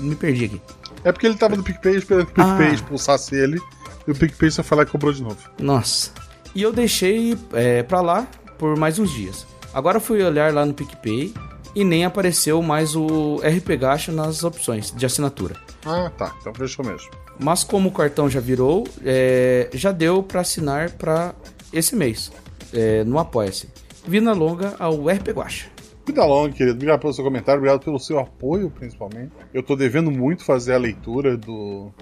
Me 0.00 0.16
perdi 0.16 0.46
aqui. 0.46 0.60
É 1.04 1.12
porque 1.12 1.26
ele 1.26 1.36
tava 1.36 1.56
no 1.56 1.62
PicPay 1.62 1.96
esperando 1.96 2.26
que 2.26 2.32
o 2.32 2.34
PicPay 2.34 2.68
Ah. 2.68 2.72
expulsasse 2.74 3.34
ele. 3.34 3.60
E 4.06 4.10
o 4.10 4.14
PicPay 4.14 4.50
só 4.50 4.62
lá 4.72 4.82
e 4.82 4.86
cobrou 4.86 5.12
de 5.12 5.22
novo. 5.22 5.38
Nossa. 5.58 6.10
E 6.54 6.62
eu 6.62 6.72
deixei 6.72 7.36
é, 7.52 7.82
pra 7.82 8.00
lá 8.00 8.26
por 8.58 8.76
mais 8.76 8.98
uns 8.98 9.10
dias. 9.12 9.46
Agora 9.72 10.00
fui 10.00 10.22
olhar 10.22 10.52
lá 10.52 10.64
no 10.66 10.74
PicPay 10.74 11.32
e 11.74 11.84
nem 11.84 12.04
apareceu 12.04 12.60
mais 12.62 12.96
o 12.96 13.36
RP 13.44 13.76
Gacha 13.78 14.10
nas 14.10 14.42
opções 14.42 14.90
de 14.90 15.06
assinatura. 15.06 15.54
Ah, 15.86 16.10
tá. 16.18 16.34
Então 16.40 16.52
fechou 16.54 16.84
mesmo. 16.84 17.08
Mas 17.38 17.62
como 17.64 17.88
o 17.88 17.92
cartão 17.92 18.28
já 18.28 18.40
virou, 18.40 18.86
é, 19.04 19.70
já 19.72 19.92
deu 19.92 20.22
pra 20.22 20.40
assinar 20.40 20.90
pra 20.90 21.34
esse 21.72 21.94
mês, 21.96 22.30
é, 22.72 23.04
no 23.04 23.18
Apoia-se. 23.18 23.68
Vida 24.06 24.32
longa 24.32 24.74
ao 24.78 25.06
RP 25.08 25.28
Guacha. 25.32 25.66
Vida 26.10 26.24
longa, 26.24 26.52
querido. 26.52 26.74
Obrigado 26.74 26.98
pelo 26.98 27.12
seu 27.12 27.22
comentário, 27.22 27.60
obrigado 27.60 27.84
pelo 27.84 28.00
seu 28.00 28.18
apoio, 28.18 28.68
principalmente. 28.68 29.30
Eu 29.54 29.62
tô 29.62 29.76
devendo 29.76 30.10
muito 30.10 30.44
fazer 30.44 30.74
a 30.74 30.76
leitura 30.76 31.36
do, 31.36 31.92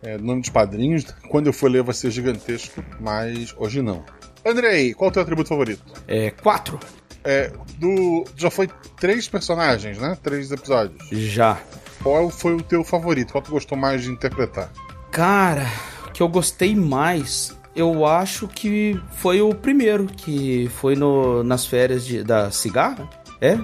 é, 0.00 0.16
do 0.16 0.22
nome 0.22 0.42
dos 0.42 0.50
padrinhos. 0.50 1.04
Quando 1.28 1.48
eu 1.48 1.52
for 1.52 1.68
ler 1.68 1.82
vai 1.82 1.92
ser 1.92 2.12
gigantesco, 2.12 2.84
mas 3.00 3.52
hoje 3.58 3.82
não. 3.82 4.04
Andrei, 4.46 4.94
qual 4.94 5.08
é 5.08 5.10
o 5.10 5.12
teu 5.12 5.22
atributo 5.22 5.48
favorito? 5.48 5.82
É, 6.06 6.30
quatro. 6.30 6.78
É, 7.24 7.52
do. 7.78 8.24
Já 8.36 8.48
foi 8.48 8.68
três 9.00 9.26
personagens, 9.26 9.98
né? 9.98 10.16
Três 10.22 10.52
episódios. 10.52 11.08
Já. 11.10 11.60
Qual 12.00 12.30
foi 12.30 12.54
o 12.54 12.62
teu 12.62 12.84
favorito? 12.84 13.32
Qual 13.32 13.42
tu 13.42 13.50
gostou 13.50 13.76
mais 13.76 14.04
de 14.04 14.10
interpretar? 14.10 14.72
Cara, 15.10 15.66
o 16.06 16.12
que 16.12 16.22
eu 16.22 16.28
gostei 16.28 16.76
mais, 16.76 17.56
eu 17.74 18.06
acho 18.06 18.46
que 18.46 18.96
foi 19.16 19.42
o 19.42 19.52
primeiro, 19.52 20.06
que 20.06 20.70
foi 20.76 20.94
no, 20.94 21.42
nas 21.42 21.66
férias 21.66 22.06
de, 22.06 22.22
da 22.22 22.48
cigarra. 22.52 23.08
É? 23.42 23.58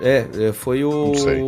É, 0.00 0.26
é, 0.48 0.52
foi 0.52 0.82
o. 0.84 1.08
Não 1.08 1.14
sei. 1.14 1.42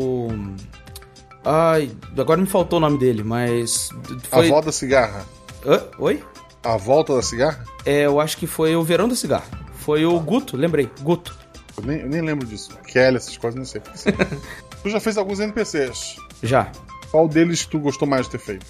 Ai, 1.44 1.90
agora 2.18 2.40
me 2.40 2.46
faltou 2.46 2.78
o 2.78 2.80
nome 2.80 2.98
dele, 2.98 3.22
mas. 3.22 3.90
Foi. 4.28 4.46
A 4.46 4.50
volta 4.50 4.66
da 4.66 4.72
cigarra. 4.72 5.24
Hã? 5.64 5.82
Oi? 5.98 6.22
A 6.64 6.76
volta 6.76 7.14
da 7.14 7.22
cigarra? 7.22 7.64
É, 7.84 8.02
eu 8.06 8.20
acho 8.20 8.36
que 8.36 8.46
foi 8.46 8.74
o 8.74 8.82
Verão 8.82 9.08
da 9.08 9.14
Cigarra. 9.14 9.46
Foi 9.78 10.04
o 10.04 10.18
Guto, 10.18 10.56
lembrei, 10.56 10.90
Guto. 11.00 11.36
Eu 11.76 11.84
nem, 11.84 12.00
eu 12.00 12.08
nem 12.08 12.20
lembro 12.22 12.44
disso. 12.44 12.70
Kelly, 12.88 13.16
essas 13.18 13.36
coisas, 13.36 13.56
não 13.56 13.64
sei. 13.64 13.80
tu 14.82 14.90
já 14.90 14.98
fez 14.98 15.16
alguns 15.16 15.38
NPCs. 15.38 16.16
Já. 16.42 16.72
Qual 17.12 17.28
deles 17.28 17.64
tu 17.66 17.78
gostou 17.78 18.08
mais 18.08 18.26
de 18.26 18.32
ter 18.32 18.38
feito? 18.38 18.66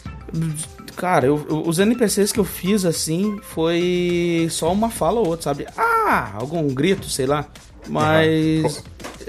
Cara, 0.97 1.27
eu- 1.27 1.47
eu- 1.49 1.63
os 1.67 1.79
NPCs 1.79 2.33
que 2.33 2.41
eu 2.41 2.45
fiz 2.45 2.85
assim 2.85 3.39
foi 3.43 4.47
só 4.51 4.71
uma 4.71 4.91
fala 4.91 5.21
ou 5.21 5.29
outra, 5.29 5.45
sabe? 5.45 5.67
Ah, 5.77 6.33
algum 6.35 6.67
grito, 6.69 7.09
sei 7.09 7.25
lá. 7.27 7.47
Mas 7.89 8.85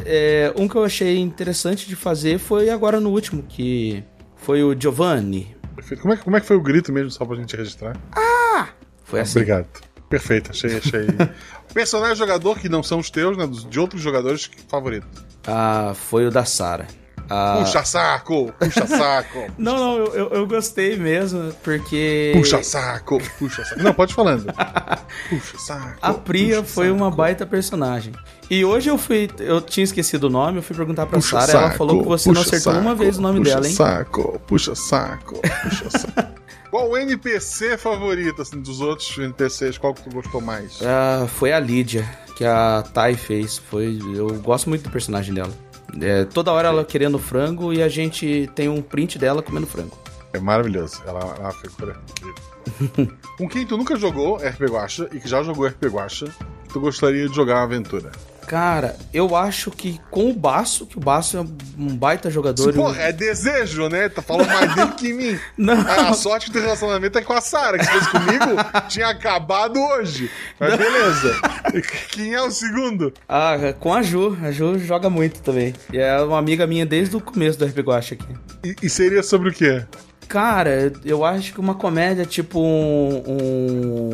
é, 0.06 0.54
um 0.56 0.68
que 0.68 0.76
eu 0.76 0.84
achei 0.84 1.18
interessante 1.20 1.88
de 1.88 1.96
fazer 1.96 2.38
foi 2.40 2.70
agora 2.70 3.00
no 3.00 3.10
último, 3.12 3.44
que 3.44 4.04
foi 4.36 4.64
o 4.64 4.76
Giovanni. 4.80 5.56
Perfeito. 5.76 6.02
Como 6.02 6.14
é, 6.14 6.18
que- 6.18 6.24
como 6.24 6.36
é 6.38 6.40
que 6.42 6.46
foi 6.46 6.56
o 6.58 6.62
grito 6.62 6.92
mesmo, 6.92 7.12
só 7.12 7.26
pra 7.26 7.36
gente 7.36 7.56
registrar? 7.56 7.96
Foi 9.04 9.20
assim. 9.22 9.40
Obrigado. 9.40 9.68
Perfeito, 10.10 10.52
achei, 10.52 10.78
achei. 10.78 11.06
Personagem 11.74 12.16
jogador 12.16 12.58
que 12.60 12.68
não 12.70 12.82
são 12.84 13.00
os 13.00 13.10
teus, 13.10 13.38
né? 13.38 13.48
De 13.70 13.80
outros 13.80 14.02
jogadores 14.02 14.48
que 14.48 14.62
favorito. 14.70 15.08
Ah, 15.46 15.94
foi 15.96 16.26
o 16.28 16.32
da 16.32 16.44
Sara. 16.46 16.88
Ah, 17.30 17.58
Puxa 17.60 17.84
saco! 17.84 18.54
Puxa 18.60 18.86
saco! 18.88 19.52
Não, 19.58 19.76
não, 19.76 19.98
eu, 20.06 20.30
eu, 20.30 20.48
gostei 20.48 20.96
mesmo, 20.96 21.52
porque. 21.64 22.32
Puxa 22.36 22.64
saco! 22.64 23.22
Puxa 23.38 23.64
saco! 23.66 23.82
Não, 23.82 23.94
pode 23.94 24.14
falando. 24.14 24.46
Puxa 25.30 25.58
saco! 25.58 25.98
A 26.02 26.14
Priya 26.14 26.62
puxa 26.62 26.74
foi 26.74 26.92
uma 26.92 27.06
saco. 27.06 27.18
baita 27.18 27.46
personagem. 27.46 28.14
E 28.50 28.64
hoje 28.64 28.90
eu 28.90 28.98
fui. 28.98 29.30
Eu 29.40 29.60
tinha 29.60 29.84
esquecido 29.84 30.26
o 30.26 30.30
nome, 30.30 30.60
eu 30.60 30.64
fui 30.64 30.76
perguntar 30.76 31.06
pra 31.06 31.20
Puxa 31.20 31.42
Sara, 31.42 31.66
ela 31.66 31.72
falou 31.72 32.02
que 32.02 32.08
você 32.08 32.30
não 32.30 32.36
puxa 32.36 32.56
acertou 32.56 32.74
uma 32.74 32.92
saco, 32.92 32.96
vez 32.96 33.18
o 33.18 33.22
nome 33.22 33.40
puxa 33.40 33.54
dela, 33.56 33.68
hein? 33.68 33.74
Saco, 33.74 34.42
puxa 34.48 34.76
saco, 34.76 35.42
puxa 35.64 35.90
saco. 35.90 36.38
Qual 36.70 36.90
o 36.90 36.98
NPC 36.98 37.78
favorito, 37.78 38.42
assim, 38.42 38.60
dos 38.62 38.82
outros 38.82 39.18
NPCs? 39.18 39.78
Qual 39.78 39.94
que 39.94 40.04
tu 40.04 40.10
gostou 40.14 40.42
mais? 40.42 40.80
Ah, 40.82 41.26
foi 41.28 41.54
a 41.54 41.60
Lídia, 41.60 42.08
que 42.36 42.44
a 42.44 42.84
Tai 42.94 43.16
fez. 43.16 43.58
Foi, 43.58 43.98
eu 44.14 44.28
gosto 44.42 44.68
muito 44.68 44.84
do 44.84 44.90
personagem 44.90 45.34
dela. 45.34 45.52
É, 46.02 46.26
toda 46.26 46.52
hora 46.52 46.68
ela 46.68 46.86
querendo 46.86 47.18
frango 47.18 47.74
e 47.74 47.82
a 47.82 47.90
gente 47.90 48.50
tem 48.54 48.70
um 48.70 48.82
print 48.82 49.18
dela 49.18 49.42
comendo 49.42 49.68
frango. 49.68 49.98
É 50.34 50.40
maravilhoso. 50.40 51.02
Ela 51.06 51.20
é 51.20 51.40
uma 51.40 51.52
figura 51.52 51.96
incrível. 52.10 53.18
Com 53.38 53.48
quem 53.48 53.66
tu 53.66 53.78
nunca 53.78 53.96
jogou 53.96 54.36
RP 54.36 54.62
Guacha 54.70 55.10
e 55.14 55.20
que 55.20 55.28
já 55.28 55.42
jogou 55.42 55.66
RP 55.68 55.86
Guacha, 55.86 56.28
tu 56.72 56.80
gostaria 56.80 57.28
de 57.28 57.36
jogar 57.36 57.56
uma 57.56 57.64
aventura? 57.64 58.12
Cara, 58.48 58.96
eu 59.14 59.36
acho 59.36 59.70
que 59.70 60.00
com 60.10 60.30
o 60.30 60.34
Baço, 60.34 60.86
que 60.86 60.98
o 60.98 61.02
Baço 61.02 61.36
é 61.36 61.42
um 61.42 61.98
baita 61.98 62.32
jogador. 62.32 62.74
Pô, 62.74 62.94
é 62.94 63.12
desejo, 63.12 63.90
né? 63.90 64.08
Tá 64.08 64.22
falando 64.22 64.48
mais 64.48 64.74
dele 64.74 64.92
que 64.94 65.10
em 65.10 65.14
mim. 65.14 65.40
Não. 65.58 65.78
A 65.82 66.14
sorte 66.14 66.46
que 66.46 66.54
teu 66.54 66.62
relacionamento 66.62 67.18
é 67.18 67.22
com 67.22 67.34
a 67.34 67.42
Sara, 67.42 67.78
que 67.78 67.86
fosse 67.86 68.10
comigo, 68.10 68.46
tinha 68.88 69.10
acabado 69.10 69.78
hoje. 69.78 70.32
Mas 70.58 70.78
beleza. 70.78 71.36
Quem 72.10 72.34
é 72.34 72.42
o 72.42 72.50
segundo? 72.50 73.14
Ah, 73.28 73.58
com 73.78 73.94
a 73.94 74.02
Ju. 74.02 74.38
A 74.42 74.50
Ju 74.50 74.80
joga 74.80 75.10
muito 75.10 75.42
também. 75.42 75.74
E 75.92 75.98
é 75.98 76.18
uma 76.22 76.40
amiga 76.40 76.66
minha 76.66 76.86
desde 76.86 77.18
o 77.18 77.20
começo 77.20 77.60
do 77.60 77.66
RP 77.66 77.80
Guacha 77.80 78.16
aqui. 78.16 78.34
E, 78.64 78.76
e 78.82 78.90
seria 78.90 79.24
sobre 79.24 79.50
o 79.50 79.54
quê? 79.54 79.84
Cara, 80.30 80.94
eu 81.04 81.26
acho 81.26 81.54
que 81.54 81.60
uma 81.60 81.76
comédia 81.76 82.26
tipo 82.26 82.62
um. 82.62 83.24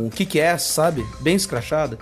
um 0.05 0.09
Kick-Ass, 0.09 0.63
sabe? 0.63 1.05
Bem 1.21 1.36
escrachada. 1.36 1.99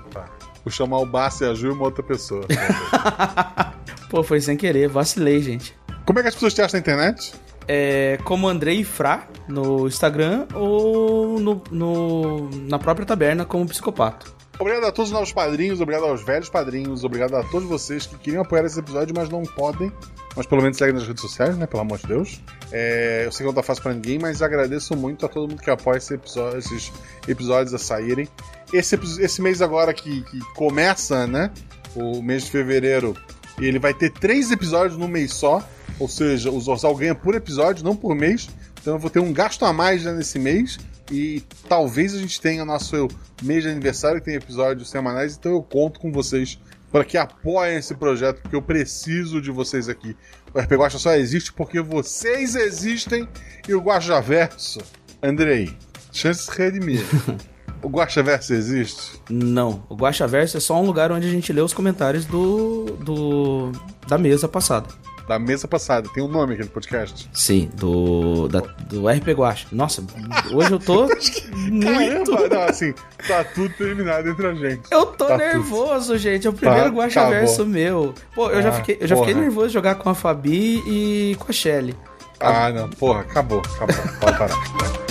Vou 0.64 0.72
chamar 0.72 0.99
o 0.99 1.05
Bassi 1.05 1.43
e 1.43 1.47
a 1.47 1.53
Ju 1.53 1.68
e 1.68 1.72
uma 1.72 1.84
outra 1.86 2.03
pessoa. 2.03 2.45
Pô, 4.09 4.24
foi 4.24 4.41
sem 4.41 4.55
querer, 4.57 4.88
vacilei, 4.88 5.41
gente. 5.41 5.76
Como 6.05 6.20
é 6.20 6.22
que 6.22 6.28
as 6.28 6.34
pessoas 6.34 6.53
te 6.53 6.62
acham 6.62 6.78
na 6.78 6.82
internet? 6.82 7.34
É 7.68 8.18
como 8.24 8.47
Andrei 8.47 8.84
Fra 8.84 9.28
no 9.47 9.88
Instagram 9.88 10.47
ou 10.53 11.39
no, 11.39 11.62
no- 11.72 12.49
na 12.68 12.78
própria 12.80 13.05
taberna 13.05 13.45
como 13.45 13.66
psicopato. 13.68 14.34
Obrigado 14.62 14.86
a 14.86 14.91
todos 14.91 15.09
os 15.09 15.14
novos 15.14 15.34
padrinhos, 15.34 15.82
obrigado 15.82 16.05
aos 16.05 16.24
velhos 16.24 16.47
padrinhos, 16.47 17.03
obrigado 17.03 17.36
a 17.36 17.43
todos 17.43 17.68
vocês 17.68 18.05
que 18.05 18.16
queriam 18.18 18.43
apoiar 18.43 18.64
esse 18.64 18.80
episódio, 18.80 19.12
mas 19.18 19.28
não 19.28 19.41
podem. 19.41 19.91
Mas 20.36 20.45
pelo 20.45 20.62
menos 20.62 20.78
seguem 20.78 20.93
nas 20.93 21.07
redes 21.07 21.22
sociais, 21.22 21.57
né? 21.57 21.66
Pelo 21.66 21.82
amor 21.82 21.97
de 21.97 22.05
Deus. 22.07 22.39
É, 22.72 23.24
eu 23.26 23.32
sei 23.32 23.39
que 23.43 23.47
não 23.47 23.53
tá 23.55 23.64
fácil 23.64 23.82
pra 23.82 23.91
ninguém, 23.93 24.20
mas 24.20 24.41
agradeço 24.41 24.95
muito 24.95 25.26
a 25.26 25.30
todo 25.30 25.49
mundo 25.49 25.62
que 25.62 25.70
apoia 25.72 25.97
esse 25.97 26.14
episódio- 26.14 26.59
esses 26.59 26.91
episódios 27.28 27.74
a 27.74 27.80
saírem. 27.80 28.28
Esse, 28.72 28.99
esse 29.20 29.41
mês 29.41 29.64
agora 29.64 29.93
que, 29.95 30.22
que 30.26 30.39
começa, 30.53 31.26
né? 31.26 31.51
O 31.95 32.22
mês 32.22 32.43
de 32.45 32.51
fevereiro, 32.51 33.18
ele 33.59 33.80
vai 33.80 33.95
ter 33.95 34.12
três 34.12 34.51
episódios 34.51 34.95
num 34.95 35.07
mês 35.07 35.34
só. 35.34 35.68
Ou 35.99 36.07
seja, 36.07 36.51
o 36.51 36.62
Zorzal 36.62 36.95
ganha 36.95 37.16
por 37.16 37.34
episódio, 37.34 37.84
não 37.84 37.95
por 37.95 38.16
mês. 38.16 38.47
Então 38.80 38.93
eu 38.93 38.99
vou 38.99 39.09
ter 39.09 39.20
um 39.20 39.34
gasto 39.34 39.66
a 39.66 39.74
mais 39.74 40.03
né, 40.03 40.14
nesse 40.14 40.38
mês. 40.39 40.78
E 41.12 41.43
talvez 41.68 42.16
a 42.16 42.18
gente 42.18 42.39
tenha 42.39 42.64
nosso 42.64 43.09
mês 43.43 43.64
de 43.64 43.70
aniversário, 43.70 44.20
que 44.20 44.26
tem 44.26 44.36
episódios 44.36 44.89
semanais. 44.89 45.36
Então 45.38 45.51
eu 45.51 45.62
conto 45.62 45.99
com 45.99 46.09
vocês 46.09 46.57
para 46.89 47.03
que 47.03 47.18
apoiem 47.18 47.78
esse 47.78 47.93
projeto, 47.93 48.41
porque 48.41 48.55
eu 48.55 48.62
preciso 48.62 49.41
de 49.41 49.51
vocês 49.51 49.89
aqui. 49.89 50.16
O 50.53 50.59
RP 50.59 50.72
Guacha 50.74 50.97
só 50.97 51.14
existe 51.14 51.51
porque 51.51 51.82
vocês 51.82 52.55
existem 52.55 53.28
e 53.68 53.74
o 53.74 53.82
Guacha 53.82 54.22
Verso. 54.22 54.80
Andrei, 55.22 55.76
chances 56.12 56.47
redimir. 56.47 57.03
o 57.84 57.89
Guacha 57.89 58.24
Verso 58.24 58.53
existe? 58.53 59.22
Não, 59.30 59.84
o 59.89 59.95
Guaxa 59.95 60.28
Verso 60.28 60.57
é 60.57 60.59
só 60.59 60.82
um 60.82 60.86
lugar 60.86 61.12
onde 61.12 61.28
a 61.28 61.32
gente 61.32 61.51
lê 61.51 61.62
os 61.62 61.74
comentários 61.74 62.26
do, 62.26 62.86
do 63.03 63.72
da 64.07 64.18
mesa 64.18 64.47
passada. 64.47 64.88
Da 65.28 65.39
mesa 65.39 65.67
passada. 65.67 66.09
Tem 66.13 66.22
um 66.24 66.28
nome 66.28 66.53
aquele 66.55 66.69
podcast. 66.69 67.30
Sim, 67.34 67.69
do, 67.76 68.47
da, 68.47 68.59
do 68.89 69.07
RP 69.07 69.30
Guacha. 69.30 69.67
Nossa, 69.72 70.03
hoje 70.53 70.72
eu 70.72 70.80
tô 70.80 71.07
muito... 71.55 72.32
Caramba, 72.32 72.55
não, 72.55 72.63
assim, 72.63 72.93
tá 73.28 73.43
tudo 73.43 73.69
terminado 73.76 74.28
entre 74.30 74.47
a 74.47 74.53
gente. 74.53 74.82
Eu 74.91 75.05
tô 75.05 75.26
Tá 75.28 75.38
nervoso, 75.38 76.17
gente. 76.17 76.47
É 76.47 76.49
o 76.49 76.53
primeiro 76.53 76.86
Tá, 76.89 76.89
Guacha 76.95 77.30
Verso 77.30 77.53
acabou. 77.61 77.67
meu. 77.74 78.15
Pô, 78.36 78.49
eu 78.49 78.61
já 78.61 78.69
Ah, 78.69 78.74
fiquei, 78.74 78.97
eu 78.99 79.07
já 79.07 79.15
fiquei 79.15 79.34
porra. 79.34 79.45
nervoso 79.45 79.67
de 79.67 79.74
jogar 79.74 79.95
com 79.95 80.09
a 80.09 80.15
Fabi 80.15 80.82
e 80.86 81.36
com 81.39 81.45
a 81.49 81.53
Shelly. 81.53 81.95
Ah, 82.39 82.69
não, 82.72 82.89
porra, 82.89 83.22
acabou, 83.22 83.59
acabou. 83.76 83.95
Pode 84.19 84.38
parar. 84.38 84.55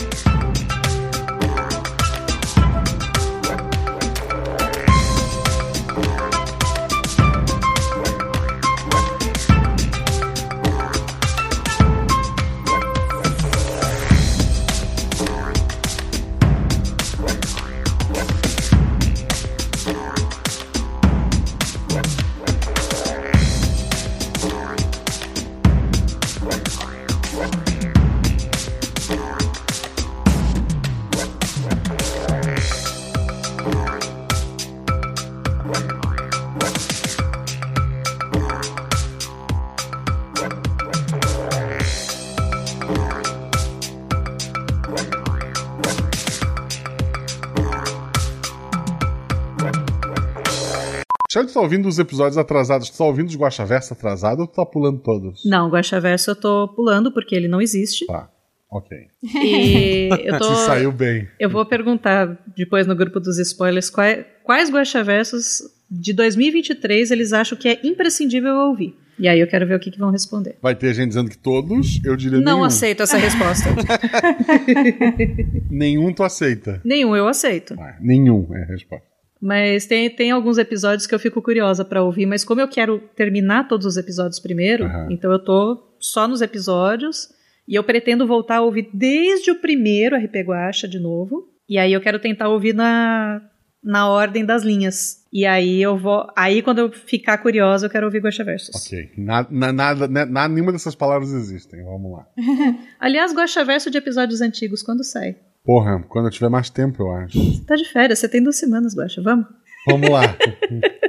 tu 51.50 51.54
tá 51.54 51.60
ouvindo 51.60 51.88
os 51.88 51.98
episódios 51.98 52.38
atrasados? 52.38 52.90
Tu 52.90 52.98
tá 52.98 53.04
ouvindo 53.04 53.28
os 53.28 53.36
Guaxaversa 53.36 53.94
atrasado 53.94 54.40
ou 54.40 54.46
tu 54.46 54.54
tá 54.54 54.66
pulando 54.66 54.98
todos? 54.98 55.42
Não, 55.44 55.68
o 55.68 55.76
eu 55.76 56.36
tô 56.36 56.68
pulando 56.68 57.12
porque 57.12 57.34
ele 57.34 57.48
não 57.48 57.60
existe. 57.60 58.06
Tá, 58.06 58.30
ok. 58.70 58.98
E 59.22 60.08
eu 60.24 60.38
tô. 60.38 60.54
Se 60.54 60.66
saiu 60.66 60.92
bem. 60.92 61.28
Eu 61.38 61.50
vou 61.50 61.64
perguntar 61.66 62.38
depois 62.56 62.86
no 62.86 62.94
grupo 62.94 63.20
dos 63.20 63.38
spoilers 63.38 63.90
quais, 63.90 64.24
quais 64.44 64.70
Guaxaversos 64.70 65.62
de 65.90 66.12
2023 66.12 67.10
eles 67.10 67.32
acham 67.32 67.58
que 67.58 67.68
é 67.68 67.80
imprescindível 67.84 68.50
eu 68.50 68.68
ouvir. 68.68 68.94
E 69.20 69.28
aí 69.28 69.38
eu 69.38 69.46
quero 69.46 69.66
ver 69.66 69.74
o 69.74 69.78
que, 69.78 69.90
que 69.90 69.98
vão 69.98 70.10
responder. 70.10 70.56
Vai 70.62 70.74
ter 70.74 70.94
gente 70.94 71.08
dizendo 71.08 71.28
que 71.28 71.36
todos, 71.36 72.02
eu 72.02 72.16
diria 72.16 72.40
Não 72.40 72.54
nenhum. 72.54 72.64
aceito 72.64 73.02
essa 73.02 73.18
resposta. 73.18 73.68
Nenhum 75.70 76.10
tu 76.14 76.22
aceita. 76.22 76.80
Nenhum 76.82 77.14
eu 77.14 77.28
aceito. 77.28 77.76
Ah, 77.78 77.96
nenhum 78.00 78.48
é 78.56 78.62
a 78.62 78.66
resposta. 78.66 79.06
Mas 79.40 79.86
tem, 79.86 80.10
tem 80.14 80.30
alguns 80.30 80.58
episódios 80.58 81.06
que 81.06 81.14
eu 81.14 81.18
fico 81.18 81.40
curiosa 81.40 81.84
pra 81.84 82.02
ouvir, 82.02 82.26
mas 82.26 82.44
como 82.44 82.60
eu 82.60 82.68
quero 82.68 82.98
terminar 83.16 83.66
todos 83.68 83.86
os 83.86 83.96
episódios 83.96 84.38
primeiro, 84.38 84.84
Aham. 84.84 85.08
então 85.10 85.32
eu 85.32 85.38
tô 85.38 85.94
só 85.98 86.28
nos 86.28 86.42
episódios 86.42 87.28
e 87.66 87.74
eu 87.74 87.82
pretendo 87.82 88.26
voltar 88.26 88.56
a 88.56 88.62
ouvir 88.62 88.90
desde 88.92 89.50
o 89.50 89.54
primeiro 89.60 90.14
RP 90.16 90.36
Guacha 90.46 90.86
de 90.86 90.98
novo. 90.98 91.48
E 91.68 91.78
aí 91.78 91.92
eu 91.92 92.00
quero 92.00 92.18
tentar 92.18 92.48
ouvir 92.48 92.74
na, 92.74 93.40
na 93.82 94.08
ordem 94.10 94.44
das 94.44 94.62
linhas. 94.62 95.24
E 95.32 95.46
aí 95.46 95.80
eu 95.80 95.96
vou. 95.96 96.26
Aí 96.36 96.60
quando 96.62 96.80
eu 96.80 96.90
ficar 96.92 97.38
curiosa, 97.38 97.86
eu 97.86 97.90
quero 97.90 98.06
ouvir 98.06 98.18
Guacha 98.20 98.42
Versus. 98.44 98.74
Ok. 98.74 99.10
Na- 99.16 99.46
na- 99.48 99.72
nada, 99.72 100.08
né, 100.08 100.24
na- 100.24 100.48
nenhuma 100.48 100.72
dessas 100.72 100.94
palavras 100.96 101.32
existem. 101.32 101.82
Vamos 101.84 102.12
lá. 102.12 102.26
Aliás, 102.98 103.32
Guacha 103.32 103.64
Verso 103.64 103.88
de 103.90 103.98
episódios 103.98 104.40
antigos, 104.40 104.82
quando 104.82 105.04
sai? 105.04 105.36
Porra, 105.64 106.02
quando 106.08 106.26
eu 106.26 106.30
tiver 106.30 106.48
mais 106.48 106.70
tempo, 106.70 107.02
eu 107.02 107.10
acho. 107.12 107.38
Você 107.38 107.64
tá 107.64 107.76
de 107.76 107.84
férias, 107.84 108.18
você 108.18 108.28
tem 108.28 108.42
duas 108.42 108.56
semanas, 108.56 108.94
Guacha, 108.96 109.22
vamos? 109.22 109.46
Vamos 109.88 110.08
lá. 110.10 110.22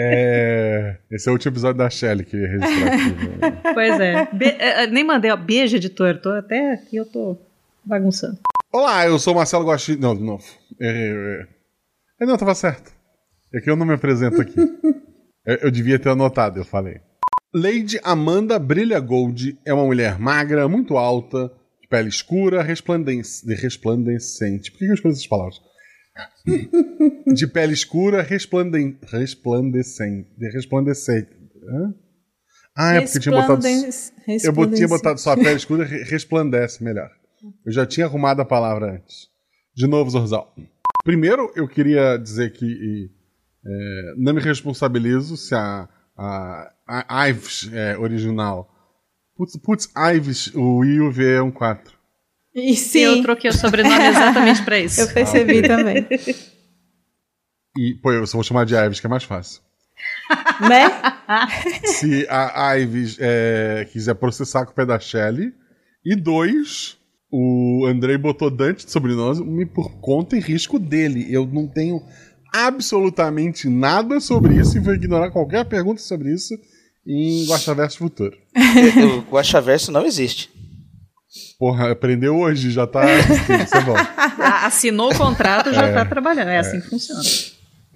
É, 0.00 0.98
Esse 1.10 1.28
é 1.28 1.30
o 1.30 1.34
último 1.34 1.50
episódio 1.52 1.78
da 1.78 1.88
Shelly 1.88 2.22
que 2.24 2.36
ia 2.36 2.46
registrar 2.46 2.92
aqui. 2.92 3.74
Pois 3.74 3.98
é. 4.00 4.28
Be- 4.32 4.56
é, 4.58 4.84
é, 4.84 4.86
nem 4.86 5.02
mandei, 5.02 5.30
ó. 5.30 5.36
Beijo, 5.36 5.76
editor. 5.76 6.18
Tô 6.20 6.28
até 6.30 6.74
aqui, 6.74 6.96
eu 6.96 7.06
tô 7.06 7.36
bagunçando. 7.84 8.38
Olá, 8.72 9.06
eu 9.06 9.18
sou 9.18 9.32
o 9.32 9.36
Marcelo 9.36 9.64
Guaxi. 9.66 9.96
Não, 9.96 10.14
de 10.14 10.22
novo. 10.22 10.44
É, 10.80 11.46
é... 12.20 12.26
Não, 12.26 12.36
tava 12.36 12.54
certo. 12.54 12.92
É 13.52 13.60
que 13.60 13.70
eu 13.70 13.76
não 13.76 13.86
me 13.86 13.94
apresento 13.94 14.40
aqui. 14.40 14.54
eu, 15.46 15.56
eu 15.62 15.70
devia 15.70 15.98
ter 15.98 16.10
anotado, 16.10 16.60
eu 16.60 16.64
falei. 16.64 17.00
Lady 17.52 17.98
Amanda 18.04 18.58
Brilha 18.58 19.00
Gold 19.00 19.58
é 19.64 19.72
uma 19.72 19.84
mulher 19.86 20.18
magra, 20.18 20.68
muito 20.68 20.98
alta, 20.98 21.50
pele 21.88 22.08
escura, 22.08 22.62
resplandec- 22.62 23.44
de 23.44 23.54
resplandecente. 23.54 24.70
Por 24.72 24.78
que 24.78 24.84
eu 24.86 24.94
escolhi 24.94 25.12
essas 25.14 25.26
palavras? 25.26 25.60
de 27.34 27.46
pele 27.46 27.72
escura, 27.72 28.22
resplanden... 28.22 28.98
resplandecente. 29.12 30.28
De 30.36 30.50
resplandecente. 30.50 31.30
Hã? 31.70 31.94
Ah, 32.76 32.94
é 32.94 33.00
porque 33.02 33.18
tinha 33.20 33.34
botado. 33.34 33.60
Eu 34.44 34.52
tinha 34.76 34.88
botado 34.88 35.20
só 35.20 35.32
a 35.32 35.36
pele 35.36 35.56
escura 35.56 35.84
re- 35.84 36.04
resplandece 36.04 36.82
melhor. 36.82 37.10
Eu 37.64 37.72
já 37.72 37.86
tinha 37.86 38.06
arrumado 38.06 38.40
a 38.40 38.44
palavra 38.44 38.92
antes. 38.96 39.28
De 39.74 39.86
novo, 39.86 40.10
Zorzal. 40.10 40.54
Primeiro, 41.04 41.52
eu 41.54 41.68
queria 41.68 42.16
dizer 42.16 42.52
que 42.52 42.64
e, 42.66 43.10
é, 43.64 44.14
não 44.16 44.34
me 44.34 44.40
responsabilizo 44.40 45.36
se 45.36 45.54
a, 45.54 45.88
a, 46.16 46.72
a 46.86 47.28
Ives 47.28 47.70
é 47.72 47.96
original. 47.96 48.68
Putz, 49.38 49.56
putz, 49.56 49.88
Ives, 50.16 50.52
o 50.52 50.84
I 50.84 50.96
e 50.96 51.00
o 51.00 51.12
V 51.12 51.36
é 51.36 51.40
um 51.40 51.52
4. 51.52 51.96
E 52.56 52.70
Eu 52.70 52.76
sim, 52.76 53.22
troquei 53.22 53.48
o 53.48 53.52
sobrenome 53.52 53.94
exatamente 53.94 54.64
pra 54.64 54.80
isso. 54.80 54.98
eu 55.00 55.14
percebi 55.14 55.62
também. 55.62 56.04
E, 57.76 57.94
pô, 58.02 58.10
eu 58.10 58.26
só 58.26 58.36
vou 58.36 58.42
chamar 58.42 58.66
de 58.66 58.74
Ives, 58.74 58.98
que 58.98 59.06
é 59.06 59.08
mais 59.08 59.22
fácil. 59.22 59.62
né? 60.68 60.90
Se 61.86 62.26
a 62.28 62.76
Ives 62.78 63.16
é, 63.20 63.86
quiser 63.92 64.14
processar 64.14 64.66
com 64.66 64.72
o 64.72 64.74
pé 64.74 64.84
da 64.84 64.98
Shelly. 64.98 65.54
E 66.04 66.16
dois, 66.16 66.98
o 67.30 67.86
Andrei 67.86 68.18
botou 68.18 68.50
Dante 68.50 68.86
de 68.86 68.90
sobrenome 68.90 69.66
por 69.66 70.00
conta 70.00 70.36
e 70.36 70.40
risco 70.40 70.80
dele. 70.80 71.32
Eu 71.32 71.46
não 71.46 71.68
tenho 71.68 72.02
absolutamente 72.52 73.68
nada 73.68 74.18
sobre 74.18 74.56
isso 74.56 74.76
e 74.76 74.80
vou 74.80 74.94
ignorar 74.94 75.30
qualquer 75.30 75.64
pergunta 75.64 76.00
sobre 76.00 76.34
isso 76.34 76.58
em 77.08 77.46
Guaxaverso 77.46 77.98
Futuro. 77.98 78.36
o 79.26 79.32
Guaxaverso 79.32 79.90
não 79.90 80.04
existe. 80.04 80.50
Porra, 81.58 81.90
aprendeu 81.92 82.36
hoje, 82.36 82.70
já 82.70 82.86
tá. 82.86 83.04
Isso 83.18 83.76
é 83.76 83.80
bom. 83.80 83.94
Ah, 84.40 84.66
Assinou 84.66 85.12
o 85.12 85.18
contrato, 85.18 85.72
já 85.72 85.92
tá 85.92 86.04
trabalhando. 86.04 86.48
É 86.48 86.58
assim 86.58 86.80
que 86.80 86.88
funciona. 86.88 87.20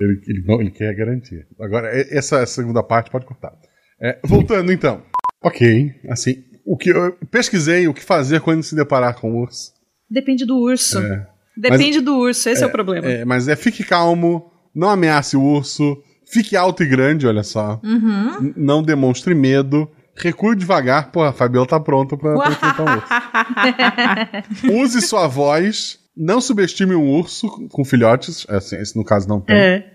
Ele, 0.00 0.20
ele, 0.26 0.42
não- 0.44 0.60
ele 0.60 0.70
quer 0.70 0.92
garantia. 0.94 1.46
Agora, 1.60 1.88
essa 2.10 2.44
segunda 2.46 2.82
parte 2.82 3.10
pode 3.10 3.24
cortar. 3.24 3.52
É, 4.00 4.18
voltando 4.24 4.72
então. 4.72 5.02
Ok, 5.42 5.94
assim. 6.10 6.42
O 6.64 6.76
que 6.76 6.90
eu 6.90 7.12
pesquisei 7.30 7.86
o 7.88 7.94
que 7.94 8.02
fazer 8.02 8.40
quando 8.40 8.62
se 8.62 8.74
deparar 8.74 9.14
com 9.20 9.32
o 9.32 9.40
urso. 9.40 9.72
Depende 10.10 10.44
do 10.44 10.58
urso. 10.58 10.98
É. 10.98 11.26
Depende 11.56 12.00
do 12.00 12.16
urso, 12.18 12.48
esse 12.48 12.64
é, 12.64 12.66
o 12.66 12.70
problema. 12.70 13.06
É, 13.06 13.24
mas 13.24 13.46
é 13.48 13.54
fique 13.56 13.84
calmo, 13.84 14.50
não 14.74 14.88
ameace 14.90 15.36
o 15.36 15.42
urso, 15.42 15.96
fique 16.32 16.56
alto 16.56 16.82
e 16.82 16.86
grande, 16.86 17.26
olha 17.26 17.42
só. 17.42 17.78
Uhum. 17.84 18.54
Não 18.56 18.82
demonstre 18.82 19.34
medo. 19.34 19.88
Recue 20.14 20.56
devagar, 20.56 21.10
pô, 21.10 21.22
a 21.22 21.32
Fabiola 21.32 21.66
tá 21.66 21.80
pronta 21.80 22.16
pra, 22.16 22.34
pra 22.34 22.50
enfrentar 22.50 22.82
um 22.82 22.96
urso. 22.96 24.82
Use 24.82 25.00
sua 25.02 25.26
voz, 25.26 25.98
não 26.16 26.40
subestime 26.40 26.94
um 26.94 27.10
urso 27.10 27.48
com 27.70 27.84
filhotes, 27.84 28.46
assim, 28.48 28.76
esse 28.76 28.96
no 28.96 29.04
caso 29.04 29.26
não 29.26 29.40
tem. 29.40 29.56
É. 29.56 29.92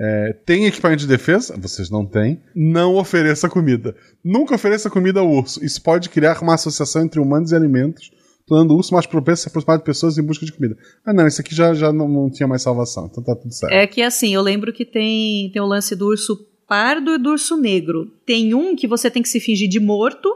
É, 0.00 0.32
tem 0.46 0.64
equipamento 0.64 1.00
de 1.00 1.08
defesa? 1.08 1.56
Vocês 1.58 1.90
não 1.90 2.06
têm. 2.06 2.40
Não 2.54 2.94
ofereça 2.94 3.48
comida. 3.48 3.96
Nunca 4.24 4.54
ofereça 4.54 4.88
comida 4.88 5.18
ao 5.18 5.28
urso. 5.28 5.62
Isso 5.64 5.82
pode 5.82 6.08
criar 6.08 6.40
uma 6.40 6.54
associação 6.54 7.02
entre 7.02 7.18
humanos 7.18 7.50
e 7.50 7.56
alimentos, 7.56 8.10
tornando 8.48 8.74
o 8.74 8.76
urso 8.76 8.94
mais 8.94 9.06
propenso 9.06 9.40
a 9.40 9.42
se 9.42 9.48
aproximar 9.48 9.78
de 9.78 9.84
pessoas 9.84 10.18
em 10.18 10.22
busca 10.22 10.44
de 10.44 10.52
comida. 10.52 10.76
Ah, 11.04 11.12
não, 11.12 11.26
isso 11.26 11.40
aqui 11.40 11.54
já, 11.54 11.74
já 11.74 11.92
não, 11.92 12.08
não 12.08 12.30
tinha 12.30 12.48
mais 12.48 12.62
salvação, 12.62 13.08
então 13.10 13.22
tá 13.22 13.36
tudo 13.36 13.52
certo. 13.52 13.72
É 13.72 13.86
que 13.86 14.02
assim, 14.02 14.34
eu 14.34 14.42
lembro 14.42 14.72
que 14.72 14.84
tem, 14.84 15.50
tem 15.52 15.60
o 15.60 15.66
lance 15.66 15.94
do 15.94 16.06
urso 16.06 16.46
pardo 16.66 17.14
e 17.14 17.18
do 17.18 17.30
urso 17.30 17.56
negro. 17.56 18.06
Tem 18.26 18.54
um 18.54 18.74
que 18.74 18.86
você 18.86 19.10
tem 19.10 19.22
que 19.22 19.28
se 19.28 19.40
fingir 19.40 19.68
de 19.68 19.80
morto 19.80 20.28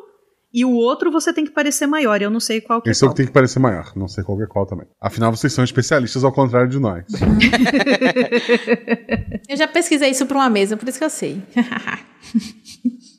e 0.53 0.65
o 0.65 0.73
outro 0.73 1.11
você 1.11 1.33
tem 1.33 1.45
que 1.45 1.51
parecer 1.51 1.87
maior. 1.87 2.21
Eu 2.21 2.31
não 2.31 2.41
sei 2.41 2.61
qual 2.61 2.83
que 2.83 2.91
Esse 2.91 3.05
é 3.05 3.07
é 3.07 3.09
o 3.09 3.13
que 3.13 3.17
tem 3.17 3.27
que 3.27 3.33
parecer 3.33 3.59
maior, 3.59 3.93
não 3.97 4.09
sei 4.09 4.23
qual 4.23 4.37
que 4.37 4.45
é 4.45 4.47
qual 4.47 4.67
também. 4.67 4.87
Afinal, 5.01 5.35
vocês 5.35 5.53
são 5.53 5.65
especialistas 5.65 6.25
ao 6.25 6.33
contrário 6.33 6.69
de 6.69 6.79
nós. 6.79 7.05
Eu 9.49 9.57
já 9.57 9.67
pesquisei 9.67 10.11
isso 10.11 10.27
pra 10.27 10.39
uma 10.39 10.51
mesa, 10.51 10.77
por 10.77 10.89
isso 10.89 10.99
que 10.99 11.05
eu 11.05 11.11
sei. 11.11 11.43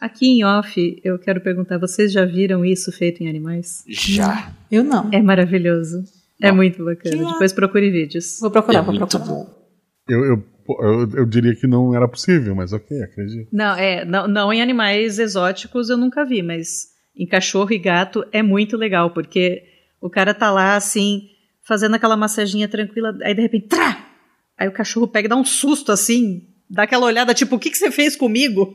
Aqui 0.00 0.26
em 0.26 0.44
off, 0.44 1.00
eu 1.02 1.18
quero 1.18 1.40
perguntar, 1.40 1.78
vocês 1.78 2.12
já 2.12 2.24
viram 2.24 2.64
isso 2.64 2.92
feito 2.92 3.22
em 3.22 3.28
animais? 3.28 3.82
Já. 3.88 4.54
Eu 4.70 4.84
não. 4.84 5.10
É 5.12 5.22
maravilhoso. 5.22 6.04
É 6.40 6.52
muito 6.52 6.84
bacana. 6.84 7.16
Que 7.16 7.32
Depois 7.32 7.52
procure 7.52 7.90
vídeos. 7.90 8.38
Vou 8.40 8.50
procurar, 8.50 8.80
É 8.80 8.82
vou 8.82 8.94
muito 8.94 9.08
procurar. 9.08 9.24
bom. 9.24 9.46
Eu, 10.08 10.24
eu 10.24 10.44
eu, 10.68 11.08
eu 11.18 11.26
diria 11.26 11.54
que 11.54 11.66
não 11.66 11.94
era 11.94 12.08
possível, 12.08 12.54
mas 12.54 12.72
ok, 12.72 13.00
acredito. 13.02 13.48
Não, 13.52 13.76
é, 13.76 14.04
não, 14.04 14.26
não 14.26 14.52
em 14.52 14.60
animais 14.60 15.18
exóticos 15.18 15.88
eu 15.88 15.96
nunca 15.96 16.24
vi, 16.24 16.42
mas 16.42 16.88
em 17.16 17.26
cachorro 17.26 17.72
e 17.72 17.78
gato 17.78 18.24
é 18.32 18.42
muito 18.42 18.76
legal, 18.76 19.10
porque 19.10 19.62
o 20.00 20.10
cara 20.10 20.34
tá 20.34 20.50
lá 20.50 20.76
assim, 20.76 21.28
fazendo 21.62 21.94
aquela 21.94 22.16
massaginha 22.16 22.68
tranquila, 22.68 23.16
aí 23.22 23.34
de 23.34 23.42
repente, 23.42 23.68
trá! 23.68 24.04
Aí 24.58 24.68
o 24.68 24.72
cachorro 24.72 25.06
pega 25.06 25.26
e 25.26 25.28
dá 25.28 25.36
um 25.36 25.44
susto 25.44 25.92
assim, 25.92 26.42
dá 26.68 26.82
aquela 26.82 27.06
olhada 27.06 27.32
tipo, 27.34 27.56
o 27.56 27.58
que, 27.58 27.70
que 27.70 27.78
você 27.78 27.90
fez 27.90 28.16
comigo? 28.16 28.74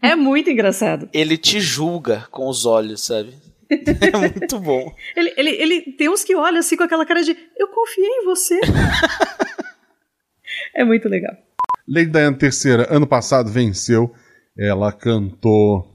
É 0.00 0.14
muito 0.14 0.50
engraçado. 0.50 1.08
Ele 1.12 1.36
te 1.36 1.60
julga 1.60 2.26
com 2.30 2.48
os 2.48 2.66
olhos, 2.66 3.06
sabe? 3.06 3.34
É 3.72 4.18
muito 4.18 4.60
bom. 4.60 4.94
Ele, 5.16 5.32
ele, 5.34 5.50
ele 5.50 5.80
tem 5.92 6.10
uns 6.10 6.22
que 6.22 6.36
olham 6.36 6.58
assim 6.58 6.76
com 6.76 6.82
aquela 6.82 7.06
cara 7.06 7.22
de 7.22 7.34
eu 7.56 7.68
confiei 7.68 8.06
em 8.06 8.24
você. 8.24 8.60
é 10.76 10.84
muito 10.84 11.08
legal. 11.08 11.34
Lady 11.88 12.10
Diana 12.10 12.36
III, 12.38 12.84
ano 12.94 13.06
passado, 13.06 13.50
venceu. 13.50 14.14
Ela 14.56 14.92
cantou. 14.92 15.90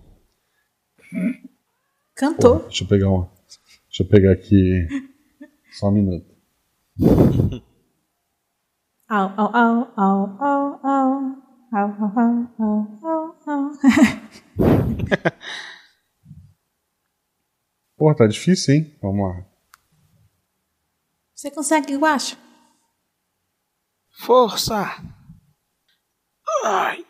Cantou. 2.16 2.62
Pô, 2.62 2.66
deixa 2.66 2.84
eu 2.84 2.88
pegar 2.88 3.10
uma. 3.10 3.30
Deixa 3.88 4.04
eu 4.04 4.08
pegar 4.08 4.32
aqui. 4.32 4.88
Só 5.72 5.90
um 5.90 5.92
minuto. 5.92 6.26
Au, 9.08 9.32
au, 9.38 9.56
au, 9.56 9.88
au, 9.96 10.38
au, 10.42 10.80
au. 10.84 11.48
Au, 11.70 11.90
au, 12.00 12.48
au, 12.58 12.88
au, 13.04 13.26
Pô, 17.95 18.14
tá 18.14 18.28
difícil, 18.28 18.76
hein? 18.76 18.93
Vamos 19.02 19.28
lá. 19.28 19.45
Você 21.34 21.50
consegue, 21.52 21.93
eu 21.93 22.06
acho. 22.06 22.38
Força! 24.20 25.02
Ai. 26.66 27.06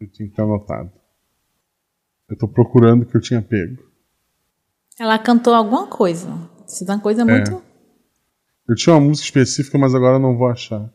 Eu 0.00 0.10
tinha 0.10 0.28
que 0.28 0.34
ter 0.34 0.42
anotado. 0.42 0.92
Eu 2.28 2.38
tô 2.38 2.48
procurando 2.48 3.02
o 3.02 3.06
que 3.06 3.16
eu 3.16 3.20
tinha 3.20 3.42
pego. 3.42 3.82
Ela 4.98 5.18
cantou 5.18 5.54
alguma 5.54 5.86
coisa. 5.86 6.28
Isso 6.66 6.84
é 6.84 6.94
uma 6.94 7.00
coisa 7.00 7.24
muito. 7.24 7.62
Eu 8.68 8.74
tinha 8.74 8.94
uma 8.94 9.00
música 9.00 9.26
específica, 9.26 9.76
mas 9.76 9.94
agora 9.94 10.16
eu 10.16 10.20
não 10.20 10.36
vou 10.36 10.48
achar. 10.48 10.92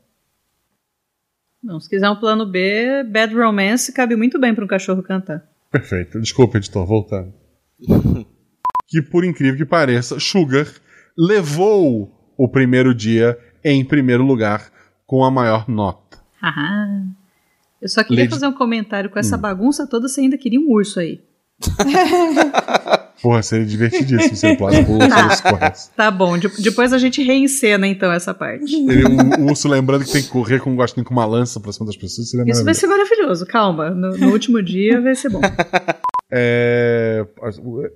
Não, 1.68 1.82
se 1.82 1.90
quiser 1.90 2.10
um 2.10 2.16
plano 2.16 2.46
B, 2.46 3.04
Bad 3.04 3.36
Romance 3.36 3.92
cabe 3.92 4.16
muito 4.16 4.40
bem 4.40 4.56
para 4.56 4.64
um 4.64 4.68
cachorro 4.68 5.04
cantar. 5.04 5.44
Perfeito. 5.70 6.18
Desculpa, 6.22 6.58
editor, 6.58 6.86
voltando. 6.86 7.34
que 8.88 9.02
por 9.02 9.26
incrível 9.26 9.58
que 9.58 9.66
pareça, 9.66 10.18
Sugar 10.18 10.66
levou 11.18 12.10
o 12.38 12.48
primeiro 12.48 12.96
dia 12.96 13.38
em 13.64 13.84
primeiro 13.84 14.24
lugar 14.24 14.72
com 15.06 15.26
a 15.26 15.30
maior 15.32 15.68
nota. 15.68 16.18
Haha. 16.42 17.04
Eu 17.82 17.90
só 17.90 18.02
queria 18.04 18.24
Lady- 18.24 18.34
fazer 18.34 18.48
um 18.48 18.54
comentário 18.54 19.10
com 19.10 19.20
essa 19.20 19.36
Hum. 19.36 19.42
bagunça 19.42 19.86
toda, 19.86 20.08
você 20.08 20.22
ainda 20.22 20.38
queria 20.38 20.60
um 20.60 20.72
urso 20.72 21.00
aí. 21.02 21.22
Porra, 23.22 23.42
seria 23.42 23.66
divertidíssimo 23.66 24.36
se 24.36 24.46
ele 24.48 24.58
pulasse 24.58 25.10
Tá. 25.10 25.28
os 25.28 25.42
corres. 25.42 25.92
Tá 25.98 26.12
bom, 26.12 26.38
de- 26.38 26.62
depois 26.62 26.94
a 26.94 27.00
gente 27.00 27.24
reencena 27.24 27.88
então 27.88 28.12
essa 28.12 28.32
parte. 28.34 28.76
Ele, 28.76 29.04
o, 29.06 29.42
o 29.42 29.50
urso 29.50 29.68
lembrando 29.68 30.06
que 30.06 30.12
tem 30.12 30.22
que 30.22 30.30
correr 30.30 30.60
com 30.60 30.70
um 30.70 30.76
gostinho 30.76 31.04
com 31.04 31.14
uma 31.14 31.26
lança 31.26 31.60
pra 31.60 31.72
cima 31.72 31.88
das 31.88 31.98
pessoas. 31.98 32.30
Seria 32.30 32.46
Isso 32.52 32.64
vai 32.64 32.76
ser 32.76 32.86
maravilhoso, 32.86 33.46
calma. 33.48 33.90
No, 33.90 34.16
no 34.16 34.32
último 34.32 34.62
dia 34.62 35.02
vai 35.02 35.16
ser 35.16 35.30
bom. 35.30 35.42
É, 36.30 37.26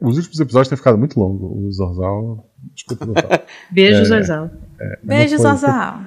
os 0.01 0.16
últimos 0.16 0.39
episódios 0.39 0.70
têm 0.70 0.78
ficado 0.78 0.97
muito 0.97 1.20
longos. 1.20 1.41
O 1.51 1.70
Zorzal. 1.70 2.49
Desculpa, 2.74 3.05
Zorzal. 3.05 3.41
Beijo, 3.70 4.01
É, 4.01 4.05
Zorzal. 4.05 4.49
é, 4.80 4.99
Beijo, 5.03 5.38
Zazal. 5.38 5.99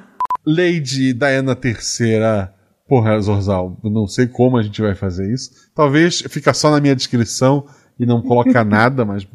Lady 0.46 1.12
Diana 1.12 1.54
III. 1.62 2.48
Porra, 2.86 3.18
Zorzal, 3.20 3.78
eu 3.82 3.90
não 3.90 4.06
sei 4.06 4.26
como 4.26 4.58
a 4.58 4.62
gente 4.62 4.80
vai 4.82 4.94
fazer 4.94 5.32
isso. 5.32 5.50
Talvez 5.74 6.20
fica 6.28 6.52
só 6.52 6.70
na 6.70 6.80
minha 6.80 6.94
descrição 6.94 7.66
e 7.98 8.04
não 8.04 8.20
colocar 8.20 8.62
nada, 8.64 9.04
mas. 9.04 9.26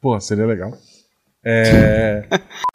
Porra, 0.00 0.20
seria 0.20 0.46
legal. 0.46 0.72
É, 1.44 2.26